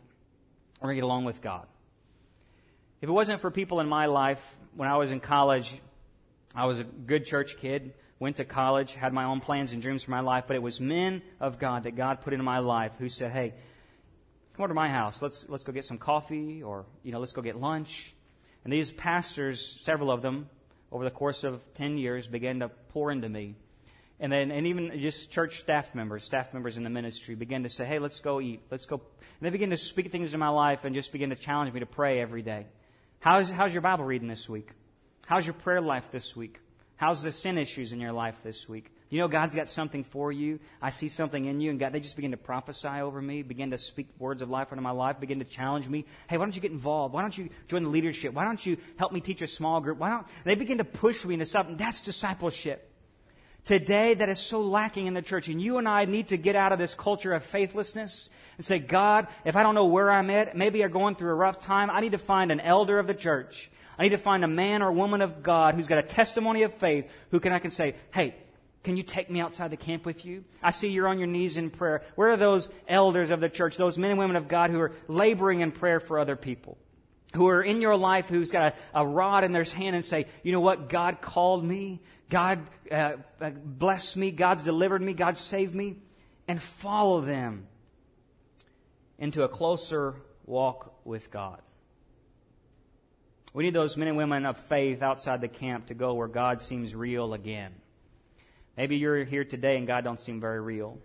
We're 0.79 0.87
going 0.87 0.95
to 0.95 1.01
get 1.01 1.05
along 1.05 1.25
with 1.25 1.41
God. 1.41 1.67
If 3.01 3.09
it 3.09 3.11
wasn't 3.11 3.41
for 3.41 3.51
people 3.51 3.81
in 3.81 3.89
my 3.89 4.05
life, 4.05 4.55
when 4.73 4.87
I 4.87 4.95
was 4.95 5.11
in 5.11 5.19
college, 5.19 5.77
I 6.55 6.65
was 6.65 6.79
a 6.79 6.85
good 6.85 7.25
church 7.25 7.57
kid 7.57 7.93
went 8.19 8.35
to 8.37 8.45
college, 8.45 8.93
had 8.93 9.13
my 9.13 9.23
own 9.23 9.39
plans 9.39 9.71
and 9.71 9.81
dreams 9.81 10.03
for 10.03 10.11
my 10.11 10.19
life, 10.19 10.43
but 10.47 10.55
it 10.55 10.61
was 10.61 10.79
men 10.79 11.21
of 11.39 11.57
God 11.57 11.83
that 11.83 11.95
God 11.95 12.21
put 12.21 12.33
into 12.33 12.43
my 12.43 12.59
life 12.59 12.91
who 12.99 13.07
said, 13.07 13.31
hey, 13.31 13.53
come 14.53 14.63
over 14.63 14.67
to 14.69 14.73
my 14.73 14.89
house. 14.89 15.21
Let's, 15.21 15.45
let's 15.47 15.63
go 15.63 15.71
get 15.71 15.85
some 15.85 15.97
coffee 15.97 16.61
or, 16.61 16.85
you 17.03 17.11
know, 17.11 17.19
let's 17.19 17.31
go 17.31 17.41
get 17.41 17.59
lunch. 17.59 18.13
And 18.63 18.73
these 18.73 18.91
pastors, 18.91 19.79
several 19.81 20.11
of 20.11 20.21
them, 20.21 20.49
over 20.91 21.03
the 21.03 21.11
course 21.11 21.43
of 21.43 21.61
10 21.75 21.97
years, 21.97 22.27
began 22.27 22.59
to 22.59 22.69
pour 22.89 23.11
into 23.11 23.29
me. 23.29 23.55
And 24.19 24.31
then, 24.31 24.51
and 24.51 24.67
even 24.67 24.99
just 24.99 25.31
church 25.31 25.59
staff 25.59 25.95
members, 25.95 26.25
staff 26.25 26.53
members 26.53 26.75
in 26.75 26.83
the 26.83 26.89
ministry 26.89 27.35
began 27.35 27.63
to 27.63 27.69
say, 27.69 27.85
hey, 27.85 27.99
let's 27.99 28.19
go 28.19 28.41
eat. 28.41 28.61
Let's 28.69 28.85
go. 28.85 28.95
And 28.95 29.47
they 29.47 29.49
began 29.49 29.69
to 29.69 29.77
speak 29.77 30.11
things 30.11 30.33
in 30.33 30.41
my 30.41 30.49
life 30.49 30.83
and 30.83 30.93
just 30.93 31.13
begin 31.13 31.29
to 31.29 31.37
challenge 31.37 31.73
me 31.73 31.79
to 31.79 31.85
pray 31.85 32.19
every 32.19 32.41
day. 32.41 32.67
How's, 33.21 33.49
how's 33.49 33.73
your 33.73 33.81
Bible 33.81 34.03
reading 34.03 34.27
this 34.27 34.49
week? 34.49 34.71
How's 35.25 35.45
your 35.45 35.53
prayer 35.53 35.79
life 35.79 36.11
this 36.11 36.35
week? 36.35 36.59
How's 36.99 37.23
the 37.23 37.31
sin 37.31 37.57
issues 37.57 37.93
in 37.93 38.01
your 38.01 38.11
life 38.11 38.35
this 38.43 38.67
week? 38.67 38.91
You 39.09 39.19
know 39.19 39.29
God's 39.29 39.55
got 39.55 39.69
something 39.69 40.03
for 40.03 40.33
you. 40.33 40.59
I 40.81 40.89
see 40.89 41.07
something 41.07 41.45
in 41.45 41.61
you, 41.61 41.69
and 41.69 41.79
God, 41.79 41.93
they 41.93 42.01
just 42.01 42.17
begin 42.17 42.31
to 42.31 42.37
prophesy 42.37 42.89
over 42.89 43.21
me, 43.21 43.41
begin 43.41 43.71
to 43.71 43.77
speak 43.77 44.09
words 44.19 44.41
of 44.41 44.49
life 44.49 44.73
into 44.73 44.81
my 44.81 44.91
life, 44.91 45.17
begin 45.17 45.39
to 45.39 45.45
challenge 45.45 45.87
me. 45.87 46.03
Hey, 46.27 46.37
why 46.37 46.43
don't 46.43 46.53
you 46.53 46.61
get 46.61 46.71
involved? 46.71 47.13
Why 47.13 47.21
don't 47.21 47.37
you 47.37 47.51
join 47.69 47.83
the 47.83 47.89
leadership? 47.89 48.33
Why 48.33 48.43
don't 48.43 48.65
you 48.65 48.75
help 48.97 49.13
me 49.13 49.21
teach 49.21 49.41
a 49.41 49.47
small 49.47 49.79
group? 49.79 49.97
Why 49.97 50.09
don't 50.09 50.27
they 50.43 50.55
begin 50.55 50.79
to 50.79 50.83
push 50.83 51.23
me 51.23 51.35
into 51.35 51.45
something? 51.45 51.77
That's 51.77 52.01
discipleship. 52.01 52.91
Today, 53.63 54.15
that 54.15 54.27
is 54.27 54.39
so 54.39 54.61
lacking 54.61 55.05
in 55.05 55.13
the 55.13 55.21
church, 55.21 55.47
and 55.47 55.61
you 55.61 55.77
and 55.77 55.87
I 55.87 56.03
need 56.03 56.27
to 56.27 56.37
get 56.37 56.57
out 56.57 56.73
of 56.73 56.79
this 56.79 56.95
culture 56.95 57.33
of 57.33 57.45
faithlessness 57.45 58.29
and 58.57 58.65
say, 58.65 58.77
God, 58.77 59.27
if 59.45 59.55
I 59.55 59.63
don't 59.63 59.73
know 59.73 59.85
where 59.85 60.11
I'm 60.11 60.29
at, 60.29 60.57
maybe 60.57 60.83
I'm 60.83 60.91
going 60.91 61.15
through 61.15 61.31
a 61.31 61.35
rough 61.35 61.61
time, 61.61 61.89
I 61.89 62.01
need 62.01 62.11
to 62.11 62.17
find 62.17 62.51
an 62.51 62.59
elder 62.59 62.99
of 62.99 63.07
the 63.07 63.13
church 63.13 63.71
I 63.99 64.03
need 64.03 64.09
to 64.09 64.17
find 64.17 64.45
a 64.45 64.47
man 64.47 64.81
or 64.81 64.93
woman 64.93 65.21
of 65.21 65.43
God 65.43 65.75
who's 65.75 65.87
got 65.87 65.97
a 65.97 66.03
testimony 66.03 66.63
of 66.63 66.73
faith 66.73 67.11
who 67.31 67.41
can 67.41 67.51
I 67.51 67.59
can 67.59 67.69
say, 67.69 67.95
hey, 68.13 68.33
can 68.81 68.95
you 68.95 69.03
take 69.03 69.29
me 69.29 69.41
outside 69.41 69.71
the 69.71 69.77
camp 69.77 70.05
with 70.05 70.23
you? 70.23 70.45
I 70.63 70.71
see 70.71 70.87
you're 70.87 71.09
on 71.09 71.19
your 71.19 71.27
knees 71.27 71.57
in 71.57 71.69
prayer. 71.69 72.01
Where 72.15 72.29
are 72.29 72.37
those 72.37 72.69
elders 72.87 73.29
of 73.29 73.41
the 73.41 73.49
church, 73.49 73.75
those 73.75 73.97
men 73.97 74.11
and 74.11 74.19
women 74.19 74.37
of 74.37 74.47
God 74.47 74.69
who 74.69 74.79
are 74.79 74.93
laboring 75.09 75.59
in 75.59 75.73
prayer 75.73 75.99
for 75.99 76.17
other 76.17 76.37
people? 76.37 76.77
Who 77.35 77.49
are 77.49 77.61
in 77.61 77.81
your 77.81 77.97
life, 77.97 78.29
who's 78.29 78.51
got 78.51 78.73
a, 78.93 79.01
a 79.01 79.05
rod 79.05 79.43
in 79.43 79.51
their 79.51 79.65
hand 79.65 79.97
and 79.97 80.05
say, 80.05 80.27
you 80.43 80.53
know 80.53 80.61
what? 80.61 80.87
God 80.87 81.19
called 81.19 81.65
me. 81.65 82.01
God 82.29 82.61
uh, 82.89 83.13
uh 83.41 83.49
blessed 83.49 84.15
me. 84.15 84.31
God's 84.31 84.63
delivered 84.63 85.01
me. 85.01 85.13
God 85.13 85.35
saved 85.35 85.75
me. 85.75 85.97
And 86.47 86.61
follow 86.61 87.19
them 87.19 87.67
into 89.19 89.43
a 89.43 89.49
closer 89.49 90.15
walk 90.45 90.95
with 91.03 91.29
God. 91.29 91.61
We 93.53 93.63
need 93.63 93.73
those 93.73 93.97
men 93.97 94.07
and 94.07 94.17
women 94.17 94.45
of 94.45 94.57
faith 94.57 95.01
outside 95.01 95.41
the 95.41 95.47
camp 95.47 95.87
to 95.87 95.93
go 95.93 96.13
where 96.13 96.27
God 96.27 96.61
seems 96.61 96.95
real 96.95 97.33
again. 97.33 97.73
Maybe 98.77 98.97
you're 98.97 99.23
here 99.23 99.43
today 99.43 99.77
and 99.77 99.87
God 99.87 100.03
don't 100.03 100.21
seem 100.21 100.39
very 100.39 100.61
real. 100.61 100.99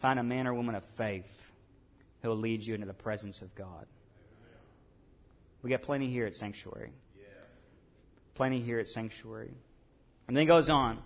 Find 0.00 0.18
a 0.18 0.22
man 0.22 0.46
or 0.46 0.54
woman 0.54 0.74
of 0.74 0.84
faith 0.96 1.52
who 2.22 2.28
will 2.28 2.36
lead 2.36 2.64
you 2.64 2.74
into 2.74 2.86
the 2.86 2.94
presence 2.94 3.42
of 3.42 3.54
God. 3.54 3.86
We 5.62 5.70
got 5.70 5.82
plenty 5.82 6.08
here 6.08 6.26
at 6.26 6.36
Sanctuary. 6.36 6.92
Plenty 8.34 8.60
here 8.60 8.78
at 8.78 8.88
Sanctuary. 8.88 9.52
And 10.28 10.36
then 10.36 10.42
he 10.42 10.46
goes 10.46 10.70
on. 10.70 10.98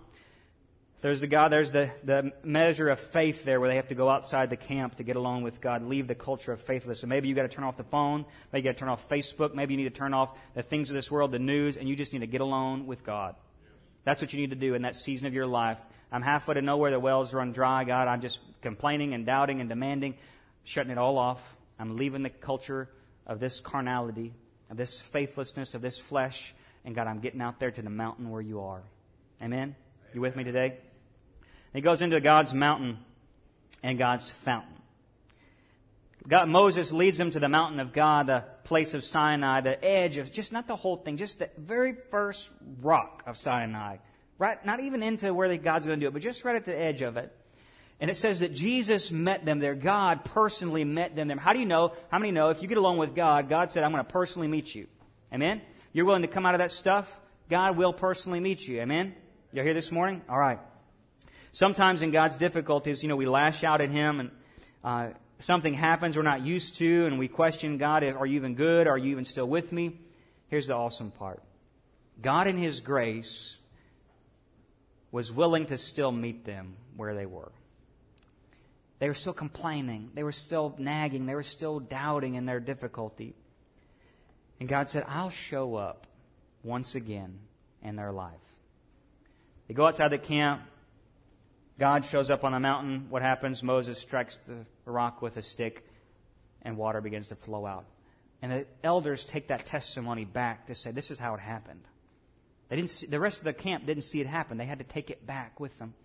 There's 1.01 1.19
the 1.19 1.27
God, 1.27 1.51
there's 1.51 1.71
the, 1.71 1.89
the 2.03 2.31
measure 2.43 2.87
of 2.89 2.99
faith 2.99 3.43
there 3.43 3.59
where 3.59 3.69
they 3.69 3.77
have 3.77 3.87
to 3.87 3.95
go 3.95 4.07
outside 4.07 4.51
the 4.51 4.57
camp 4.57 4.95
to 4.95 5.03
get 5.03 5.15
along 5.15 5.41
with 5.41 5.59
God, 5.59 5.83
leave 5.83 6.07
the 6.07 6.13
culture 6.13 6.51
of 6.51 6.61
faithlessness. 6.61 7.01
So 7.01 7.07
maybe 7.07 7.27
you 7.27 7.33
got 7.33 7.41
to 7.41 7.47
turn 7.47 7.63
off 7.63 7.75
the 7.75 7.83
phone, 7.83 8.23
maybe 8.53 8.63
you 8.63 8.71
got 8.71 8.77
to 8.77 8.79
turn 8.79 8.89
off 8.89 9.09
Facebook, 9.09 9.55
maybe 9.55 9.73
you 9.73 9.79
need 9.79 9.91
to 9.91 9.99
turn 9.99 10.13
off 10.13 10.37
the 10.53 10.61
things 10.61 10.91
of 10.91 10.93
this 10.93 11.09
world, 11.09 11.31
the 11.31 11.39
news, 11.39 11.75
and 11.75 11.89
you 11.89 11.95
just 11.95 12.13
need 12.13 12.19
to 12.19 12.27
get 12.27 12.41
alone 12.41 12.85
with 12.85 13.03
God. 13.03 13.35
That's 14.03 14.21
what 14.21 14.31
you 14.31 14.39
need 14.39 14.51
to 14.51 14.55
do 14.55 14.75
in 14.75 14.83
that 14.83 14.95
season 14.95 15.25
of 15.25 15.33
your 15.33 15.47
life. 15.47 15.79
I'm 16.11 16.21
halfway 16.21 16.53
to 16.55 16.61
nowhere, 16.61 16.91
the 16.91 16.99
wells 16.99 17.33
run 17.33 17.51
dry, 17.51 17.83
God. 17.83 18.07
I'm 18.07 18.21
just 18.21 18.39
complaining 18.61 19.15
and 19.15 19.25
doubting 19.25 19.59
and 19.59 19.69
demanding, 19.69 20.15
shutting 20.65 20.91
it 20.91 20.99
all 20.99 21.17
off. 21.17 21.41
I'm 21.79 21.97
leaving 21.97 22.21
the 22.21 22.29
culture 22.29 22.89
of 23.25 23.39
this 23.39 23.59
carnality, 23.59 24.33
of 24.69 24.77
this 24.77 24.99
faithlessness, 24.99 25.73
of 25.73 25.81
this 25.81 25.97
flesh, 25.97 26.53
and 26.85 26.93
God, 26.93 27.07
I'm 27.07 27.21
getting 27.21 27.41
out 27.41 27.59
there 27.59 27.71
to 27.71 27.81
the 27.81 27.89
mountain 27.89 28.29
where 28.29 28.41
you 28.41 28.61
are. 28.61 28.83
Amen? 29.41 29.75
You 30.13 30.21
with 30.21 30.35
me 30.35 30.43
today? 30.43 30.77
He 31.73 31.81
goes 31.81 32.01
into 32.01 32.19
God's 32.19 32.53
mountain 32.53 32.99
and 33.81 33.97
God's 33.97 34.29
fountain. 34.29 34.75
God, 36.27 36.49
Moses 36.49 36.91
leads 36.91 37.19
him 37.19 37.31
to 37.31 37.39
the 37.39 37.49
mountain 37.49 37.79
of 37.79 37.93
God, 37.93 38.27
the 38.27 38.43
place 38.63 38.93
of 38.93 39.03
Sinai, 39.03 39.61
the 39.61 39.83
edge 39.83 40.17
of 40.17 40.31
just 40.31 40.51
not 40.51 40.67
the 40.67 40.75
whole 40.75 40.97
thing, 40.97 41.17
just 41.17 41.39
the 41.39 41.49
very 41.57 41.93
first 42.11 42.49
rock 42.81 43.23
of 43.25 43.37
Sinai. 43.37 43.97
Right, 44.37 44.63
not 44.65 44.79
even 44.79 45.03
into 45.03 45.33
where 45.33 45.55
God's 45.57 45.85
going 45.85 45.99
to 45.99 46.03
do 46.03 46.07
it, 46.07 46.13
but 46.13 46.21
just 46.21 46.43
right 46.43 46.55
at 46.55 46.65
the 46.65 46.77
edge 46.77 47.01
of 47.01 47.17
it. 47.17 47.35
And 47.99 48.09
it 48.09 48.15
says 48.15 48.39
that 48.39 48.53
Jesus 48.53 49.11
met 49.11 49.45
them 49.45 49.59
there. 49.59 49.75
God 49.75 50.25
personally 50.25 50.83
met 50.83 51.15
them 51.15 51.27
there. 51.27 51.37
How 51.37 51.53
do 51.53 51.59
you 51.59 51.67
know? 51.67 51.93
How 52.09 52.17
many 52.17 52.31
know 52.31 52.49
if 52.49 52.61
you 52.63 52.67
get 52.67 52.79
along 52.79 52.97
with 52.97 53.13
God, 53.13 53.47
God 53.47 53.69
said, 53.69 53.83
I'm 53.83 53.91
going 53.91 54.03
to 54.03 54.11
personally 54.11 54.47
meet 54.47 54.73
you. 54.73 54.87
Amen? 55.31 55.61
You're 55.93 56.05
willing 56.05 56.23
to 56.23 56.27
come 56.27 56.45
out 56.45 56.55
of 56.55 56.59
that 56.59 56.71
stuff? 56.71 57.19
God 57.49 57.77
will 57.77 57.93
personally 57.93 58.39
meet 58.39 58.67
you. 58.67 58.81
Amen? 58.81 59.13
You're 59.53 59.63
here 59.63 59.75
this 59.75 59.91
morning? 59.91 60.23
All 60.27 60.39
right. 60.39 60.59
Sometimes 61.51 62.01
in 62.01 62.11
God's 62.11 62.37
difficulties, 62.37 63.03
you 63.03 63.09
know, 63.09 63.15
we 63.15 63.25
lash 63.25 63.63
out 63.63 63.81
at 63.81 63.89
Him 63.89 64.19
and 64.19 64.31
uh, 64.83 65.09
something 65.39 65.73
happens 65.73 66.15
we're 66.15 66.23
not 66.23 66.45
used 66.45 66.75
to, 66.75 67.05
and 67.05 67.19
we 67.19 67.27
question 67.27 67.77
God, 67.77 68.03
are 68.03 68.25
you 68.25 68.35
even 68.35 68.55
good? 68.55 68.87
Are 68.87 68.97
you 68.97 69.11
even 69.11 69.25
still 69.25 69.47
with 69.47 69.71
me? 69.71 69.99
Here's 70.47 70.67
the 70.67 70.75
awesome 70.75 71.11
part 71.11 71.41
God, 72.21 72.47
in 72.47 72.57
His 72.57 72.81
grace, 72.81 73.59
was 75.11 75.31
willing 75.31 75.65
to 75.67 75.77
still 75.77 76.11
meet 76.11 76.45
them 76.45 76.75
where 76.95 77.15
they 77.15 77.25
were. 77.25 77.51
They 78.99 79.07
were 79.07 79.15
still 79.15 79.33
complaining. 79.33 80.11
They 80.13 80.23
were 80.23 80.31
still 80.31 80.75
nagging. 80.77 81.25
They 81.25 81.33
were 81.33 81.43
still 81.43 81.79
doubting 81.79 82.35
in 82.35 82.45
their 82.45 82.59
difficulty. 82.59 83.33
And 84.59 84.69
God 84.69 84.87
said, 84.87 85.05
I'll 85.07 85.31
show 85.31 85.75
up 85.75 86.05
once 86.61 86.93
again 86.93 87.39
in 87.81 87.95
their 87.95 88.11
life. 88.11 88.35
They 89.67 89.73
go 89.73 89.87
outside 89.87 90.11
the 90.11 90.19
camp. 90.19 90.61
God 91.81 92.05
shows 92.05 92.29
up 92.29 92.43
on 92.43 92.51
the 92.51 92.59
mountain. 92.59 93.07
What 93.09 93.23
happens? 93.23 93.63
Moses 93.63 93.97
strikes 93.97 94.37
the 94.37 94.67
rock 94.85 95.23
with 95.23 95.37
a 95.37 95.41
stick, 95.41 95.83
and 96.61 96.77
water 96.77 97.01
begins 97.01 97.29
to 97.29 97.35
flow 97.35 97.65
out. 97.65 97.85
And 98.43 98.51
the 98.51 98.65
elders 98.83 99.25
take 99.25 99.47
that 99.47 99.65
testimony 99.65 100.23
back 100.23 100.67
to 100.67 100.75
say, 100.75 100.91
this 100.91 101.09
is 101.09 101.17
how 101.17 101.33
it 101.33 101.39
happened. 101.39 101.81
They 102.69 102.75
didn't 102.75 102.91
see, 102.91 103.07
the 103.07 103.19
rest 103.19 103.39
of 103.39 103.45
the 103.45 103.53
camp 103.53 103.87
didn't 103.87 104.03
see 104.03 104.21
it 104.21 104.27
happen. 104.27 104.59
They 104.59 104.67
had 104.67 104.77
to 104.77 104.85
take 104.85 105.09
it 105.09 105.25
back 105.25 105.59
with 105.59 105.75
them. 105.79 105.95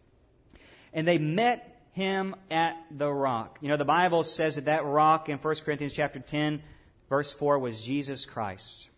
And 0.95 1.07
they 1.07 1.19
met 1.19 1.83
him 1.93 2.37
at 2.51 2.83
the 2.91 3.13
rock. 3.13 3.59
You 3.61 3.69
know, 3.69 3.77
the 3.77 3.85
Bible 3.85 4.23
says 4.23 4.55
that 4.55 4.65
that 4.65 4.87
rock 4.87 5.29
in 5.29 5.37
1 5.37 5.55
Corinthians 5.57 5.93
chapter 5.93 6.21
10, 6.21 6.63
verse 7.11 7.35
4 7.35 7.59
was 7.59 7.83
Jesus 7.83 8.25
Christ. 8.25 8.89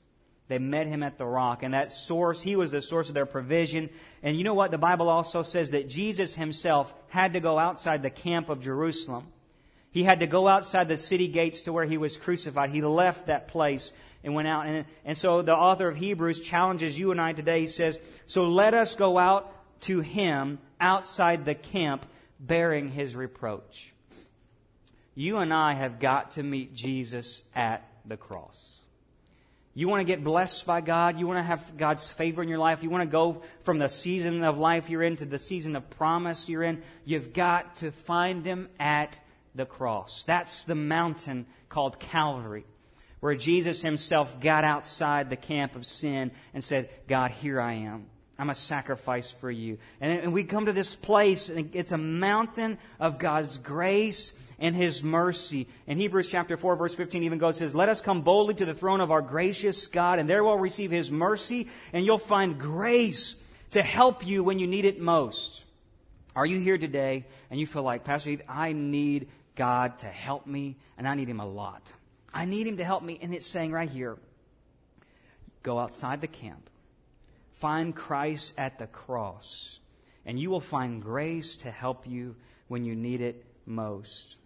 They 0.48 0.58
met 0.58 0.86
him 0.86 1.02
at 1.02 1.18
the 1.18 1.26
rock. 1.26 1.62
And 1.62 1.74
that 1.74 1.92
source, 1.92 2.42
he 2.42 2.56
was 2.56 2.70
the 2.70 2.80
source 2.80 3.08
of 3.08 3.14
their 3.14 3.26
provision. 3.26 3.90
And 4.22 4.36
you 4.36 4.44
know 4.44 4.54
what? 4.54 4.70
The 4.70 4.78
Bible 4.78 5.08
also 5.08 5.42
says 5.42 5.70
that 5.70 5.88
Jesus 5.88 6.34
himself 6.34 6.92
had 7.08 7.34
to 7.34 7.40
go 7.40 7.58
outside 7.58 8.02
the 8.02 8.10
camp 8.10 8.48
of 8.48 8.62
Jerusalem. 8.62 9.26
He 9.90 10.04
had 10.04 10.20
to 10.20 10.26
go 10.26 10.48
outside 10.48 10.88
the 10.88 10.96
city 10.96 11.28
gates 11.28 11.62
to 11.62 11.72
where 11.72 11.84
he 11.84 11.98
was 11.98 12.16
crucified. 12.16 12.70
He 12.70 12.82
left 12.82 13.26
that 13.26 13.48
place 13.48 13.92
and 14.24 14.34
went 14.34 14.48
out. 14.48 14.66
And, 14.66 14.84
and 15.04 15.16
so 15.16 15.42
the 15.42 15.54
author 15.54 15.88
of 15.88 15.96
Hebrews 15.96 16.40
challenges 16.40 16.98
you 16.98 17.10
and 17.10 17.20
I 17.20 17.32
today. 17.32 17.60
He 17.60 17.66
says, 17.66 17.98
So 18.26 18.48
let 18.48 18.74
us 18.74 18.94
go 18.94 19.18
out 19.18 19.52
to 19.82 20.00
him 20.00 20.58
outside 20.80 21.44
the 21.44 21.54
camp 21.54 22.06
bearing 22.40 22.88
his 22.88 23.16
reproach. 23.16 23.92
You 25.14 25.38
and 25.38 25.52
I 25.52 25.74
have 25.74 25.98
got 25.98 26.32
to 26.32 26.42
meet 26.42 26.74
Jesus 26.74 27.42
at 27.54 27.86
the 28.04 28.16
cross. 28.16 28.77
You 29.78 29.86
want 29.86 30.00
to 30.00 30.04
get 30.04 30.24
blessed 30.24 30.66
by 30.66 30.80
God. 30.80 31.20
You 31.20 31.28
want 31.28 31.38
to 31.38 31.44
have 31.44 31.76
God's 31.76 32.10
favor 32.10 32.42
in 32.42 32.48
your 32.48 32.58
life. 32.58 32.82
You 32.82 32.90
want 32.90 33.08
to 33.08 33.12
go 33.12 33.42
from 33.60 33.78
the 33.78 33.88
season 33.88 34.42
of 34.42 34.58
life 34.58 34.90
you're 34.90 35.04
in 35.04 35.14
to 35.18 35.24
the 35.24 35.38
season 35.38 35.76
of 35.76 35.88
promise 35.88 36.48
you're 36.48 36.64
in. 36.64 36.82
You've 37.04 37.32
got 37.32 37.76
to 37.76 37.92
find 37.92 38.44
Him 38.44 38.70
at 38.80 39.20
the 39.54 39.66
cross. 39.66 40.24
That's 40.24 40.64
the 40.64 40.74
mountain 40.74 41.46
called 41.68 42.00
Calvary, 42.00 42.64
where 43.20 43.36
Jesus 43.36 43.80
Himself 43.80 44.40
got 44.40 44.64
outside 44.64 45.30
the 45.30 45.36
camp 45.36 45.76
of 45.76 45.86
sin 45.86 46.32
and 46.52 46.64
said, 46.64 46.90
God, 47.06 47.30
here 47.30 47.60
I 47.60 47.74
am. 47.74 48.06
I'm 48.38 48.50
a 48.50 48.54
sacrifice 48.54 49.32
for 49.32 49.50
you. 49.50 49.78
And, 50.00 50.20
and 50.20 50.32
we 50.32 50.44
come 50.44 50.66
to 50.66 50.72
this 50.72 50.94
place, 50.94 51.48
and 51.48 51.74
it's 51.74 51.90
a 51.90 51.98
mountain 51.98 52.78
of 53.00 53.18
God's 53.18 53.58
grace 53.58 54.32
and 54.60 54.76
his 54.76 55.02
mercy. 55.02 55.66
And 55.88 55.98
Hebrews 55.98 56.28
chapter 56.28 56.56
4, 56.56 56.76
verse 56.76 56.94
15 56.94 57.24
even 57.24 57.38
goes, 57.38 57.56
says, 57.56 57.74
Let 57.74 57.88
us 57.88 58.00
come 58.00 58.22
boldly 58.22 58.54
to 58.54 58.64
the 58.64 58.74
throne 58.74 59.00
of 59.00 59.10
our 59.10 59.22
gracious 59.22 59.88
God, 59.88 60.20
and 60.20 60.30
there 60.30 60.44
we'll 60.44 60.56
receive 60.56 60.92
his 60.92 61.10
mercy, 61.10 61.68
and 61.92 62.06
you'll 62.06 62.18
find 62.18 62.60
grace 62.60 63.34
to 63.72 63.82
help 63.82 64.24
you 64.24 64.44
when 64.44 64.60
you 64.60 64.68
need 64.68 64.84
it 64.84 65.00
most. 65.00 65.64
Are 66.36 66.46
you 66.46 66.60
here 66.60 66.78
today 66.78 67.26
and 67.50 67.58
you 67.58 67.66
feel 67.66 67.82
like, 67.82 68.04
Pastor 68.04 68.30
Heath, 68.30 68.42
I 68.48 68.72
need 68.72 69.28
God 69.56 69.98
to 69.98 70.06
help 70.06 70.46
me, 70.46 70.76
and 70.96 71.08
I 71.08 71.16
need 71.16 71.28
him 71.28 71.40
a 71.40 71.46
lot. 71.46 71.82
I 72.32 72.44
need 72.44 72.68
him 72.68 72.76
to 72.76 72.84
help 72.84 73.02
me, 73.02 73.18
and 73.20 73.34
it's 73.34 73.46
saying 73.46 73.72
right 73.72 73.90
here, 73.90 74.16
go 75.64 75.80
outside 75.80 76.20
the 76.20 76.28
camp 76.28 76.70
Find 77.60 77.94
Christ 77.94 78.54
at 78.56 78.78
the 78.78 78.86
cross, 78.86 79.80
and 80.24 80.38
you 80.38 80.48
will 80.48 80.60
find 80.60 81.02
grace 81.02 81.56
to 81.56 81.70
help 81.72 82.06
you 82.06 82.36
when 82.68 82.84
you 82.84 82.94
need 82.94 83.20
it 83.20 83.44
most. 83.66 84.36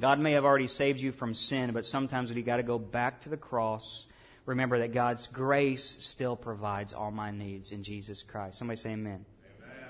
God 0.00 0.18
may 0.18 0.32
have 0.32 0.44
already 0.44 0.66
saved 0.66 1.00
you 1.00 1.12
from 1.12 1.34
sin, 1.34 1.72
but 1.72 1.84
sometimes 1.84 2.30
when 2.30 2.38
you 2.38 2.42
got 2.42 2.56
to 2.56 2.62
go 2.62 2.78
back 2.78 3.20
to 3.20 3.28
the 3.28 3.36
cross, 3.36 4.06
remember 4.46 4.78
that 4.78 4.94
God's 4.94 5.26
grace 5.26 5.84
still 6.00 6.34
provides 6.34 6.94
all 6.94 7.10
my 7.10 7.30
needs 7.30 7.70
in 7.70 7.82
Jesus 7.82 8.22
Christ. 8.22 8.58
Somebody 8.58 8.78
say 8.78 8.92
amen. 8.92 9.26
amen. 9.62 9.86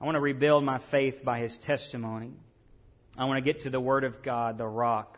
I 0.00 0.04
want 0.04 0.16
to 0.16 0.20
rebuild 0.20 0.64
my 0.64 0.78
faith 0.78 1.24
by 1.24 1.38
his 1.38 1.58
testimony. 1.58 2.32
I 3.16 3.26
want 3.26 3.36
to 3.36 3.40
get 3.42 3.60
to 3.62 3.70
the 3.70 3.80
Word 3.80 4.02
of 4.02 4.20
God, 4.20 4.58
the 4.58 4.66
rock. 4.66 5.16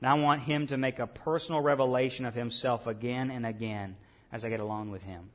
And 0.00 0.08
I 0.10 0.14
want 0.14 0.42
him 0.42 0.66
to 0.66 0.76
make 0.76 0.98
a 0.98 1.06
personal 1.06 1.60
revelation 1.60 2.26
of 2.26 2.34
himself 2.34 2.88
again 2.88 3.30
and 3.30 3.46
again 3.46 3.96
as 4.32 4.44
I 4.44 4.48
get 4.48 4.58
along 4.58 4.90
with 4.90 5.04
him. 5.04 5.30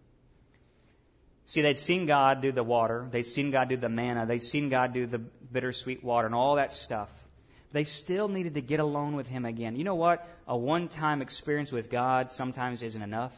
See, 1.49 1.63
they'd 1.63 1.79
seen 1.79 2.05
God 2.05 2.41
do 2.41 2.51
the 2.51 2.61
water, 2.61 3.07
they'd 3.09 3.25
seen 3.25 3.49
God 3.49 3.69
do 3.69 3.75
the 3.75 3.89
manna, 3.89 4.27
they'd 4.27 4.37
seen 4.37 4.69
God 4.69 4.93
do 4.93 5.07
the 5.07 5.17
bittersweet 5.17 6.03
water 6.03 6.27
and 6.27 6.35
all 6.35 6.57
that 6.57 6.71
stuff. 6.71 7.09
They 7.71 7.85
still 7.85 8.27
needed 8.27 8.53
to 8.53 8.61
get 8.61 8.79
alone 8.79 9.15
with 9.15 9.27
Him 9.27 9.45
again. 9.45 9.75
You 9.75 9.83
know 9.83 9.95
what? 9.95 10.27
A 10.47 10.55
one 10.55 10.89
time 10.89 11.23
experience 11.23 11.71
with 11.71 11.89
God 11.89 12.31
sometimes 12.31 12.83
isn't 12.83 13.01
enough. 13.01 13.33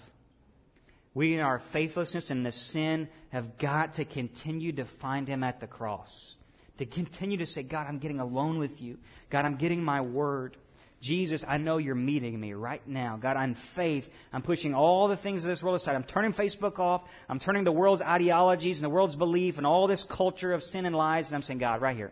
We, 1.14 1.36
in 1.36 1.40
our 1.40 1.58
faithlessness 1.58 2.32
and 2.32 2.46
the 2.46 2.52
sin, 2.52 3.08
have 3.30 3.58
got 3.58 3.94
to 3.94 4.04
continue 4.04 4.74
to 4.74 4.84
find 4.84 5.26
Him 5.26 5.42
at 5.42 5.62
the 5.62 5.68
cross. 5.68 6.36
To 6.80 6.86
continue 6.86 7.38
to 7.38 7.46
say, 7.46 7.64
God, 7.64 7.88
I'm 7.88 8.00
getting 8.00 8.20
alone 8.20 8.60
with 8.60 8.82
you. 8.82 8.98
God, 9.30 9.46
I'm 9.46 9.56
getting 9.56 9.86
my 9.86 10.02
word. 10.02 10.58
Jesus, 11.02 11.44
I 11.48 11.58
know 11.58 11.78
you're 11.78 11.96
meeting 11.96 12.40
me 12.40 12.54
right 12.54 12.88
now. 12.88 13.18
God, 13.20 13.36
I'm 13.36 13.56
faith. 13.56 14.08
I'm 14.32 14.44
pushing 14.44 14.76
all 14.76 15.08
the 15.08 15.18
things 15.18 15.44
of 15.44 15.50
this 15.50 15.64
world 15.64 15.76
aside. 15.76 15.96
I'm 15.96 16.04
turning 16.04 16.32
Facebook 16.32 16.78
off. 16.78 17.04
I'm 17.28 17.40
turning 17.40 17.64
the 17.64 17.72
world's 17.72 18.04
ideologies 18.04 18.78
and 18.78 18.86
the 18.86 18.90
world's 18.90 19.16
belief 19.16 19.58
and 19.58 19.66
all 19.66 19.88
this 19.88 20.04
culture 20.04 20.54
of 20.54 20.64
sin 20.64 20.86
and 20.86 20.96
lies. 20.96 21.30
And 21.30 21.36
I'm 21.36 21.42
saying, 21.42 21.58
God, 21.58 21.82
right 21.82 21.98
here. 21.98 22.12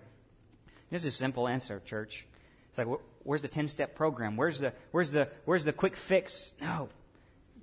This 0.90 1.06
is 1.06 1.14
a 1.14 1.18
simple 1.18 1.48
answer, 1.48 1.80
church. 1.86 2.26
It's 2.70 2.78
like, 2.80 2.88
where's 3.24 3.44
the 3.44 3.48
10 3.48 3.68
step 3.68 3.94
program? 3.94 4.36
Where's 4.36 4.60
the, 4.60 4.74
where's 4.90 5.12
the, 5.12 5.30
where's 5.46 5.66
the 5.66 5.74
quick 5.74 5.96
fix? 5.96 6.52
No. 6.60 6.90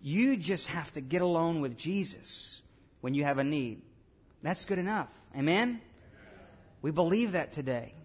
You 0.03 0.37
just 0.37 0.69
have 0.69 0.93
to 0.93 1.01
get 1.01 1.23
alone 1.23 1.61
with 1.61 1.77
Jesus 1.77 2.63
when 3.01 3.15
you 3.15 3.25
have 3.25 3.39
a 3.39 3.45
need. 3.45 3.83
That's 4.45 4.65
good 4.65 4.79
enough. 4.79 5.09
Amen? 5.37 5.81
We 6.83 6.93
believe 6.93 7.33
that 7.33 7.51
today. 7.51 7.96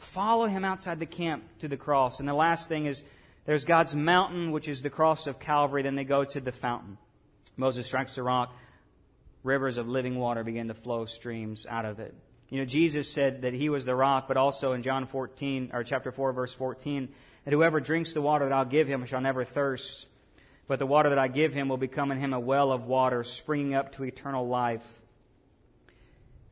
Follow 0.00 0.46
him 0.46 0.64
outside 0.64 0.98
the 0.98 1.06
camp 1.06 1.44
to 1.58 1.68
the 1.68 1.76
cross. 1.76 2.20
And 2.20 2.28
the 2.28 2.34
last 2.34 2.68
thing 2.68 2.86
is 2.86 3.04
there's 3.44 3.66
God's 3.66 3.94
mountain, 3.94 4.50
which 4.50 4.66
is 4.66 4.80
the 4.80 4.88
cross 4.88 5.26
of 5.26 5.38
Calvary. 5.38 5.82
Then 5.82 5.94
they 5.94 6.04
go 6.04 6.24
to 6.24 6.40
the 6.40 6.52
fountain. 6.52 6.96
Moses 7.58 7.86
strikes 7.86 8.14
the 8.14 8.22
rock. 8.22 8.56
Rivers 9.42 9.76
of 9.76 9.88
living 9.88 10.18
water 10.18 10.42
begin 10.42 10.68
to 10.68 10.74
flow 10.74 11.04
streams 11.04 11.66
out 11.68 11.84
of 11.84 12.00
it. 12.00 12.14
You 12.48 12.60
know, 12.60 12.64
Jesus 12.64 13.12
said 13.12 13.42
that 13.42 13.52
he 13.52 13.68
was 13.68 13.84
the 13.84 13.94
rock, 13.94 14.26
but 14.26 14.38
also 14.38 14.72
in 14.72 14.82
John 14.82 15.06
14, 15.06 15.70
or 15.74 15.84
chapter 15.84 16.10
4, 16.10 16.32
verse 16.32 16.54
14, 16.54 17.10
that 17.44 17.52
whoever 17.52 17.78
drinks 17.78 18.14
the 18.14 18.22
water 18.22 18.48
that 18.48 18.54
I'll 18.54 18.64
give 18.64 18.88
him 18.88 19.04
shall 19.04 19.20
never 19.20 19.44
thirst, 19.44 20.06
but 20.66 20.78
the 20.78 20.86
water 20.86 21.10
that 21.10 21.18
I 21.18 21.28
give 21.28 21.52
him 21.52 21.68
will 21.68 21.76
become 21.76 22.10
in 22.10 22.18
him 22.18 22.32
a 22.32 22.40
well 22.40 22.72
of 22.72 22.86
water 22.86 23.22
springing 23.22 23.74
up 23.74 23.92
to 23.96 24.04
eternal 24.04 24.48
life. 24.48 24.82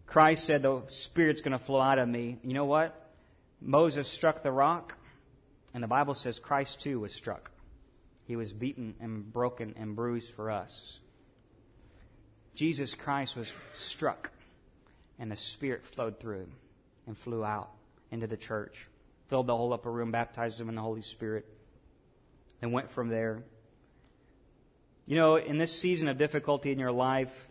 Christ 0.07 0.44
said 0.44 0.62
the 0.62 0.82
Spirit's 0.88 1.40
going 1.40 1.53
to 1.53 1.59
flow 1.59 1.80
out 1.80 1.99
of 1.99 2.09
me. 2.09 2.38
You 2.42 2.55
know 2.55 2.66
what? 2.66 3.07
Moses 3.61 4.09
struck 4.09 4.42
the 4.42 4.52
rock, 4.52 4.96
and 5.74 5.82
the 5.82 5.88
Bible 5.88 6.14
says 6.14 6.38
Christ 6.38 6.80
too 6.80 7.00
was 7.00 7.14
struck. 7.14 7.50
He 8.24 8.36
was 8.36 8.52
beaten 8.52 8.94
and 9.00 9.32
broken 9.32 9.74
and 9.76 9.96
bruised 9.96 10.34
for 10.34 10.50
us. 10.50 11.00
Jesus 12.54 12.94
Christ 12.94 13.36
was 13.36 13.52
struck, 13.74 14.30
and 15.18 15.30
the 15.30 15.36
Spirit 15.36 15.84
flowed 15.84 16.20
through 16.20 16.40
him 16.40 16.52
and 17.06 17.16
flew 17.16 17.44
out 17.44 17.70
into 18.11 18.26
the 18.26 18.36
church, 18.36 18.86
filled 19.28 19.46
the 19.46 19.56
whole 19.56 19.72
upper 19.72 19.90
room, 19.90 20.11
baptized 20.11 20.59
them 20.59 20.68
in 20.68 20.74
the 20.74 20.82
Holy 20.82 21.02
Spirit, 21.02 21.46
and 22.61 22.72
went 22.72 22.90
from 22.90 23.09
there. 23.09 23.42
You 25.06 25.16
know, 25.16 25.36
in 25.36 25.56
this 25.56 25.78
season 25.78 26.09
of 26.09 26.18
difficulty 26.18 26.70
in 26.70 26.78
your 26.78 26.92
life, 26.92 27.48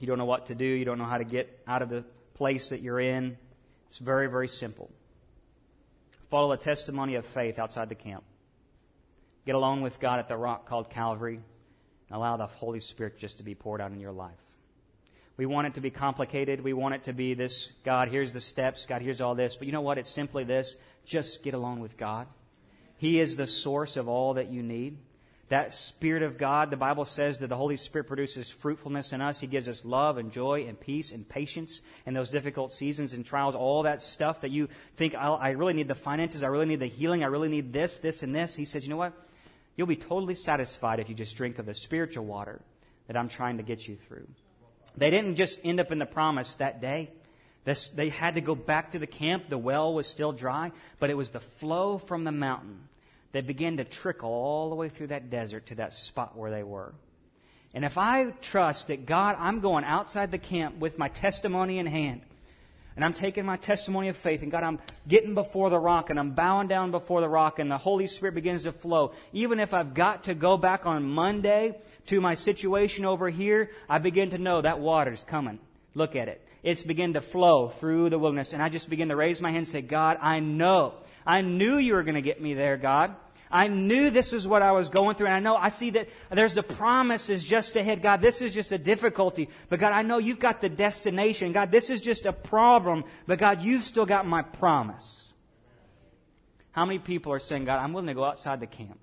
you 0.00 0.06
don't 0.06 0.18
know 0.18 0.24
what 0.24 0.46
to 0.46 0.54
do, 0.54 0.64
you 0.64 0.84
don't 0.84 0.98
know 0.98 1.04
how 1.04 1.18
to 1.18 1.24
get 1.24 1.60
out 1.66 1.82
of 1.82 1.88
the 1.88 2.04
place 2.34 2.70
that 2.70 2.82
you're 2.82 3.00
in. 3.00 3.36
It's 3.88 3.98
very, 3.98 4.28
very 4.28 4.48
simple. 4.48 4.90
Follow 6.30 6.52
a 6.52 6.56
testimony 6.56 7.14
of 7.14 7.26
faith 7.26 7.58
outside 7.58 7.88
the 7.88 7.94
camp. 7.94 8.24
Get 9.46 9.54
along 9.54 9.82
with 9.82 10.00
God 10.00 10.18
at 10.18 10.28
the 10.28 10.36
rock 10.36 10.66
called 10.66 10.90
Calvary 10.90 11.36
and 11.36 12.16
allow 12.16 12.36
the 12.36 12.46
Holy 12.46 12.80
Spirit 12.80 13.18
just 13.18 13.38
to 13.38 13.44
be 13.44 13.54
poured 13.54 13.80
out 13.80 13.92
in 13.92 14.00
your 14.00 14.12
life. 14.12 14.32
We 15.36 15.46
want 15.46 15.66
it 15.66 15.74
to 15.74 15.80
be 15.80 15.90
complicated. 15.90 16.62
We 16.62 16.72
want 16.72 16.94
it 16.94 17.02
to 17.04 17.12
be 17.12 17.34
this 17.34 17.72
God, 17.84 18.08
here's 18.08 18.32
the 18.32 18.40
steps. 18.40 18.86
God, 18.86 19.02
here's 19.02 19.20
all 19.20 19.34
this. 19.34 19.56
But 19.56 19.66
you 19.66 19.72
know 19.72 19.80
what? 19.80 19.98
It's 19.98 20.10
simply 20.10 20.44
this 20.44 20.76
just 21.04 21.42
get 21.42 21.54
along 21.54 21.80
with 21.80 21.96
God. 21.96 22.26
He 22.96 23.20
is 23.20 23.36
the 23.36 23.46
source 23.46 23.96
of 23.96 24.08
all 24.08 24.34
that 24.34 24.48
you 24.48 24.62
need 24.62 24.96
that 25.48 25.74
Spirit 25.74 26.22
of 26.22 26.38
God, 26.38 26.70
the 26.70 26.76
Bible 26.76 27.04
says 27.04 27.38
that 27.38 27.48
the 27.48 27.56
Holy 27.56 27.76
Spirit 27.76 28.06
produces 28.06 28.50
fruitfulness 28.50 29.12
in 29.12 29.20
us. 29.20 29.40
He 29.40 29.46
gives 29.46 29.68
us 29.68 29.84
love 29.84 30.16
and 30.16 30.32
joy 30.32 30.64
and 30.66 30.78
peace 30.78 31.12
and 31.12 31.28
patience 31.28 31.82
in 32.06 32.14
those 32.14 32.30
difficult 32.30 32.72
seasons 32.72 33.12
and 33.12 33.26
trials, 33.26 33.54
all 33.54 33.82
that 33.82 34.00
stuff 34.00 34.40
that 34.40 34.50
you 34.50 34.68
think, 34.96 35.14
I 35.14 35.50
really 35.50 35.74
need 35.74 35.88
the 35.88 35.94
finances, 35.94 36.42
I 36.42 36.46
really 36.46 36.66
need 36.66 36.80
the 36.80 36.86
healing, 36.86 37.22
I 37.22 37.26
really 37.26 37.48
need 37.48 37.72
this, 37.72 37.98
this, 37.98 38.22
and 38.22 38.34
this. 38.34 38.54
He 38.54 38.64
says, 38.64 38.84
you 38.84 38.90
know 38.90 38.96
what? 38.96 39.12
You'll 39.76 39.86
be 39.86 39.96
totally 39.96 40.34
satisfied 40.34 41.00
if 41.00 41.08
you 41.08 41.14
just 41.14 41.36
drink 41.36 41.58
of 41.58 41.66
the 41.66 41.74
spiritual 41.74 42.24
water 42.24 42.60
that 43.06 43.16
I'm 43.16 43.28
trying 43.28 43.58
to 43.58 43.62
get 43.62 43.86
you 43.86 43.96
through. 43.96 44.26
They 44.96 45.10
didn't 45.10 45.34
just 45.34 45.60
end 45.64 45.78
up 45.80 45.92
in 45.92 45.98
the 45.98 46.06
promise 46.06 46.54
that 46.56 46.80
day. 46.80 47.10
This, 47.64 47.88
they 47.88 48.08
had 48.08 48.36
to 48.36 48.40
go 48.40 48.54
back 48.54 48.92
to 48.92 48.98
the 48.98 49.06
camp. 49.06 49.48
The 49.48 49.58
well 49.58 49.92
was 49.92 50.06
still 50.06 50.32
dry, 50.32 50.72
but 51.00 51.10
it 51.10 51.16
was 51.16 51.30
the 51.30 51.40
flow 51.40 51.98
from 51.98 52.22
the 52.22 52.32
mountain 52.32 52.88
they 53.34 53.40
began 53.40 53.78
to 53.78 53.84
trickle 53.84 54.30
all 54.30 54.70
the 54.70 54.76
way 54.76 54.88
through 54.88 55.08
that 55.08 55.28
desert 55.28 55.66
to 55.66 55.74
that 55.74 55.92
spot 55.92 56.36
where 56.36 56.52
they 56.52 56.62
were. 56.62 56.94
And 57.74 57.84
if 57.84 57.98
I 57.98 58.30
trust 58.30 58.86
that 58.86 59.06
God, 59.06 59.34
I'm 59.40 59.58
going 59.58 59.84
outside 59.84 60.30
the 60.30 60.38
camp 60.38 60.78
with 60.78 60.98
my 60.98 61.08
testimony 61.08 61.80
in 61.80 61.86
hand, 61.86 62.20
and 62.94 63.04
I'm 63.04 63.12
taking 63.12 63.44
my 63.44 63.56
testimony 63.56 64.06
of 64.06 64.16
faith, 64.16 64.42
and 64.42 64.52
God, 64.52 64.62
I'm 64.62 64.78
getting 65.08 65.34
before 65.34 65.68
the 65.68 65.80
rock, 65.80 66.10
and 66.10 66.20
I'm 66.20 66.30
bowing 66.30 66.68
down 66.68 66.92
before 66.92 67.20
the 67.20 67.28
rock, 67.28 67.58
and 67.58 67.68
the 67.68 67.76
Holy 67.76 68.06
Spirit 68.06 68.36
begins 68.36 68.62
to 68.62 68.72
flow. 68.72 69.10
Even 69.32 69.58
if 69.58 69.74
I've 69.74 69.94
got 69.94 70.22
to 70.24 70.34
go 70.34 70.56
back 70.56 70.86
on 70.86 71.02
Monday 71.02 71.76
to 72.06 72.20
my 72.20 72.34
situation 72.34 73.04
over 73.04 73.28
here, 73.28 73.70
I 73.88 73.98
begin 73.98 74.30
to 74.30 74.38
know 74.38 74.60
that 74.60 74.78
water's 74.78 75.24
coming. 75.24 75.58
Look 75.94 76.14
at 76.14 76.28
it. 76.28 76.40
It's 76.62 76.84
begin 76.84 77.14
to 77.14 77.20
flow 77.20 77.68
through 77.68 78.10
the 78.10 78.18
wilderness, 78.20 78.52
and 78.52 78.62
I 78.62 78.68
just 78.68 78.88
begin 78.88 79.08
to 79.08 79.16
raise 79.16 79.40
my 79.40 79.50
hand 79.50 79.58
and 79.58 79.68
say, 79.68 79.82
God, 79.82 80.18
I 80.20 80.38
know. 80.38 80.94
I 81.26 81.40
knew 81.40 81.78
you 81.78 81.94
were 81.94 82.04
going 82.04 82.14
to 82.14 82.22
get 82.22 82.40
me 82.40 82.54
there, 82.54 82.76
God. 82.76 83.16
I 83.54 83.68
knew 83.68 84.10
this 84.10 84.32
was 84.32 84.48
what 84.48 84.62
I 84.62 84.72
was 84.72 84.88
going 84.88 85.14
through. 85.14 85.28
And 85.28 85.36
I 85.36 85.38
know 85.38 85.54
I 85.54 85.68
see 85.68 85.90
that 85.90 86.08
there's 86.28 86.54
the 86.54 86.64
promises 86.64 87.44
just 87.44 87.76
ahead. 87.76 88.02
God, 88.02 88.20
this 88.20 88.42
is 88.42 88.52
just 88.52 88.72
a 88.72 88.78
difficulty. 88.78 89.48
But 89.68 89.78
God, 89.78 89.92
I 89.92 90.02
know 90.02 90.18
you've 90.18 90.40
got 90.40 90.60
the 90.60 90.68
destination. 90.68 91.52
God, 91.52 91.70
this 91.70 91.88
is 91.88 92.00
just 92.00 92.26
a 92.26 92.32
problem. 92.32 93.04
But 93.28 93.38
God, 93.38 93.62
you've 93.62 93.84
still 93.84 94.06
got 94.06 94.26
my 94.26 94.42
promise. 94.42 95.32
How 96.72 96.84
many 96.84 96.98
people 96.98 97.32
are 97.32 97.38
saying, 97.38 97.66
God, 97.66 97.78
I'm 97.78 97.92
willing 97.92 98.08
to 98.08 98.14
go 98.14 98.24
outside 98.24 98.58
the 98.58 98.66
camp? 98.66 98.98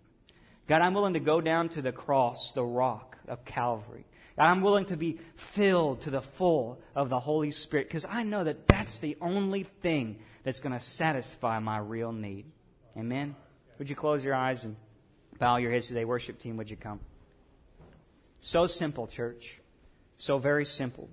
God, 0.68 0.82
I'm 0.82 0.94
willing 0.94 1.14
to 1.14 1.22
go 1.22 1.40
down 1.40 1.70
to 1.70 1.82
the 1.82 1.94
cross, 1.94 2.52
the 2.52 2.64
rock 2.64 3.18
of 3.30 3.46
Calvary. 3.46 4.06
God, 4.38 4.48
I'm 4.48 4.60
willing 4.60 4.86
to 4.86 4.98
be 4.98 5.18
filled 5.38 6.02
to 6.02 6.10
the 6.10 6.22
full 6.22 6.82
of 6.94 7.08
the 7.08 7.22
Holy 7.22 7.52
Spirit 7.52 7.88
because 7.88 8.06
I 8.06 8.24
know 8.24 8.44
that 8.44 8.68
that's 8.68 9.00
the 9.00 9.16
only 9.22 9.64
thing 9.64 10.20
that's 10.44 10.60
going 10.60 10.78
to 10.78 10.84
satisfy 10.84 11.60
my 11.60 11.78
real 11.78 12.12
need. 12.12 12.52
Amen. 12.98 13.38
Would 13.82 13.90
you 13.90 13.96
close 13.96 14.24
your 14.24 14.36
eyes 14.36 14.64
and 14.64 14.76
Bow 15.40 15.58
your 15.58 15.72
heads 15.72 15.88
today. 15.88 16.06
Worship 16.06 16.38
team, 16.38 16.56
would 16.58 16.70
you 16.70 16.78
come? 16.78 17.00
So 18.40 18.68
simple, 18.68 19.08
church. 19.08 19.60
So 20.20 20.38
very 20.38 20.66
simple. 20.66 21.10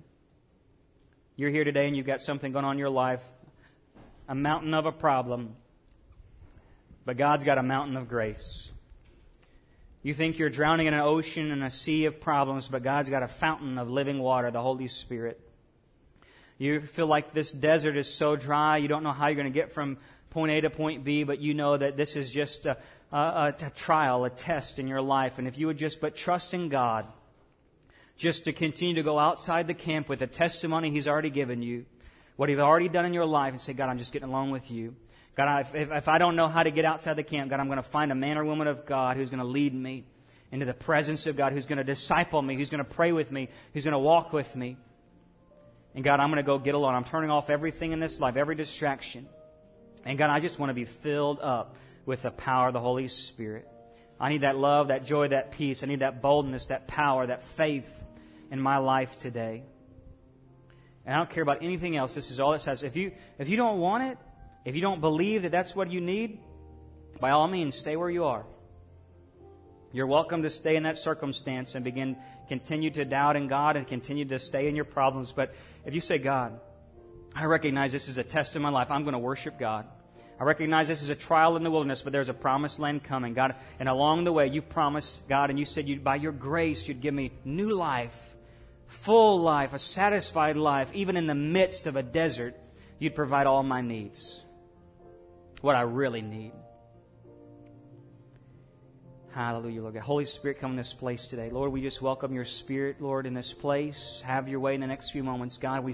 You're 1.35 1.49
here 1.49 1.63
today 1.63 1.87
and 1.87 1.97
you've 1.97 2.05
got 2.05 2.21
something 2.21 2.51
going 2.51 2.65
on 2.65 2.73
in 2.73 2.77
your 2.77 2.91
life, 2.91 3.23
a 4.27 4.35
mountain 4.35 4.75
of 4.75 4.85
a 4.85 4.91
problem, 4.91 5.55
but 7.05 7.17
God's 7.17 7.43
got 7.43 7.57
a 7.57 7.63
mountain 7.63 7.97
of 7.97 8.07
grace. 8.07 8.69
You 10.03 10.13
think 10.13 10.37
you're 10.37 10.51
drowning 10.51 10.85
in 10.85 10.93
an 10.93 10.99
ocean 10.99 11.49
and 11.49 11.63
a 11.63 11.71
sea 11.71 12.05
of 12.05 12.21
problems, 12.21 12.67
but 12.67 12.83
God's 12.83 13.09
got 13.09 13.23
a 13.23 13.27
fountain 13.27 13.79
of 13.79 13.89
living 13.89 14.19
water, 14.19 14.51
the 14.51 14.61
Holy 14.61 14.87
Spirit. 14.87 15.41
You 16.59 16.81
feel 16.81 17.07
like 17.07 17.33
this 17.33 17.51
desert 17.51 17.97
is 17.97 18.13
so 18.13 18.35
dry, 18.35 18.77
you 18.77 18.87
don't 18.87 19.01
know 19.01 19.11
how 19.11 19.25
you're 19.25 19.41
going 19.41 19.51
to 19.51 19.59
get 19.59 19.71
from 19.71 19.97
point 20.29 20.51
A 20.51 20.61
to 20.61 20.69
point 20.69 21.03
B, 21.03 21.23
but 21.23 21.39
you 21.39 21.53
know 21.53 21.75
that 21.77 21.97
this 21.97 22.15
is 22.15 22.31
just 22.31 22.65
a, 22.65 22.77
a, 23.11 23.53
a 23.59 23.71
trial, 23.75 24.25
a 24.25 24.29
test 24.29 24.79
in 24.79 24.87
your 24.87 25.01
life. 25.01 25.39
And 25.39 25.47
if 25.47 25.57
you 25.57 25.67
would 25.67 25.77
just 25.77 25.99
but 26.01 26.15
trust 26.15 26.53
in 26.53 26.69
God, 26.69 27.05
just 28.17 28.45
to 28.45 28.53
continue 28.53 28.95
to 28.95 29.03
go 29.03 29.17
outside 29.17 29.67
the 29.67 29.73
camp 29.73 30.09
with 30.09 30.19
the 30.19 30.27
testimony 30.27 30.91
He's 30.91 31.07
already 31.07 31.29
given 31.29 31.61
you, 31.61 31.85
what 32.35 32.49
He's 32.49 32.59
already 32.59 32.89
done 32.89 33.05
in 33.05 33.13
your 33.13 33.25
life, 33.25 33.53
and 33.53 33.61
say, 33.61 33.73
God, 33.73 33.89
I'm 33.89 33.97
just 33.97 34.13
getting 34.13 34.29
along 34.29 34.51
with 34.51 34.69
you. 34.69 34.95
God, 35.35 35.67
if, 35.73 35.91
if 35.91 36.07
I 36.07 36.17
don't 36.17 36.35
know 36.35 36.47
how 36.47 36.63
to 36.63 36.71
get 36.71 36.83
outside 36.83 37.15
the 37.15 37.23
camp, 37.23 37.49
God, 37.49 37.59
I'm 37.59 37.67
going 37.67 37.77
to 37.77 37.83
find 37.83 38.11
a 38.11 38.15
man 38.15 38.37
or 38.37 38.43
woman 38.43 38.67
of 38.67 38.85
God 38.85 39.15
who's 39.15 39.29
going 39.29 39.39
to 39.39 39.45
lead 39.45 39.73
me 39.73 40.03
into 40.51 40.65
the 40.65 40.73
presence 40.73 41.27
of 41.27 41.37
God, 41.37 41.53
who's 41.53 41.65
going 41.65 41.77
to 41.77 41.83
disciple 41.83 42.41
me, 42.41 42.55
who's 42.55 42.69
going 42.69 42.83
to 42.83 42.89
pray 42.89 43.11
with 43.11 43.31
me, 43.31 43.49
who's 43.73 43.83
going 43.83 43.93
to 43.93 43.99
walk 43.99 44.33
with 44.33 44.55
me. 44.55 44.77
And 45.95 46.03
God, 46.03 46.19
I'm 46.19 46.29
going 46.29 46.37
to 46.37 46.43
go 46.43 46.57
get 46.57 46.75
alone. 46.75 46.93
I'm 46.93 47.03
turning 47.03 47.29
off 47.29 47.49
everything 47.49 47.93
in 47.93 47.99
this 47.99 48.19
life, 48.19 48.35
every 48.35 48.55
distraction. 48.55 49.27
And 50.05 50.17
God, 50.17 50.29
I 50.29 50.39
just 50.39 50.59
want 50.59 50.69
to 50.69 50.73
be 50.73 50.85
filled 50.85 51.39
up 51.39 51.75
with 52.05 52.21
the 52.21 52.31
power 52.31 52.67
of 52.67 52.73
the 52.73 52.79
Holy 52.79 53.07
Spirit. 53.07 53.67
I 54.19 54.29
need 54.29 54.41
that 54.41 54.57
love, 54.57 54.89
that 54.89 55.05
joy, 55.05 55.29
that 55.29 55.51
peace. 55.51 55.83
I 55.83 55.87
need 55.87 55.99
that 55.99 56.21
boldness, 56.21 56.67
that 56.67 56.87
power, 56.87 57.27
that 57.27 57.43
faith 57.43 58.03
in 58.51 58.59
my 58.59 58.77
life 58.77 59.17
today. 59.17 59.63
And 61.05 61.15
I 61.15 61.17
don't 61.17 61.29
care 61.29 61.43
about 61.43 61.63
anything 61.63 61.95
else. 61.95 62.13
This 62.15 62.29
is 62.29 62.39
all 62.39 62.53
it 62.53 62.59
says. 62.59 62.83
If 62.83 62.95
you, 62.95 63.13
if 63.37 63.49
you 63.49 63.57
don't 63.57 63.79
want 63.79 64.03
it, 64.03 64.17
if 64.65 64.75
you 64.75 64.81
don't 64.81 65.01
believe 65.01 65.43
that 65.43 65.51
that's 65.51 65.75
what 65.75 65.89
you 65.91 66.01
need, 66.01 66.39
by 67.19 67.31
all 67.31 67.47
means, 67.47 67.75
stay 67.75 67.95
where 67.95 68.09
you 68.09 68.25
are. 68.25 68.45
You're 69.91 70.07
welcome 70.07 70.43
to 70.43 70.49
stay 70.49 70.75
in 70.75 70.83
that 70.83 70.97
circumstance 70.97 71.73
and 71.73 71.83
begin 71.83 72.17
continue 72.47 72.91
to 72.91 73.05
doubt 73.05 73.35
in 73.35 73.47
God 73.47 73.75
and 73.75 73.87
continue 73.87 74.25
to 74.25 74.37
stay 74.37 74.67
in 74.67 74.75
your 74.75 74.85
problems. 74.85 75.31
But 75.31 75.53
if 75.85 75.95
you 75.95 76.01
say, 76.01 76.17
God, 76.17 76.59
I 77.35 77.45
recognize 77.45 77.91
this 77.91 78.09
is 78.09 78.17
a 78.17 78.23
test 78.23 78.55
in 78.55 78.61
my 78.61 78.69
life, 78.69 78.91
I'm 78.91 79.03
going 79.03 79.13
to 79.13 79.19
worship 79.19 79.59
God. 79.59 79.85
I 80.39 80.45
recognize 80.45 80.87
this 80.87 81.01
is 81.01 81.09
a 81.09 81.15
trial 81.15 81.57
in 81.57 81.63
the 81.63 81.71
wilderness, 81.71 82.01
but 82.01 82.13
there's 82.13 82.29
a 82.29 82.33
promised 82.33 82.79
land 82.79 83.03
coming. 83.03 83.33
God, 83.33 83.55
and 83.77 83.89
along 83.89 84.23
the 84.23 84.31
way, 84.31 84.47
you've 84.47 84.69
promised, 84.69 85.27
God, 85.27 85.49
and 85.49 85.59
you 85.59 85.65
said 85.65 85.89
you 85.89 85.99
by 85.99 86.15
your 86.15 86.31
grace 86.31 86.87
you'd 86.87 87.01
give 87.01 87.13
me 87.13 87.31
new 87.43 87.75
life, 87.75 88.35
full 88.87 89.41
life, 89.41 89.73
a 89.73 89.79
satisfied 89.79 90.55
life, 90.55 90.91
even 90.93 91.17
in 91.17 91.27
the 91.27 91.35
midst 91.35 91.87
of 91.87 91.97
a 91.97 92.03
desert, 92.03 92.55
you'd 92.99 93.15
provide 93.15 93.47
all 93.47 93.63
my 93.63 93.81
needs. 93.81 94.43
What 95.59 95.75
I 95.75 95.81
really 95.81 96.21
need. 96.21 96.53
Hallelujah, 99.31 99.81
Lord 99.81 99.93
God. 99.93 100.03
Holy 100.03 100.25
Spirit, 100.25 100.59
come 100.59 100.71
in 100.71 100.77
this 100.77 100.93
place 100.93 101.27
today. 101.27 101.49
Lord, 101.49 101.71
we 101.71 101.81
just 101.81 102.01
welcome 102.01 102.33
your 102.33 102.45
Spirit, 102.45 103.01
Lord, 103.01 103.27
in 103.27 103.33
this 103.33 103.53
place. 103.53 104.23
Have 104.25 104.47
your 104.47 104.59
way 104.59 104.73
in 104.73 104.81
the 104.81 104.87
next 104.87 105.11
few 105.11 105.23
moments. 105.23 105.57
God, 105.57 105.83
we, 105.83 105.93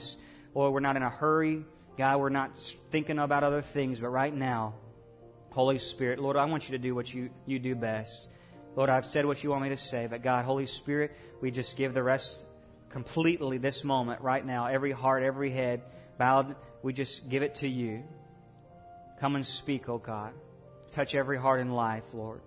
Lord, 0.56 0.74
we're 0.74 0.80
not 0.80 0.96
in 0.96 1.04
a 1.04 1.10
hurry. 1.10 1.66
God, 1.98 2.20
we're 2.20 2.30
not 2.30 2.58
thinking 2.90 3.20
about 3.20 3.44
other 3.44 3.62
things, 3.62 4.00
but 4.00 4.10
right 4.10 4.34
now, 4.34 4.74
Holy 5.52 5.78
Spirit, 5.78 6.20
Lord, 6.20 6.38
I 6.38 6.46
want 6.46 6.68
you 6.68 6.78
to 6.78 6.82
do 6.82 6.96
what 6.96 7.14
you, 7.14 7.30
you 7.46 7.60
do 7.60 7.76
best. 7.76 8.30
Lord, 8.76 8.90
I've 8.90 9.06
said 9.06 9.26
what 9.26 9.44
you 9.44 9.52
want 9.52 9.64
me 9.64 9.70
to 9.70 9.78
say, 9.78 10.08
but 10.10 10.22
God, 10.22 10.44
Holy 10.44 10.66
Spirit, 10.66 11.16
we 11.42 11.52
just 11.52 11.78
give 11.78 11.94
the 11.94 12.04
rest 12.04 12.46
completely 12.90 13.58
this 13.58 13.84
moment, 13.84 14.22
right 14.22 14.46
now. 14.46 14.68
Every 14.68 14.92
heart, 14.92 15.24
every 15.24 15.52
head 15.52 15.82
bowed, 16.18 16.56
we 16.82 16.94
just 16.94 17.30
give 17.30 17.44
it 17.44 17.56
to 17.56 17.68
you. 17.68 18.04
Come 19.20 19.36
and 19.36 19.46
speak, 19.46 19.88
oh 19.90 19.98
God. 19.98 20.34
Touch 20.92 21.16
every 21.16 21.38
heart 21.38 21.60
in 21.60 21.72
life, 21.72 22.06
Lord. 22.14 22.42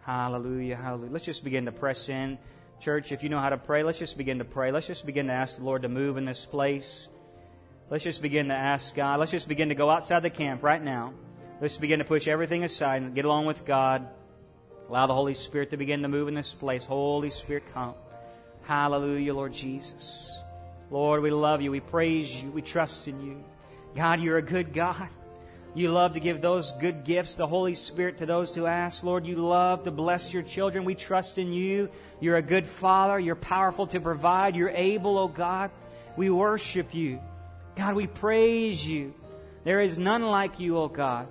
Hallelujah, 0.00 0.76
hallelujah. 0.76 1.12
Let's 1.12 1.24
just 1.24 1.44
begin 1.44 1.66
to 1.66 1.72
press 1.72 2.08
in. 2.08 2.38
Church, 2.82 3.12
if 3.12 3.22
you 3.22 3.28
know 3.28 3.38
how 3.38 3.50
to 3.50 3.58
pray, 3.58 3.84
let's 3.84 4.00
just 4.00 4.18
begin 4.18 4.38
to 4.38 4.44
pray. 4.44 4.72
Let's 4.72 4.88
just 4.88 5.06
begin 5.06 5.28
to 5.28 5.32
ask 5.32 5.56
the 5.56 5.62
Lord 5.62 5.82
to 5.82 5.88
move 5.88 6.16
in 6.16 6.24
this 6.24 6.44
place. 6.44 7.08
Let's 7.88 8.02
just 8.02 8.20
begin 8.20 8.48
to 8.48 8.54
ask 8.54 8.92
God. 8.92 9.20
Let's 9.20 9.30
just 9.30 9.46
begin 9.46 9.68
to 9.68 9.76
go 9.76 9.88
outside 9.88 10.24
the 10.24 10.30
camp 10.30 10.64
right 10.64 10.82
now. 10.82 11.14
Let's 11.60 11.76
begin 11.76 12.00
to 12.00 12.04
push 12.04 12.26
everything 12.26 12.64
aside 12.64 13.02
and 13.02 13.14
get 13.14 13.24
along 13.24 13.46
with 13.46 13.64
God. 13.64 14.08
Allow 14.88 15.06
the 15.06 15.14
Holy 15.14 15.34
Spirit 15.34 15.70
to 15.70 15.76
begin 15.76 16.02
to 16.02 16.08
move 16.08 16.26
in 16.26 16.34
this 16.34 16.54
place. 16.54 16.84
Holy 16.84 17.30
Spirit, 17.30 17.72
come. 17.72 17.94
Hallelujah, 18.62 19.32
Lord 19.32 19.52
Jesus. 19.52 20.36
Lord, 20.90 21.22
we 21.22 21.30
love 21.30 21.62
you. 21.62 21.70
We 21.70 21.78
praise 21.78 22.42
you. 22.42 22.50
We 22.50 22.62
trust 22.62 23.06
in 23.06 23.24
you. 23.24 23.44
God, 23.94 24.20
you're 24.20 24.38
a 24.38 24.42
good 24.42 24.72
God. 24.72 25.08
You 25.74 25.90
love 25.90 26.12
to 26.14 26.20
give 26.20 26.42
those 26.42 26.72
good 26.72 27.02
gifts, 27.04 27.36
the 27.36 27.46
Holy 27.46 27.74
Spirit, 27.74 28.18
to 28.18 28.26
those 28.26 28.54
who 28.54 28.66
ask. 28.66 29.02
Lord, 29.02 29.26
you 29.26 29.36
love 29.36 29.84
to 29.84 29.90
bless 29.90 30.32
your 30.32 30.42
children. 30.42 30.84
We 30.84 30.94
trust 30.94 31.38
in 31.38 31.52
you. 31.52 31.88
You're 32.20 32.36
a 32.36 32.42
good 32.42 32.66
Father. 32.66 33.18
You're 33.18 33.36
powerful 33.36 33.86
to 33.86 34.00
provide. 34.00 34.54
You're 34.54 34.68
able, 34.68 35.16
oh 35.16 35.28
God. 35.28 35.70
We 36.14 36.28
worship 36.28 36.94
you. 36.94 37.20
God, 37.74 37.94
we 37.94 38.06
praise 38.06 38.86
you. 38.86 39.14
There 39.64 39.80
is 39.80 39.98
none 39.98 40.22
like 40.22 40.60
you, 40.60 40.76
oh 40.76 40.88
God. 40.88 41.26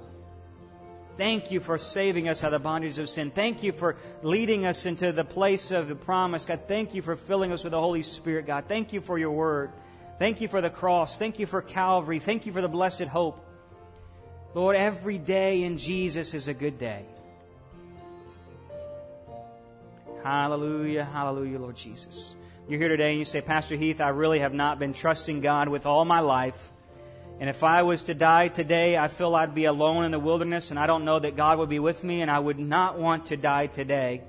Thank 1.18 1.52
you 1.52 1.60
for 1.60 1.78
saving 1.78 2.28
us 2.28 2.44
out 2.44 2.52
of 2.52 2.62
the 2.62 2.64
bondage 2.64 2.98
of 2.98 3.10
sin. 3.10 3.30
Thank 3.30 3.62
you 3.62 3.74
for 3.74 3.98
leading 4.24 4.66
us 4.66 4.88
into 4.88 5.12
the 5.12 5.26
place 5.26 5.70
of 5.70 5.88
the 5.88 5.96
promise. 5.96 6.46
God, 6.46 6.62
thank 6.68 6.96
you 6.96 7.04
for 7.04 7.16
filling 7.16 7.52
us 7.52 7.64
with 7.64 7.72
the 7.72 7.80
Holy 7.80 8.02
Spirit, 8.02 8.48
God. 8.48 8.66
Thank 8.68 8.92
you 8.92 9.02
for 9.02 9.20
your 9.20 9.32
word. 9.32 9.72
Thank 10.18 10.42
you 10.42 10.48
for 10.48 10.62
the 10.62 10.70
cross. 10.72 11.20
Thank 11.20 11.38
you 11.38 11.46
for 11.46 11.62
Calvary. 11.62 12.18
Thank 12.18 12.48
you 12.48 12.54
for 12.54 12.62
the 12.62 12.70
blessed 12.70 13.04
hope. 13.04 13.51
Lord, 14.54 14.76
every 14.76 15.18
day 15.18 15.64
in 15.64 15.78
Jesus 15.78 16.34
is 16.34 16.50
a 16.50 16.54
good 16.54 16.78
day. 16.78 17.06
Hallelujah, 20.24 21.06
hallelujah, 21.06 21.58
Lord 21.58 21.78
Jesus. 21.78 22.36
You're 22.68 22.80
here 22.80 22.90
today 22.90 23.12
and 23.12 23.20
you 23.20 23.26
say, 23.26 23.40
Pastor 23.40 23.78
Heath, 23.78 24.02
I 24.02 24.10
really 24.10 24.40
have 24.40 24.54
not 24.54 24.78
been 24.78 24.92
trusting 24.92 25.40
God 25.40 25.70
with 25.70 25.86
all 25.86 26.04
my 26.04 26.20
life. 26.20 26.72
And 27.40 27.50
if 27.50 27.64
I 27.64 27.84
was 27.84 28.04
to 28.04 28.14
die 28.14 28.50
today, 28.50 28.98
I 28.98 29.08
feel 29.08 29.34
I'd 29.36 29.56
be 29.56 29.66
alone 29.66 30.04
in 30.04 30.12
the 30.12 30.20
wilderness 30.20 30.70
and 30.70 30.78
I 30.78 30.86
don't 30.86 31.06
know 31.06 31.18
that 31.18 31.38
God 31.38 31.58
would 31.58 31.70
be 31.70 31.80
with 31.80 32.04
me 32.04 32.22
and 32.22 32.30
I 32.30 32.38
would 32.38 32.60
not 32.60 33.00
want 33.00 33.28
to 33.28 33.38
die 33.38 33.68
today 33.68 34.22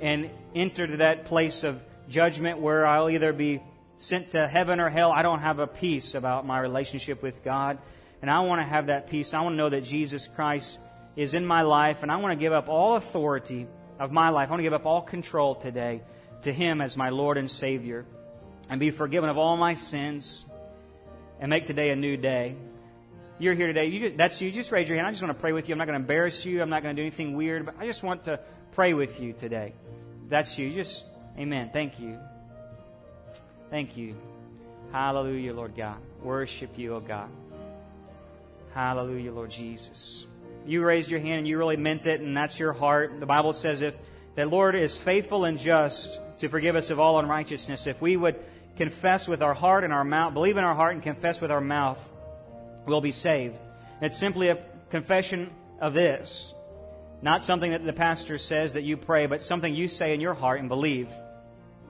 and 0.00 0.30
enter 0.54 0.96
that 0.96 1.26
place 1.26 1.64
of 1.64 1.82
judgment 2.08 2.60
where 2.60 2.86
I'll 2.86 3.10
either 3.10 3.34
be 3.34 3.60
sent 3.98 4.30
to 4.30 4.48
heaven 4.48 4.80
or 4.80 4.88
hell. 4.88 5.12
I 5.12 5.20
don't 5.20 5.40
have 5.40 5.58
a 5.58 5.66
peace 5.66 6.14
about 6.14 6.46
my 6.46 6.58
relationship 6.58 7.22
with 7.22 7.44
God. 7.44 7.76
And 8.22 8.30
I 8.30 8.40
want 8.40 8.60
to 8.60 8.66
have 8.66 8.86
that 8.86 9.08
peace. 9.08 9.32
I 9.34 9.40
want 9.40 9.54
to 9.54 9.56
know 9.56 9.70
that 9.70 9.84
Jesus 9.84 10.28
Christ 10.28 10.78
is 11.16 11.34
in 11.34 11.44
my 11.44 11.62
life, 11.62 12.02
and 12.02 12.12
I 12.12 12.16
want 12.16 12.32
to 12.32 12.36
give 12.36 12.52
up 12.52 12.68
all 12.68 12.96
authority 12.96 13.66
of 13.98 14.12
my 14.12 14.30
life. 14.30 14.48
I 14.48 14.50
want 14.50 14.60
to 14.60 14.64
give 14.64 14.72
up 14.72 14.86
all 14.86 15.02
control 15.02 15.54
today 15.54 16.02
to 16.42 16.52
Him 16.52 16.80
as 16.80 16.96
my 16.96 17.10
Lord 17.10 17.36
and 17.38 17.50
Savior 17.50 18.06
and 18.68 18.78
be 18.78 18.90
forgiven 18.90 19.28
of 19.28 19.36
all 19.36 19.56
my 19.56 19.74
sins 19.74 20.46
and 21.40 21.50
make 21.50 21.64
today 21.64 21.90
a 21.90 21.96
new 21.96 22.16
day. 22.16 22.56
You're 23.38 23.54
here 23.54 23.66
today. 23.66 23.86
You 23.86 24.00
just, 24.00 24.16
that's 24.16 24.40
you. 24.42 24.50
Just 24.50 24.70
raise 24.70 24.88
your 24.88 24.96
hand. 24.96 25.08
I 25.08 25.10
just 25.10 25.22
want 25.22 25.36
to 25.36 25.40
pray 25.40 25.52
with 25.52 25.68
you. 25.68 25.74
I'm 25.74 25.78
not 25.78 25.86
going 25.86 25.98
to 25.98 26.02
embarrass 26.02 26.44
you. 26.44 26.60
I'm 26.60 26.68
not 26.68 26.82
going 26.82 26.94
to 26.94 27.00
do 27.00 27.06
anything 27.06 27.34
weird, 27.34 27.64
but 27.64 27.74
I 27.78 27.86
just 27.86 28.02
want 28.02 28.24
to 28.24 28.38
pray 28.72 28.92
with 28.92 29.18
you 29.18 29.32
today. 29.32 29.72
That's 30.28 30.58
you. 30.58 30.72
Just, 30.72 31.06
amen. 31.38 31.70
Thank 31.72 31.98
you. 31.98 32.18
Thank 33.70 33.96
you. 33.96 34.16
Hallelujah, 34.92 35.54
Lord 35.54 35.74
God. 35.74 35.96
Worship 36.22 36.76
you, 36.76 36.94
oh 36.94 37.00
God. 37.00 37.30
Hallelujah, 38.74 39.32
Lord 39.32 39.50
Jesus. 39.50 40.26
You 40.64 40.84
raised 40.84 41.10
your 41.10 41.20
hand 41.20 41.40
and 41.40 41.48
you 41.48 41.58
really 41.58 41.76
meant 41.76 42.06
it, 42.06 42.20
and 42.20 42.36
that's 42.36 42.58
your 42.58 42.72
heart. 42.72 43.18
The 43.18 43.26
Bible 43.26 43.52
says 43.52 43.82
if 43.82 43.94
the 44.36 44.46
Lord 44.46 44.74
is 44.74 44.96
faithful 44.96 45.44
and 45.44 45.58
just 45.58 46.20
to 46.38 46.48
forgive 46.48 46.76
us 46.76 46.90
of 46.90 47.00
all 47.00 47.18
unrighteousness, 47.18 47.86
if 47.86 48.00
we 48.00 48.16
would 48.16 48.36
confess 48.76 49.26
with 49.26 49.42
our 49.42 49.54
heart 49.54 49.82
and 49.84 49.92
our 49.92 50.04
mouth, 50.04 50.34
believe 50.34 50.56
in 50.56 50.64
our 50.64 50.74
heart 50.74 50.94
and 50.94 51.02
confess 51.02 51.40
with 51.40 51.50
our 51.50 51.60
mouth, 51.60 52.10
we'll 52.86 53.00
be 53.00 53.12
saved. 53.12 53.56
It's 54.00 54.16
simply 54.16 54.48
a 54.48 54.58
confession 54.88 55.50
of 55.80 55.92
this. 55.94 56.54
Not 57.22 57.44
something 57.44 57.72
that 57.72 57.84
the 57.84 57.92
pastor 57.92 58.38
says 58.38 58.74
that 58.74 58.84
you 58.84 58.96
pray, 58.96 59.26
but 59.26 59.42
something 59.42 59.74
you 59.74 59.88
say 59.88 60.14
in 60.14 60.20
your 60.20 60.34
heart 60.34 60.60
and 60.60 60.68
believe. 60.68 61.08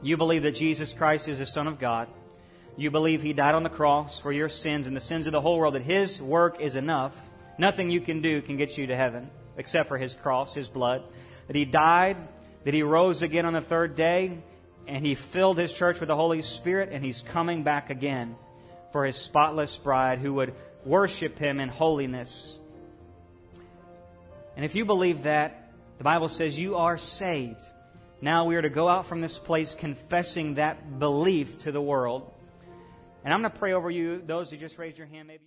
You 0.03 0.17
believe 0.17 0.43
that 0.45 0.55
Jesus 0.55 0.93
Christ 0.93 1.29
is 1.29 1.39
the 1.39 1.47
Son 1.47 1.69
of 1.69 1.79
God 1.79 2.09
you 2.81 2.91
believe 2.91 3.21
he 3.21 3.33
died 3.33 3.55
on 3.55 3.63
the 3.63 3.69
cross 3.69 4.19
for 4.19 4.33
your 4.33 4.49
sins 4.49 4.87
and 4.87 4.97
the 4.97 5.01
sins 5.01 5.27
of 5.27 5.33
the 5.33 5.41
whole 5.41 5.59
world, 5.59 5.75
that 5.75 5.83
his 5.83 6.21
work 6.21 6.61
is 6.61 6.77
enough. 6.77 7.15
Nothing 7.59 7.91
you 7.91 8.01
can 8.01 8.23
do 8.23 8.41
can 8.41 8.57
get 8.57 8.79
you 8.79 8.87
to 8.87 8.97
heaven 8.97 9.31
except 9.57 9.89
for 9.89 9.99
his 9.99 10.15
cross, 10.15 10.55
his 10.55 10.69
blood. 10.69 11.03
That 11.47 11.57
he 11.57 11.65
died, 11.65 12.17
that 12.65 12.73
he 12.73 12.83
rose 12.83 13.23
again 13.23 13.45
on 13.45 13.53
the 13.53 13.61
third 13.61 13.97
day, 13.97 14.39
and 14.87 15.05
he 15.05 15.15
filled 15.15 15.59
his 15.59 15.73
church 15.73 16.01
with 16.01 16.09
the 16.09 16.17
Holy 16.17 16.41
Spirit, 16.43 16.89
and 16.93 17.05
he's 17.05 17.21
coming 17.21 17.63
back 17.63 17.91
again 17.91 18.37
for 18.93 19.05
his 19.05 19.17
spotless 19.17 19.77
bride 19.77 20.19
who 20.19 20.35
would 20.35 20.55
worship 20.85 21.39
him 21.39 21.61
in 21.61 21.69
holiness. 21.69 22.59
And 24.57 24.65
if 24.65 24.75
you 24.75 24.85
believe 24.85 25.25
that, 25.25 25.71
The 26.01 26.05
Bible 26.05 26.31
says 26.31 26.59
you 26.59 26.77
are 26.77 26.97
saved. 26.97 27.69
Now 28.23 28.47
we 28.47 28.57
are 28.57 28.63
to 28.63 28.71
go 28.71 28.89
out 28.89 29.05
from 29.05 29.21
this 29.21 29.39
place 29.39 29.75
confessing 29.75 30.55
that 30.55 30.99
belief 30.99 31.59
to 31.59 31.73
the 31.73 31.81
world. 31.83 32.33
And 33.25 33.35
I'm 33.35 33.41
going 33.41 33.53
to 33.53 33.59
pray 33.59 33.73
over 33.73 33.91
you, 33.91 34.23
those 34.25 34.51
who 34.51 34.57
just 34.57 34.79
raised 34.79 34.99
your 34.99 35.07
hand, 35.07 35.29
maybe. 35.29 35.45